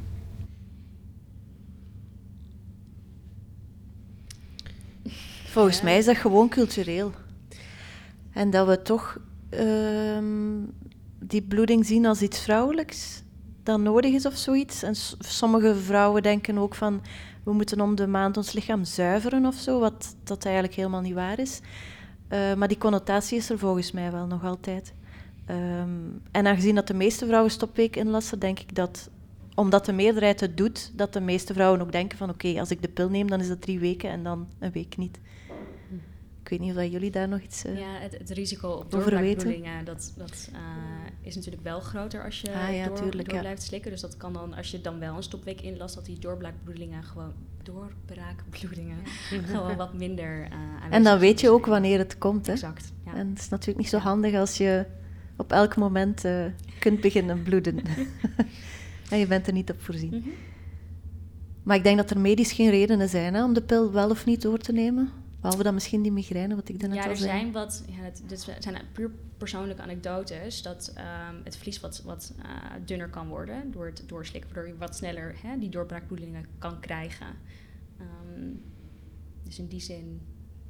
Volgens 5.51 5.83
mij 5.83 5.99
is 5.99 6.05
dat 6.05 6.17
gewoon 6.17 6.49
cultureel. 6.49 7.13
En 8.33 8.51
dat 8.51 8.67
we 8.67 8.83
toch 8.83 9.19
um, 9.51 10.73
die 11.19 11.43
bloeding 11.43 11.87
zien 11.87 12.07
als 12.07 12.23
iets 12.23 12.41
vrouwelijks 12.41 13.23
dat 13.63 13.81
nodig 13.81 14.13
is 14.13 14.27
of 14.27 14.37
zoiets. 14.37 14.83
En 14.83 14.95
sommige 15.19 15.75
vrouwen 15.75 16.23
denken 16.23 16.59
ook 16.59 16.75
van 16.75 17.03
we 17.45 17.53
moeten 17.53 17.81
om 17.81 17.95
de 17.95 18.07
maand 18.07 18.37
ons 18.37 18.53
lichaam 18.53 18.85
zuiveren 18.85 19.47
of 19.47 19.55
zo, 19.55 19.81
wat 19.81 20.17
dat 20.25 20.45
eigenlijk 20.45 20.75
helemaal 20.75 21.01
niet 21.01 21.15
waar 21.15 21.39
is. 21.39 21.61
Uh, 22.29 22.55
maar 22.55 22.69
die 22.69 22.79
connotatie 22.79 23.39
is 23.39 23.51
er 23.51 23.59
volgens 23.59 23.93
mij 23.93 24.13
wel 24.13 24.27
nog 24.27 24.45
altijd. 24.45 24.95
Um, 25.51 26.23
en 26.31 26.47
aangezien 26.47 26.75
dat 26.75 26.87
de 26.87 26.95
meeste 26.95 27.27
vrouwen 27.27 27.51
stopweek 27.51 27.97
inlassen, 27.97 28.39
denk 28.39 28.59
ik 28.59 28.75
dat, 28.75 29.11
omdat 29.55 29.87
de 29.87 29.93
meerderheid 29.93 30.41
het 30.41 30.57
doet, 30.57 30.93
dat 30.95 31.13
de 31.13 31.21
meeste 31.21 31.55
vrouwen 31.55 31.81
ook 31.81 31.93
denken 31.93 32.19
van 32.19 32.31
oké, 32.31 32.47
okay, 32.47 32.61
als 32.61 32.71
ik 32.71 32.83
de 32.83 32.89
pil 32.89 33.09
neem, 33.09 33.31
dan 33.31 33.41
is 33.41 33.49
dat 33.49 33.61
drie 33.61 33.79
weken 33.79 34.11
en 34.11 34.23
dan 34.23 34.49
een 34.59 34.73
week 34.73 34.97
niet. 34.97 35.19
Ik 36.51 36.59
weet 36.59 36.69
niet 36.69 36.77
of 36.77 36.85
jullie 36.85 37.11
daar 37.11 37.29
nog 37.29 37.41
iets 37.41 37.65
uh, 37.65 37.79
Ja, 37.79 37.99
het, 37.99 38.19
het 38.19 38.31
risico 38.31 38.69
op 38.71 38.91
doorbraakbloedingen, 38.91 39.85
dat, 39.85 40.13
dat 40.17 40.51
uh, 40.53 40.59
is 41.21 41.35
natuurlijk 41.35 41.63
wel 41.63 41.81
groter 41.81 42.25
als 42.25 42.41
je 42.41 42.53
ah, 42.53 42.75
ja, 42.75 42.87
door, 42.87 42.97
tuurlijk, 42.97 43.29
door 43.29 43.35
ja. 43.35 43.41
blijft 43.41 43.63
slikken. 43.63 43.91
Dus 43.91 44.01
dat 44.01 44.17
kan 44.17 44.33
dan, 44.33 44.55
als 44.55 44.71
je 44.71 44.81
dan 44.81 44.99
wel 44.99 45.17
een 45.17 45.23
stopweek 45.23 45.61
inlast, 45.61 45.95
dat 45.95 46.05
die 46.05 46.19
doorbraakbloedingen 46.19 47.03
gewoon, 47.03 47.33
doorbraakbloedingen, 47.63 48.97
gewoon 49.53 49.77
wat 49.77 49.95
minder 49.95 50.41
uh, 50.41 50.57
En 50.91 51.03
dan 51.03 51.19
weet 51.19 51.41
je 51.41 51.51
ook 51.51 51.67
wanneer 51.67 51.99
het 51.99 52.19
komt, 52.19 52.47
hè? 52.47 52.53
Exact. 52.53 52.93
En 53.15 53.29
het 53.29 53.39
is 53.39 53.49
natuurlijk 53.49 53.79
niet 53.79 53.89
zo 53.89 53.99
handig 53.99 54.35
als 54.35 54.57
je 54.57 54.85
op 55.37 55.53
elk 55.53 55.77
moment 55.77 56.25
kunt 56.79 57.01
beginnen 57.01 57.43
bloeden. 57.43 57.83
en 59.11 59.19
je 59.19 59.27
bent 59.27 59.47
er 59.47 59.53
niet 59.53 59.71
op 59.71 59.83
voorzien. 59.83 60.15
Mm 60.15 60.23
-hmm. 60.23 60.33
Maar 61.63 61.77
ik 61.77 61.83
denk 61.83 61.97
dat 61.97 62.11
er 62.11 62.21
medisch 62.21 62.53
geen 62.53 62.71
redenen 62.71 63.09
zijn 63.09 63.35
hè, 63.35 63.45
om 63.45 63.53
de 63.53 63.63
pil 63.63 63.93
wel 63.93 64.11
of 64.11 64.27
niet 64.27 64.43
door 64.43 64.59
te 64.59 64.73
nemen. 64.73 65.20
Behalve 65.41 65.63
dan 65.63 65.75
misschien 65.75 66.03
die 66.03 66.13
migraine, 66.13 66.55
wat 66.55 66.69
ik 66.69 66.81
dan 66.81 66.91
net 66.91 66.99
ja, 66.99 67.09
al 67.09 67.17
zei. 67.17 67.29
Ja, 67.29 67.35
er 67.35 67.41
zijn 67.41 67.53
wat, 67.53 67.85
ja, 67.87 68.03
het, 68.03 68.23
dit 68.27 68.41
zijn 68.59 68.83
puur 68.93 69.11
persoonlijke 69.37 69.83
anekdotes, 69.83 70.63
dat 70.63 70.95
um, 70.97 71.41
het 71.45 71.57
vlies 71.57 71.81
wat, 71.81 72.03
wat 72.05 72.35
uh, 72.39 72.45
dunner 72.85 73.09
kan 73.09 73.29
worden 73.29 73.71
door 73.71 73.87
het 73.87 74.03
doorslikken, 74.07 74.55
waardoor 74.55 74.73
je 74.73 74.79
wat 74.79 74.97
sneller 74.97 75.35
hè, 75.43 75.59
die 75.59 75.69
doorbraakbloedingen 75.69 76.47
kan 76.59 76.81
krijgen. 76.81 77.27
Um, 78.01 78.63
dus 79.43 79.59
in 79.59 79.67
die 79.67 79.81
zin 79.81 80.21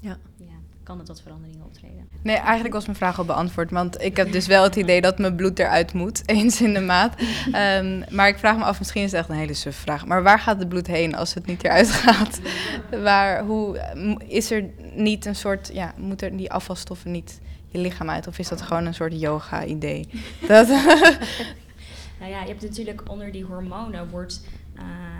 ja. 0.00 0.18
ja 0.36 0.60
kan 0.90 0.98
er 0.98 1.04
tot 1.04 1.22
veranderingen 1.22 1.64
optreden. 1.64 2.08
Nee, 2.22 2.36
eigenlijk 2.36 2.74
was 2.74 2.86
mijn 2.86 2.96
vraag 2.96 3.18
al 3.18 3.24
beantwoord. 3.24 3.70
Want 3.70 4.02
ik 4.02 4.16
heb 4.16 4.32
dus 4.32 4.46
wel 4.46 4.62
het 4.62 4.76
idee 4.76 5.00
dat 5.00 5.18
mijn 5.18 5.36
bloed 5.36 5.58
eruit 5.58 5.92
moet, 5.92 6.22
eens 6.28 6.60
in 6.60 6.74
de 6.74 6.80
maand. 6.80 7.14
Um, 7.46 8.04
maar 8.10 8.28
ik 8.28 8.38
vraag 8.38 8.56
me 8.56 8.64
af, 8.64 8.78
misschien 8.78 9.02
is 9.02 9.10
het 9.10 9.20
echt 9.20 9.28
een 9.28 9.36
hele 9.36 9.54
suf 9.54 9.76
vraag. 9.76 10.06
Maar 10.06 10.22
waar 10.22 10.38
gaat 10.38 10.58
het 10.58 10.68
bloed 10.68 10.86
heen 10.86 11.14
als 11.14 11.34
het 11.34 11.46
niet 11.46 11.64
eruit 11.64 11.90
gaat? 11.90 12.40
waar, 13.08 13.44
hoe, 13.44 13.80
is 14.26 14.50
er 14.50 14.70
niet 14.94 15.26
een 15.26 15.36
soort, 15.36 15.70
ja, 15.72 15.94
moet 15.96 16.22
er 16.22 16.36
die 16.36 16.52
afvalstoffen 16.52 17.10
niet 17.10 17.40
je 17.66 17.78
lichaam 17.78 18.10
uit? 18.10 18.26
Of 18.26 18.38
is 18.38 18.48
dat 18.48 18.62
gewoon 18.62 18.86
een 18.86 18.94
soort 18.94 19.20
yoga-idee? 19.20 20.08
dat... 20.48 20.68
nou 22.18 22.30
ja, 22.30 22.40
je 22.40 22.48
hebt 22.48 22.62
natuurlijk 22.62 23.10
onder 23.10 23.32
die 23.32 23.44
hormonen 23.44 24.10
wordt... 24.10 24.40
Uh, 24.76 24.82
je 24.82 25.19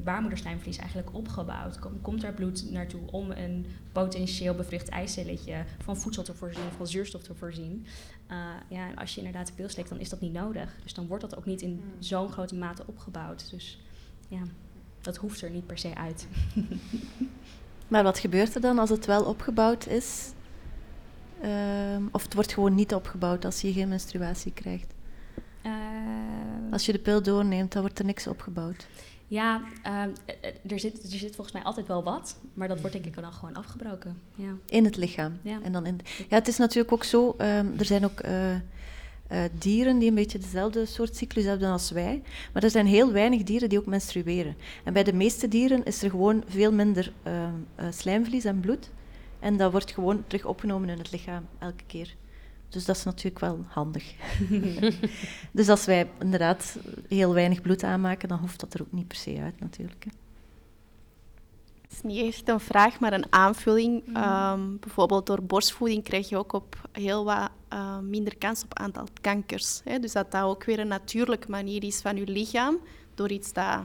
baarmoederslijmvlies 0.00 0.76
eigenlijk 0.76 1.14
opgebouwd? 1.14 1.78
Komt 2.00 2.22
er 2.22 2.32
bloed 2.32 2.70
naartoe 2.70 3.00
om 3.10 3.30
een 3.30 3.66
potentieel 3.92 4.54
bevrucht 4.54 4.88
eicelletje 4.88 5.64
van 5.82 5.96
voedsel 5.96 6.22
te 6.22 6.34
voorzien, 6.34 6.70
van 6.76 6.86
zuurstof 6.86 7.22
te 7.22 7.34
voorzien? 7.34 7.86
Uh, 8.30 8.36
ja, 8.68 8.88
en 8.88 8.96
als 8.96 9.14
je 9.14 9.20
inderdaad 9.20 9.46
de 9.46 9.52
pil 9.52 9.68
slikt, 9.68 9.88
dan 9.88 10.00
is 10.00 10.08
dat 10.08 10.20
niet 10.20 10.32
nodig. 10.32 10.76
Dus 10.82 10.94
dan 10.94 11.06
wordt 11.06 11.22
dat 11.22 11.36
ook 11.36 11.46
niet 11.46 11.62
in 11.62 11.80
hmm. 11.82 12.02
zo'n 12.02 12.30
grote 12.30 12.54
mate 12.54 12.82
opgebouwd. 12.86 13.50
Dus 13.50 13.80
ja, 14.28 14.42
dat 15.00 15.16
hoeft 15.16 15.42
er 15.42 15.50
niet 15.50 15.66
per 15.66 15.78
se 15.78 15.94
uit. 15.94 16.26
maar 17.88 18.02
wat 18.02 18.18
gebeurt 18.18 18.54
er 18.54 18.60
dan 18.60 18.78
als 18.78 18.90
het 18.90 19.06
wel 19.06 19.24
opgebouwd 19.24 19.86
is? 19.86 20.32
Uh, 21.44 21.96
of 22.10 22.22
het 22.22 22.34
wordt 22.34 22.52
gewoon 22.52 22.74
niet 22.74 22.94
opgebouwd 22.94 23.44
als 23.44 23.60
je 23.60 23.72
geen 23.72 23.88
menstruatie 23.88 24.52
krijgt? 24.52 24.94
Uh, 25.66 25.72
als 26.70 26.86
je 26.86 26.92
de 26.92 26.98
pil 26.98 27.22
doorneemt, 27.22 27.72
dan 27.72 27.82
wordt 27.82 27.98
er 27.98 28.04
niks 28.04 28.26
opgebouwd. 28.26 28.86
Ja, 29.32 29.62
ehm, 29.82 30.10
eh, 30.24 30.34
eh, 30.40 30.72
er, 30.72 30.80
zit, 30.80 31.02
er 31.02 31.18
zit 31.18 31.34
volgens 31.34 31.52
mij 31.52 31.64
altijd 31.64 31.86
wel 31.86 32.02
wat, 32.02 32.36
maar 32.54 32.68
dat 32.68 32.80
wordt 32.80 32.92
denk 32.92 33.06
ik 33.06 33.14
dan 33.14 33.32
gewoon 33.32 33.54
afgebroken. 33.54 34.20
Ja. 34.34 34.52
In 34.66 34.84
het 34.84 34.96
lichaam. 34.96 35.38
Ja. 35.42 35.58
En 35.62 35.72
dan 35.72 35.86
in 35.86 36.00
ja, 36.28 36.36
het 36.36 36.48
is 36.48 36.56
natuurlijk 36.56 36.92
ook 36.92 37.04
zo, 37.04 37.28
um, 37.28 37.74
er 37.78 37.84
zijn 37.84 38.04
ook 38.04 38.24
uh, 38.24 39.44
dieren 39.58 39.98
die 39.98 40.08
een 40.08 40.14
beetje 40.14 40.38
dezelfde 40.38 40.86
soort 40.86 41.16
cyclus 41.16 41.44
hebben 41.44 41.68
als 41.68 41.90
wij, 41.90 42.22
maar 42.52 42.62
er 42.62 42.70
zijn 42.70 42.86
heel 42.86 43.12
weinig 43.12 43.42
dieren 43.42 43.68
die 43.68 43.78
ook 43.78 43.86
menstrueren. 43.86 44.56
En 44.84 44.92
bij 44.92 45.04
de 45.04 45.12
meeste 45.12 45.48
dieren 45.48 45.84
is 45.84 46.02
er 46.02 46.10
gewoon 46.10 46.44
veel 46.46 46.72
minder 46.72 47.12
uh, 47.26 47.48
slijmvlies 47.90 48.44
en 48.44 48.60
bloed. 48.60 48.90
En 49.40 49.56
dat 49.56 49.70
wordt 49.70 49.92
gewoon 49.92 50.24
terug 50.26 50.44
opgenomen 50.44 50.88
in 50.88 50.98
het 50.98 51.12
lichaam 51.12 51.46
elke 51.58 51.84
keer. 51.86 52.14
Dus 52.72 52.84
dat 52.84 52.96
is 52.96 53.04
natuurlijk 53.04 53.38
wel 53.38 53.64
handig. 53.68 54.14
dus 55.52 55.68
als 55.68 55.84
wij 55.84 56.10
inderdaad 56.20 56.76
heel 57.08 57.34
weinig 57.34 57.60
bloed 57.60 57.82
aanmaken, 57.82 58.28
dan 58.28 58.38
hoeft 58.38 58.60
dat 58.60 58.74
er 58.74 58.82
ook 58.82 58.92
niet 58.92 59.08
per 59.08 59.16
se 59.16 59.40
uit 59.40 59.60
natuurlijk. 59.60 60.04
Hè. 60.04 60.10
Het 61.82 61.92
is 61.92 62.02
niet 62.02 62.26
echt 62.26 62.48
een 62.48 62.60
vraag, 62.60 63.00
maar 63.00 63.12
een 63.12 63.32
aanvulling. 63.32 64.06
Mhm. 64.06 64.16
Ehm, 64.16 64.76
bijvoorbeeld 64.80 65.26
door 65.26 65.42
borstvoeding 65.42 66.04
krijg 66.04 66.28
je 66.28 66.36
ook 66.36 66.52
op 66.52 66.88
heel 66.92 67.24
wat 67.24 67.50
uh, 67.72 67.98
minder 67.98 68.36
kans 68.36 68.64
op 68.64 68.78
aantal 68.78 69.06
kankers. 69.20 69.80
Hè? 69.84 69.98
Dus 69.98 70.12
dat 70.12 70.30
dat 70.30 70.42
ook 70.42 70.64
weer 70.64 70.78
een 70.78 70.88
natuurlijke 70.88 71.50
manier 71.50 71.84
is 71.84 72.00
van 72.00 72.16
je 72.16 72.26
lichaam, 72.26 72.78
door 73.14 73.30
iets 73.30 73.52
dat 73.52 73.80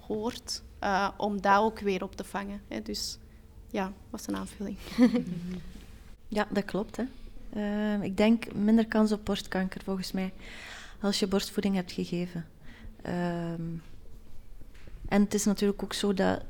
hoort, 0.00 0.62
uh, 0.82 1.08
om 1.16 1.40
dat 1.40 1.58
ook 1.58 1.78
weer 1.78 2.02
op 2.02 2.16
te 2.16 2.24
vangen. 2.24 2.60
Hè? 2.68 2.82
Dus 2.82 3.18
ja, 3.70 3.92
was 4.10 4.26
een 4.26 4.36
aanvulling. 4.36 4.76
ja, 6.28 6.46
dat 6.50 6.64
klopt. 6.64 6.96
Hè. 6.96 7.04
Uh, 7.56 8.02
ik 8.02 8.16
denk 8.16 8.54
minder 8.54 8.86
kans 8.86 9.12
op 9.12 9.24
borstkanker 9.24 9.80
volgens 9.84 10.12
mij 10.12 10.32
als 11.00 11.18
je 11.18 11.26
borstvoeding 11.26 11.74
hebt 11.74 11.92
gegeven. 11.92 12.46
Um, 13.06 13.82
en 15.08 15.22
het 15.22 15.34
is 15.34 15.44
natuurlijk 15.44 15.82
ook 15.82 15.92
zo 15.92 16.14
dat 16.14 16.42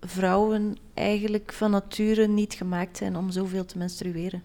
vrouwen 0.00 0.76
eigenlijk 0.94 1.52
van 1.52 1.70
nature 1.70 2.26
niet 2.26 2.54
gemaakt 2.54 2.96
zijn 2.96 3.16
om 3.16 3.30
zoveel 3.30 3.64
te 3.64 3.78
menstrueren. 3.78 4.42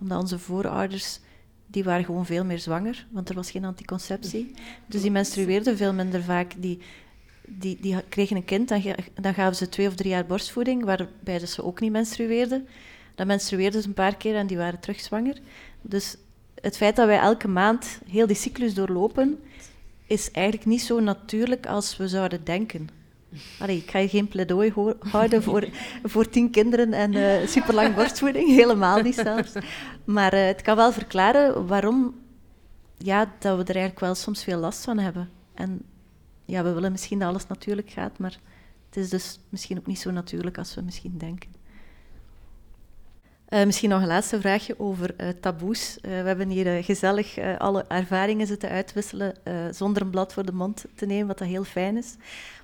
Omdat 0.00 0.20
onze 0.20 0.38
voorouders, 0.38 1.20
die 1.66 1.84
waren 1.84 2.04
gewoon 2.04 2.26
veel 2.26 2.44
meer 2.44 2.58
zwanger, 2.58 3.06
want 3.10 3.28
er 3.28 3.34
was 3.34 3.50
geen 3.50 3.64
anticonceptie. 3.64 4.54
Dus 4.86 5.02
die 5.02 5.10
menstrueerden 5.10 5.76
veel 5.76 5.92
minder 5.92 6.22
vaak. 6.22 6.52
Die, 6.58 6.78
die, 7.48 7.78
die 7.80 8.02
kregen 8.08 8.36
een 8.36 8.44
kind, 8.44 8.68
dan, 8.68 8.82
dan 9.14 9.34
gaven 9.34 9.56
ze 9.56 9.68
twee 9.68 9.86
of 9.86 9.94
drie 9.94 10.10
jaar 10.10 10.26
borstvoeding, 10.26 10.84
waarbij 10.84 11.46
ze 11.46 11.64
ook 11.64 11.80
niet 11.80 11.92
menstrueerden. 11.92 12.68
Dan 13.16 13.26
menstrueerden 13.26 13.82
ze 13.82 13.88
een 13.88 13.94
paar 13.94 14.16
keer 14.16 14.34
en 14.34 14.46
die 14.46 14.56
waren 14.56 14.80
terug 14.80 15.00
zwanger. 15.00 15.38
Dus 15.82 16.16
het 16.60 16.76
feit 16.76 16.96
dat 16.96 17.06
wij 17.06 17.18
elke 17.18 17.48
maand 17.48 18.00
heel 18.08 18.26
die 18.26 18.36
cyclus 18.36 18.74
doorlopen, 18.74 19.38
is 20.06 20.30
eigenlijk 20.30 20.66
niet 20.66 20.82
zo 20.82 21.00
natuurlijk 21.00 21.66
als 21.66 21.96
we 21.96 22.08
zouden 22.08 22.44
denken. 22.44 22.88
Allee, 23.58 23.76
ik 23.76 23.90
ga 23.90 23.98
je 23.98 24.08
geen 24.08 24.28
pleidooi 24.28 24.72
houden 24.98 25.42
voor, 25.42 25.68
voor 26.12 26.28
tien 26.28 26.50
kinderen 26.50 26.92
en 26.92 27.12
uh, 27.12 27.46
superlang 27.46 27.94
borstvoeding, 27.94 28.48
helemaal 28.60 29.02
niet 29.02 29.14
zelfs. 29.14 29.52
Maar 30.04 30.34
uh, 30.34 30.46
het 30.46 30.62
kan 30.62 30.76
wel 30.76 30.92
verklaren 30.92 31.66
waarom 31.66 32.14
ja, 32.98 33.32
dat 33.38 33.56
we 33.56 33.62
er 33.62 33.76
eigenlijk 33.76 34.00
wel 34.00 34.14
soms 34.14 34.44
veel 34.44 34.58
last 34.58 34.84
van 34.84 34.98
hebben. 34.98 35.30
En 35.54 35.82
ja, 36.44 36.62
we 36.62 36.72
willen 36.72 36.92
misschien 36.92 37.18
dat 37.18 37.28
alles 37.28 37.46
natuurlijk 37.46 37.90
gaat, 37.90 38.18
maar 38.18 38.38
het 38.86 38.96
is 38.96 39.10
dus 39.10 39.38
misschien 39.48 39.78
ook 39.78 39.86
niet 39.86 39.98
zo 39.98 40.10
natuurlijk 40.10 40.58
als 40.58 40.74
we 40.74 40.80
misschien 40.80 41.18
denken. 41.18 41.55
Uh, 43.48 43.64
misschien 43.64 43.88
nog 43.88 44.00
een 44.00 44.06
laatste 44.06 44.40
vraagje 44.40 44.78
over 44.78 45.14
uh, 45.20 45.28
taboes. 45.40 45.96
Uh, 45.96 46.02
we 46.02 46.26
hebben 46.26 46.48
hier 46.48 46.84
gezellig 46.84 47.38
alle 47.58 47.84
ervaringen 47.88 48.46
zitten 48.46 48.70
uitwisselen 48.70 49.34
zonder 49.70 50.02
een 50.02 50.10
blad 50.10 50.32
voor 50.32 50.46
de 50.46 50.52
mond 50.52 50.84
te 50.94 51.06
nemen, 51.06 51.26
wat 51.26 51.38
heel 51.38 51.64
fijn 51.64 51.96
is. 51.96 52.16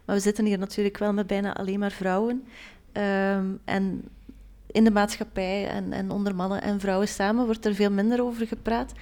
Maar 0.04 0.16
we 0.16 0.22
zitten 0.22 0.44
hier 0.44 0.58
natuurlijk 0.58 0.98
wel 0.98 1.12
met 1.12 1.26
bijna 1.26 1.54
alleen 1.54 1.78
maar 1.78 1.90
vrouwen. 1.90 2.44
Ehm, 2.92 3.46
en 3.64 4.04
in 4.66 4.84
de 4.84 4.90
maatschappij 4.90 5.68
en, 5.68 5.92
en 5.92 6.10
onder 6.10 6.34
mannen 6.34 6.62
en 6.62 6.80
vrouwen 6.80 7.08
samen 7.08 7.44
wordt 7.44 7.66
er 7.66 7.74
veel 7.74 7.90
minder 7.90 8.22
over 8.22 8.46
gepraat. 8.46 8.92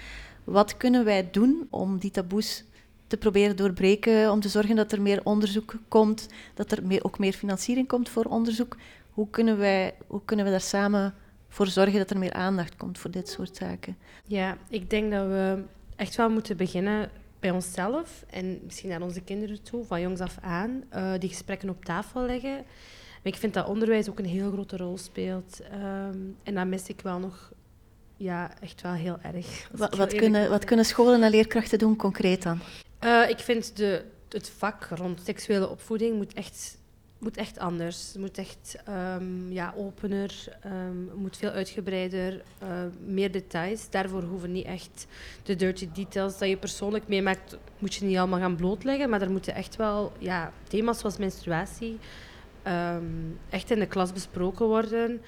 Wat 0.44 0.76
kunnen 0.76 1.04
wij 1.04 1.28
doen 1.30 1.66
om 1.70 1.98
die 1.98 2.10
taboes 2.10 2.64
te 3.06 3.16
proberen 3.16 3.56
doorbreken, 3.56 4.30
om 4.30 4.40
te 4.40 4.48
zorgen 4.48 4.76
dat 4.76 4.92
er 4.92 5.02
meer 5.02 5.20
onderzoek 5.24 5.74
komt, 5.88 6.28
dat 6.54 6.72
er 6.72 7.00
ook 7.02 7.18
meer 7.18 7.32
financiering 7.32 7.88
komt 7.88 8.08
voor 8.08 8.24
onderzoek? 8.24 8.76
Hoe 9.10 9.30
kunnen 9.30 9.58
wij, 9.58 9.94
hoe 10.06 10.20
kunnen 10.24 10.44
we 10.44 10.50
daar 10.50 10.60
samen 10.60 11.14
voor 11.50 11.66
zorgen 11.66 11.98
dat 11.98 12.10
er 12.10 12.18
meer 12.18 12.32
aandacht 12.32 12.76
komt 12.76 12.98
voor 12.98 13.10
dit 13.10 13.28
soort 13.28 13.56
zaken? 13.56 13.96
Ja, 14.24 14.56
ik 14.68 14.90
denk 14.90 15.12
dat 15.12 15.26
we 15.26 15.62
echt 15.96 16.16
wel 16.16 16.30
moeten 16.30 16.56
beginnen 16.56 17.10
bij 17.40 17.50
onszelf 17.50 18.24
en 18.30 18.60
misschien 18.64 18.88
naar 18.88 19.02
onze 19.02 19.20
kinderen 19.20 19.62
toe, 19.62 19.84
van 19.84 20.00
jongs 20.00 20.20
af 20.20 20.38
aan, 20.40 20.82
uh, 20.94 21.12
die 21.18 21.28
gesprekken 21.28 21.68
op 21.68 21.84
tafel 21.84 22.22
leggen. 22.26 22.56
Maar 23.22 23.32
ik 23.32 23.36
vind 23.36 23.54
dat 23.54 23.68
onderwijs 23.68 24.08
ook 24.10 24.18
een 24.18 24.24
heel 24.24 24.50
grote 24.52 24.76
rol 24.76 24.98
speelt. 24.98 25.60
Um, 25.72 26.36
en 26.42 26.54
dat 26.54 26.66
mis 26.66 26.88
ik 26.88 27.00
wel 27.00 27.18
nog 27.18 27.52
ja, 28.16 28.50
echt 28.60 28.82
wel 28.82 28.92
heel 28.92 29.18
erg. 29.22 29.68
Wat, 29.72 29.96
wat 29.96 30.14
kunnen, 30.14 30.50
wat 30.50 30.64
kunnen 30.64 30.84
scholen 30.84 31.22
en 31.22 31.30
leerkrachten 31.30 31.78
doen 31.78 31.96
concreet 31.96 32.42
dan? 32.42 32.60
Uh, 33.04 33.28
ik 33.28 33.38
vind 33.38 33.76
de, 33.76 34.04
het 34.28 34.50
vak 34.50 34.84
rond 34.84 35.20
seksuele 35.24 35.68
opvoeding 35.68 36.16
moet 36.16 36.32
echt 36.32 36.78
moet 37.20 37.36
echt 37.36 37.58
anders. 37.58 38.08
Het 38.08 38.20
moet 38.20 38.38
echt 38.38 38.76
um, 39.18 39.52
ja, 39.52 39.74
opener, 39.76 40.58
um, 40.66 41.10
moet 41.14 41.36
veel 41.36 41.50
uitgebreider, 41.50 42.42
uh, 42.62 42.68
meer 43.04 43.32
details. 43.32 43.90
Daarvoor 43.90 44.22
hoeven 44.22 44.52
niet 44.52 44.66
echt 44.66 45.06
de 45.42 45.56
dirty 45.56 45.88
details 45.92 46.38
dat 46.38 46.48
je 46.48 46.56
persoonlijk 46.56 47.08
meemaakt, 47.08 47.58
moet 47.78 47.94
je 47.94 48.04
niet 48.04 48.16
allemaal 48.16 48.40
gaan 48.40 48.56
blootleggen. 48.56 49.10
Maar 49.10 49.22
er 49.22 49.30
moeten 49.30 49.54
echt 49.54 49.76
wel 49.76 50.12
ja, 50.18 50.52
thema's 50.68 50.98
zoals 50.98 51.16
menstruatie 51.16 51.98
um, 52.66 53.38
echt 53.50 53.70
in 53.70 53.78
de 53.78 53.86
klas 53.86 54.12
besproken 54.12 54.66
worden. 54.66 55.20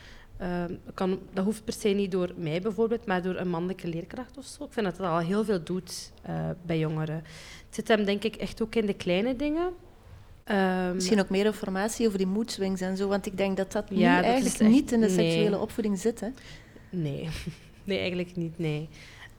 Kan, 0.94 1.20
dat 1.32 1.44
hoeft 1.44 1.64
per 1.64 1.72
se 1.72 1.88
niet 1.88 2.10
door 2.10 2.32
mij 2.36 2.60
bijvoorbeeld, 2.60 3.06
maar 3.06 3.22
door 3.22 3.36
een 3.36 3.48
mannelijke 3.48 3.88
leerkracht 3.88 4.38
of 4.38 4.44
zo. 4.44 4.64
Ik 4.64 4.72
vind 4.72 4.86
dat 4.86 4.96
dat 4.96 5.06
al 5.06 5.18
heel 5.18 5.44
veel 5.44 5.62
doet 5.62 6.12
uh, 6.28 6.50
bij 6.62 6.78
jongeren. 6.78 7.14
Het 7.66 7.74
zit 7.74 7.88
hem 7.88 8.04
denk 8.04 8.24
ik 8.24 8.36
echt 8.36 8.62
ook 8.62 8.74
in 8.74 8.86
de 8.86 8.94
kleine 8.94 9.36
dingen. 9.36 9.72
Um, 10.50 10.94
Misschien 10.94 11.20
ook 11.20 11.28
meer 11.28 11.46
informatie 11.46 12.06
over 12.06 12.18
die 12.18 12.26
mood 12.26 12.50
swings 12.50 12.80
en 12.80 12.96
zo, 12.96 13.08
want 13.08 13.26
ik 13.26 13.36
denk 13.36 13.56
dat 13.56 13.72
dat 13.72 13.90
nu 13.90 14.02
eigenlijk 14.02 14.60
niet 14.60 14.92
in 14.92 15.00
de 15.00 15.08
seksuele 15.08 15.58
opvoeding 15.58 15.98
zit. 15.98 16.20
Hè? 16.20 16.28
Nee. 16.90 17.28
nee, 17.84 17.98
eigenlijk 17.98 18.36
niet, 18.36 18.58
nee. 18.58 18.88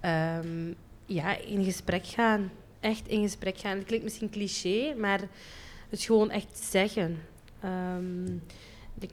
Um, 0.06 0.76
ja, 1.06 1.38
in 1.38 1.64
gesprek 1.64 2.08
gaan. 2.08 2.52
Echt 2.80 3.08
in 3.08 3.22
gesprek 3.22 3.58
gaan. 3.58 3.78
Het 3.78 3.86
klinkt 3.86 4.04
misschien 4.04 4.30
cliché, 4.30 4.94
maar 4.98 5.22
het 5.90 6.02
gewoon 6.02 6.30
echt 6.30 6.58
zeggen. 6.72 7.18
Um, 7.66 8.42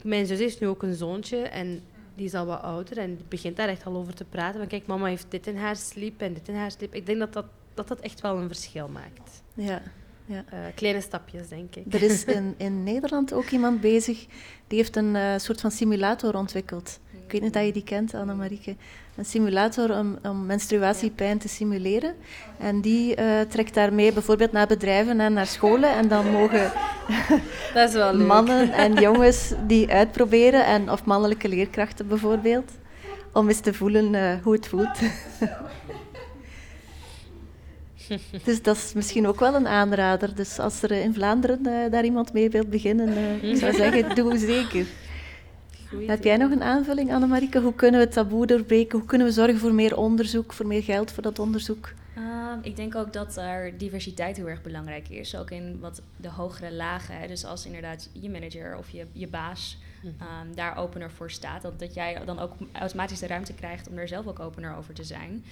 mijn 0.03 0.25
zus 0.25 0.39
heeft 0.39 0.59
nu 0.59 0.67
ook 0.67 0.83
een 0.83 0.93
zoontje 0.93 1.37
en 1.37 1.81
die 2.15 2.25
is 2.25 2.33
al 2.33 2.45
wat 2.45 2.61
ouder 2.61 2.97
en 2.97 3.15
die 3.15 3.25
begint 3.27 3.57
daar 3.57 3.67
echt 3.67 3.85
al 3.85 3.95
over 3.95 4.13
te 4.13 4.25
praten. 4.25 4.59
Van 4.59 4.67
kijk, 4.67 4.85
mama 4.85 5.07
heeft 5.07 5.25
dit 5.29 5.47
in 5.47 5.57
haar 5.57 5.75
slip 5.75 6.21
en 6.21 6.33
dit 6.33 6.47
in 6.47 6.55
haar 6.55 6.71
slip. 6.71 6.95
Ik 6.95 7.05
denk 7.05 7.19
dat 7.19 7.33
dat, 7.33 7.45
dat, 7.73 7.87
dat 7.87 7.99
echt 7.99 8.21
wel 8.21 8.37
een 8.37 8.47
verschil 8.47 8.87
maakt. 8.87 9.41
Ja. 9.53 9.81
Ja. 10.31 10.43
Uh, 10.53 10.59
kleine 10.75 11.01
stapjes, 11.01 11.47
denk 11.47 11.75
ik. 11.75 11.93
Er 11.93 12.03
is 12.03 12.25
in, 12.37 12.53
in 12.57 12.83
Nederland 12.83 13.33
ook 13.33 13.49
iemand 13.49 13.81
bezig 13.81 14.25
die 14.67 14.77
heeft 14.77 14.95
een 14.95 15.15
uh, 15.15 15.33
soort 15.37 15.61
van 15.61 15.71
simulator 15.71 16.35
ontwikkeld. 16.35 16.99
Ik 17.11 17.31
weet 17.31 17.41
niet 17.41 17.55
of 17.55 17.65
je 17.65 17.71
die 17.71 17.83
kent, 17.83 18.13
Annemarieke. 18.13 18.75
Een 19.15 19.25
simulator 19.25 19.97
om, 19.97 20.17
om 20.23 20.45
menstruatiepijn 20.45 21.37
te 21.37 21.47
simuleren. 21.47 22.15
En 22.59 22.81
die 22.81 23.19
uh, 23.19 23.41
trekt 23.41 23.73
daarmee 23.73 24.13
bijvoorbeeld 24.13 24.51
naar 24.51 24.67
bedrijven 24.67 25.19
en 25.19 25.33
naar 25.33 25.47
scholen. 25.47 25.95
En 25.95 26.07
dan 26.07 26.31
mogen 26.31 26.71
Dat 27.73 27.89
is 27.89 27.93
wel 27.93 28.17
mannen 28.17 28.71
en 28.85 28.93
jongens 28.93 29.53
die 29.67 29.91
uitproberen, 29.91 30.65
en, 30.65 30.91
of 30.91 31.05
mannelijke 31.05 31.49
leerkrachten 31.49 32.07
bijvoorbeeld, 32.07 32.71
om 33.33 33.47
eens 33.47 33.59
te 33.59 33.73
voelen 33.73 34.15
eh, 34.15 34.43
hoe 34.43 34.53
het 34.53 34.67
voelt. 34.67 34.99
dus 38.45 38.61
dat 38.61 38.75
is 38.75 38.93
misschien 38.93 39.27
ook 39.27 39.39
wel 39.39 39.55
een 39.55 39.67
aanrader. 39.67 40.35
Dus 40.35 40.59
als 40.59 40.81
er 40.81 40.91
in 40.91 41.13
Vlaanderen 41.13 41.65
eh, 41.65 41.91
daar 41.91 42.03
iemand 42.03 42.33
mee 42.33 42.49
wilt 42.49 42.69
beginnen, 42.69 43.07
eh, 43.07 43.43
ik 43.43 43.57
zou 43.57 43.73
zeggen, 43.83 44.15
doe 44.15 44.37
zeker. 44.37 44.85
Heb 46.07 46.23
jij 46.23 46.37
nog 46.37 46.51
een 46.51 46.63
aanvulling, 46.63 47.13
Annemarieke? 47.13 47.59
Hoe 47.59 47.75
kunnen 47.75 47.99
we 47.99 48.05
het 48.05 48.15
taboe 48.15 48.45
doorbreken? 48.45 48.97
Hoe 48.99 49.07
kunnen 49.07 49.27
we 49.27 49.33
zorgen 49.33 49.57
voor 49.57 49.73
meer 49.73 49.97
onderzoek, 49.97 50.53
voor 50.53 50.67
meer 50.67 50.83
geld 50.83 51.11
voor 51.11 51.23
dat 51.23 51.39
onderzoek? 51.39 51.93
Ehm, 52.15 52.59
ik 52.61 52.75
denk 52.75 52.95
ook 52.95 53.13
dat 53.13 53.37
er 53.37 53.77
diversiteit 53.77 54.37
heel 54.37 54.49
erg 54.49 54.61
belangrijk 54.61 55.09
is. 55.09 55.35
Ook 55.35 55.51
in 55.51 55.79
wat 55.79 56.01
de 56.17 56.29
hogere 56.29 56.73
lagen. 56.73 57.17
Hè. 57.19 57.27
Dus 57.27 57.45
als 57.45 57.65
inderdaad 57.65 58.09
je 58.11 58.29
manager 58.29 58.77
of 58.77 58.89
je, 58.89 59.05
je 59.11 59.27
baas 59.27 59.77
ehm, 60.03 60.55
daar 60.55 60.77
opener 60.77 61.11
voor 61.11 61.31
staat. 61.31 61.61
Dat, 61.61 61.79
dat 61.79 61.93
jij 61.93 62.21
dan 62.25 62.39
ook 62.39 62.53
automatisch 62.71 63.19
de 63.19 63.27
ruimte 63.27 63.53
krijgt 63.53 63.89
om 63.89 63.97
er 63.97 64.07
zelf 64.07 64.27
ook 64.27 64.39
opener 64.39 64.75
over 64.75 64.93
te 64.93 65.03
zijn. 65.03 65.43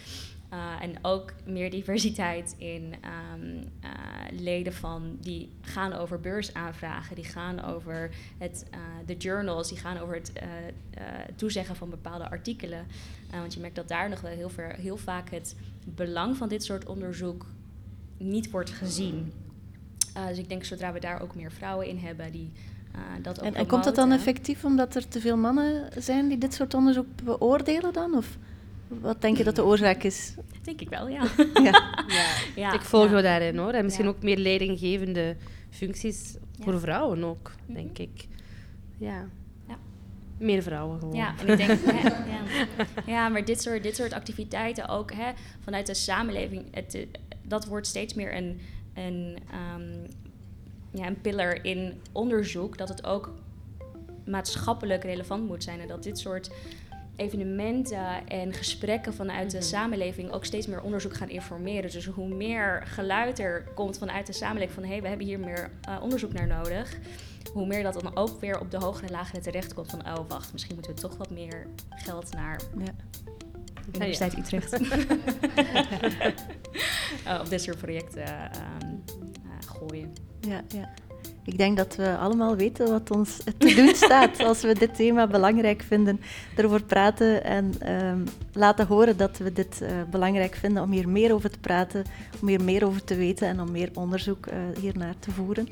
Uh, 0.54 0.84
en 0.84 0.96
ook 1.02 1.34
meer 1.46 1.70
diversiteit 1.70 2.56
in 2.58 2.94
um, 3.34 3.54
uh, 3.84 4.40
leden 4.40 4.74
van 4.74 5.18
die 5.22 5.50
gaan 5.62 5.94
over 5.94 6.20
beursaanvragen, 6.20 7.16
die 7.16 7.24
gaan 7.24 7.64
over 7.64 8.10
het, 8.38 8.66
uh, 8.74 8.80
de 9.06 9.18
journals, 9.18 9.70
die 9.70 9.78
gaan 9.78 9.98
over 9.98 10.16
het 10.16 10.32
toezeggen 11.36 11.76
van 11.76 11.90
bepaalde 11.90 12.30
artikelen. 12.30 12.86
want 13.32 13.54
je 13.54 13.60
merkt 13.60 13.76
dat 13.76 13.88
daar 13.88 14.10
nog 14.10 14.22
wel 14.22 14.32
heel, 14.32 14.50
ver, 14.50 14.76
heel 14.76 14.98
vaak 14.98 15.30
het 15.30 15.56
belang 15.86 16.38
van 16.38 16.50
dit 16.50 16.64
soort 16.64 16.86
onderzoek 16.86 17.46
niet 18.18 18.52
wordt 18.52 18.70
gezien. 18.70 19.34
dus 20.28 20.38
ik 20.38 20.50
denk 20.50 20.64
zodra 20.64 20.94
we 20.94 21.00
daar 21.00 21.22
ook 21.22 21.36
meer 21.36 21.52
vrouwen 21.52 21.88
in 21.88 21.98
hebben 21.98 22.32
die 22.32 22.52
dat 23.22 23.40
ook 23.40 23.46
En, 23.46 23.56
en 23.56 23.68
komt 23.68 23.84
dat 23.84 23.96
dan 23.96 24.12
effectief 24.12 24.64
omdat 24.64 24.96
er 24.96 25.08
te 25.08 25.20
veel 25.20 25.38
mannen 25.38 25.90
zijn 25.98 26.28
die 26.28 26.38
dit 26.38 26.54
soort 26.54 26.74
onderzoek 26.74 27.08
beoordelen 27.24 27.94
dan? 27.94 28.16
Of? 28.16 28.38
Wat 28.90 29.22
denk 29.22 29.38
je 29.38 29.44
dat 29.44 29.56
de 29.56 29.64
oorzaak 29.64 30.04
is? 30.04 30.34
Denk 30.62 30.82
ik 30.82 30.90
wel, 30.90 31.08
ja. 31.08 31.24
ja. 31.64 31.94
ja. 32.56 32.74
ik 32.74 32.82
volg 32.82 33.10
je 33.16 33.22
daarin 33.22 33.58
hoor. 33.58 33.72
En 33.72 33.84
misschien 33.84 34.08
ook 34.08 34.24
meer 34.24 34.38
leidinggevende 34.38 35.36
functies 35.70 36.36
voor 36.60 36.80
vrouwen 36.80 37.24
ook, 37.24 37.52
mhm. 37.66 37.74
denk 37.74 37.98
ik. 37.98 38.28
Ja. 38.98 39.30
Meer 40.38 40.64
vrouwen 40.64 41.00
gewoon. 41.00 41.16
Ja, 41.16 41.34
en 41.40 41.48
ik 41.48 41.58
denk, 41.58 41.80
hè, 41.86 42.08
ja. 42.08 42.44
ja, 43.06 43.30
maar 43.30 43.46
dit 43.46 43.62
soort, 43.62 43.84
dit 43.84 43.96
soort 43.96 44.14
activiteiten 44.14 44.88
ook 44.88 45.14
hè, 45.14 45.32
vanuit 45.60 45.88
de 45.88 45.94
samenleving, 45.94 46.66
het, 46.72 47.08
dat 47.44 47.66
wordt 47.66 47.88
steeds 47.88 48.14
meer 48.14 48.36
een, 48.36 48.60
een, 48.94 49.38
um, 49.76 50.06
ja, 50.92 51.08
een 51.08 51.22
pillar 51.22 51.66
in 51.66 52.02
onderzoek. 52.12 52.78
Dat 52.78 52.90
het 52.90 53.06
ook 53.06 53.34
maatschappelijk 54.26 55.04
relevant 55.04 55.48
moet 55.48 55.64
zijn 55.64 55.80
en 55.80 55.88
dat 55.88 56.04
dit 56.04 56.20
soort 56.20 56.52
evenementen 57.20 58.28
en 58.28 58.54
gesprekken 58.54 59.14
vanuit 59.14 59.52
de 59.52 59.58
mhm. 59.58 59.66
samenleving 59.66 60.32
ook 60.32 60.46
steeds 60.46 60.68
meer 60.68 60.82
onderzoek 60.82 61.16
gaan 61.16 61.30
informeren. 61.30 61.92
Dus 61.92 62.06
hoe 62.06 62.28
meer 62.28 62.84
geluid 62.86 63.40
er 63.40 63.64
komt 63.76 63.98
vanuit 63.98 64.26
de 64.26 64.34
samenleving 64.34 64.74
van 64.74 64.84
hé, 64.84 64.90
hey, 64.90 65.02
we 65.02 65.08
hebben 65.08 65.26
hier 65.26 65.40
meer 65.40 65.72
uh, 65.90 66.02
onderzoek 66.02 66.34
naar 66.34 66.48
nodig. 66.48 66.98
Hoe 67.54 67.68
meer 67.68 67.84
dat 67.84 68.02
dan 68.02 68.18
ook 68.18 68.40
weer 68.40 68.60
op 68.60 68.72
de 68.72 68.78
hogere 68.78 69.12
lagen 69.12 69.42
terecht 69.42 69.74
komt 69.74 69.90
van 69.90 70.06
oh 70.06 70.28
wacht, 70.28 70.52
misschien 70.52 70.76
moeten 70.76 70.96
we 70.96 71.02
toch 71.02 71.18
wat 71.18 71.30
meer 71.30 71.68
geld 71.90 72.34
naar 72.34 72.62
ja. 72.78 72.94
Universiteit 73.94 74.32
ja. 74.32 74.40
Utrecht. 74.40 74.82
uh, 77.26 77.40
op 77.44 77.50
dit 77.50 77.62
soort 77.62 77.78
projecten 77.78 78.24
uh, 78.24 79.52
gooien. 79.66 80.14
Ja, 80.40 80.62
ja. 80.68 80.94
Ik 81.50 81.58
denk 81.58 81.78
dat 81.78 81.96
we 81.96 82.18
allemaal 82.18 82.56
weten 82.56 82.90
wat 82.90 83.12
ons 83.12 83.38
te 83.58 83.76
doen 83.76 83.96
staat 83.96 84.40
als 84.44 84.62
we 84.62 84.74
dit 84.74 84.96
thema 84.96 85.28
belangrijk 85.28 85.82
vinden. 85.82 86.20
Erover 86.58 86.84
praten 86.84 87.44
en 87.44 87.94
um, 88.06 88.24
laten 88.54 88.88
horen 88.88 89.18
dat 89.18 89.38
we 89.38 89.54
dit 89.54 89.80
uh, 89.82 89.90
belangrijk 90.10 90.56
vinden 90.56 90.84
om 90.84 90.92
hier 90.92 91.10
meer 91.10 91.34
over 91.34 91.50
te 91.50 91.60
praten, 91.60 92.04
om 92.42 92.48
hier 92.48 92.64
meer 92.64 92.86
over 92.86 93.04
te 93.04 93.16
weten 93.16 93.48
en 93.48 93.62
om 93.62 93.72
meer 93.72 93.90
onderzoek 93.94 94.48
uh, 94.48 94.54
hiernaar 94.80 95.14
te 95.20 95.32
voeren. 95.32 95.68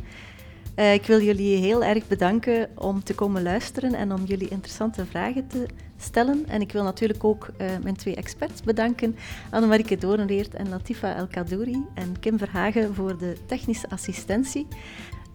Uh, 0.75 0.93
ik 0.93 1.05
wil 1.05 1.21
jullie 1.21 1.57
heel 1.57 1.84
erg 1.84 2.07
bedanken 2.07 2.69
om 2.75 3.03
te 3.03 3.15
komen 3.15 3.43
luisteren 3.43 3.93
en 3.93 4.13
om 4.13 4.23
jullie 4.25 4.47
interessante 4.49 5.05
vragen 5.05 5.47
te 5.47 5.65
stellen. 5.97 6.45
En 6.47 6.61
ik 6.61 6.71
wil 6.71 6.84
natuurlijk 6.84 7.23
ook 7.23 7.49
mijn 7.84 7.95
twee 7.95 8.15
experts 8.15 8.61
bedanken, 8.61 9.15
Annemarieke 9.49 9.97
Dorenreert 9.97 10.53
en 10.53 10.69
Latifa 10.69 11.15
El 11.15 11.28
Kadouri 11.28 11.84
en 11.93 12.19
Kim 12.19 12.38
Verhagen 12.38 12.95
voor 12.95 13.17
de 13.17 13.36
technische 13.45 13.89
assistentie. 13.89 14.67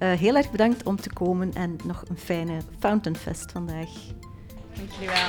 Uh, 0.03 0.13
heel 0.13 0.37
erg 0.37 0.51
bedankt 0.51 0.83
om 0.83 0.97
te 0.97 1.13
komen 1.13 1.53
en 1.55 1.77
nog 1.85 2.05
een 2.09 2.19
fijne 2.19 2.59
Fountainfest 2.79 3.53
vandaag. 3.53 3.89
Dank 4.75 4.91
jullie 4.91 5.09
wel. 5.09 5.29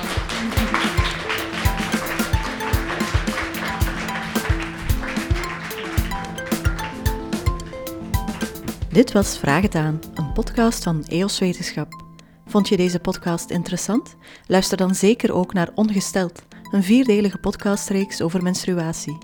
Dit 8.88 9.12
was 9.12 9.38
Vraag 9.38 9.62
het 9.62 9.74
aan, 9.74 10.00
een 10.14 10.32
podcast 10.32 10.82
van 10.82 11.04
EOS 11.04 11.38
Wetenschap. 11.38 12.02
Vond 12.46 12.68
je 12.68 12.76
deze 12.76 12.98
podcast 12.98 13.50
interessant? 13.50 14.16
Luister 14.46 14.76
dan 14.76 14.94
zeker 14.94 15.32
ook 15.32 15.52
naar 15.52 15.70
Ongesteld, 15.74 16.42
een 16.70 16.82
vierdelige 16.82 17.38
podcastreeks 17.38 18.22
over 18.22 18.42
menstruatie. 18.42 19.18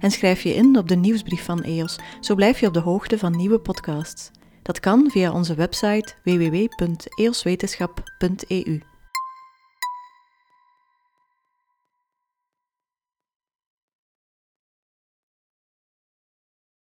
En 0.00 0.10
schrijf 0.10 0.42
je 0.42 0.54
in 0.54 0.78
op 0.78 0.88
de 0.88 0.96
nieuwsbrief 0.96 1.44
van 1.44 1.62
EOS, 1.62 1.98
zo 2.20 2.34
blijf 2.34 2.60
je 2.60 2.66
op 2.66 2.74
de 2.74 2.80
hoogte 2.80 3.18
van 3.18 3.36
nieuwe 3.36 3.58
podcasts. 3.58 4.30
Dat 4.64 4.80
kan 4.80 5.10
via 5.10 5.32
onze 5.32 5.54
website 5.54 6.14
www.eoswetenschap.eu. 6.22 8.93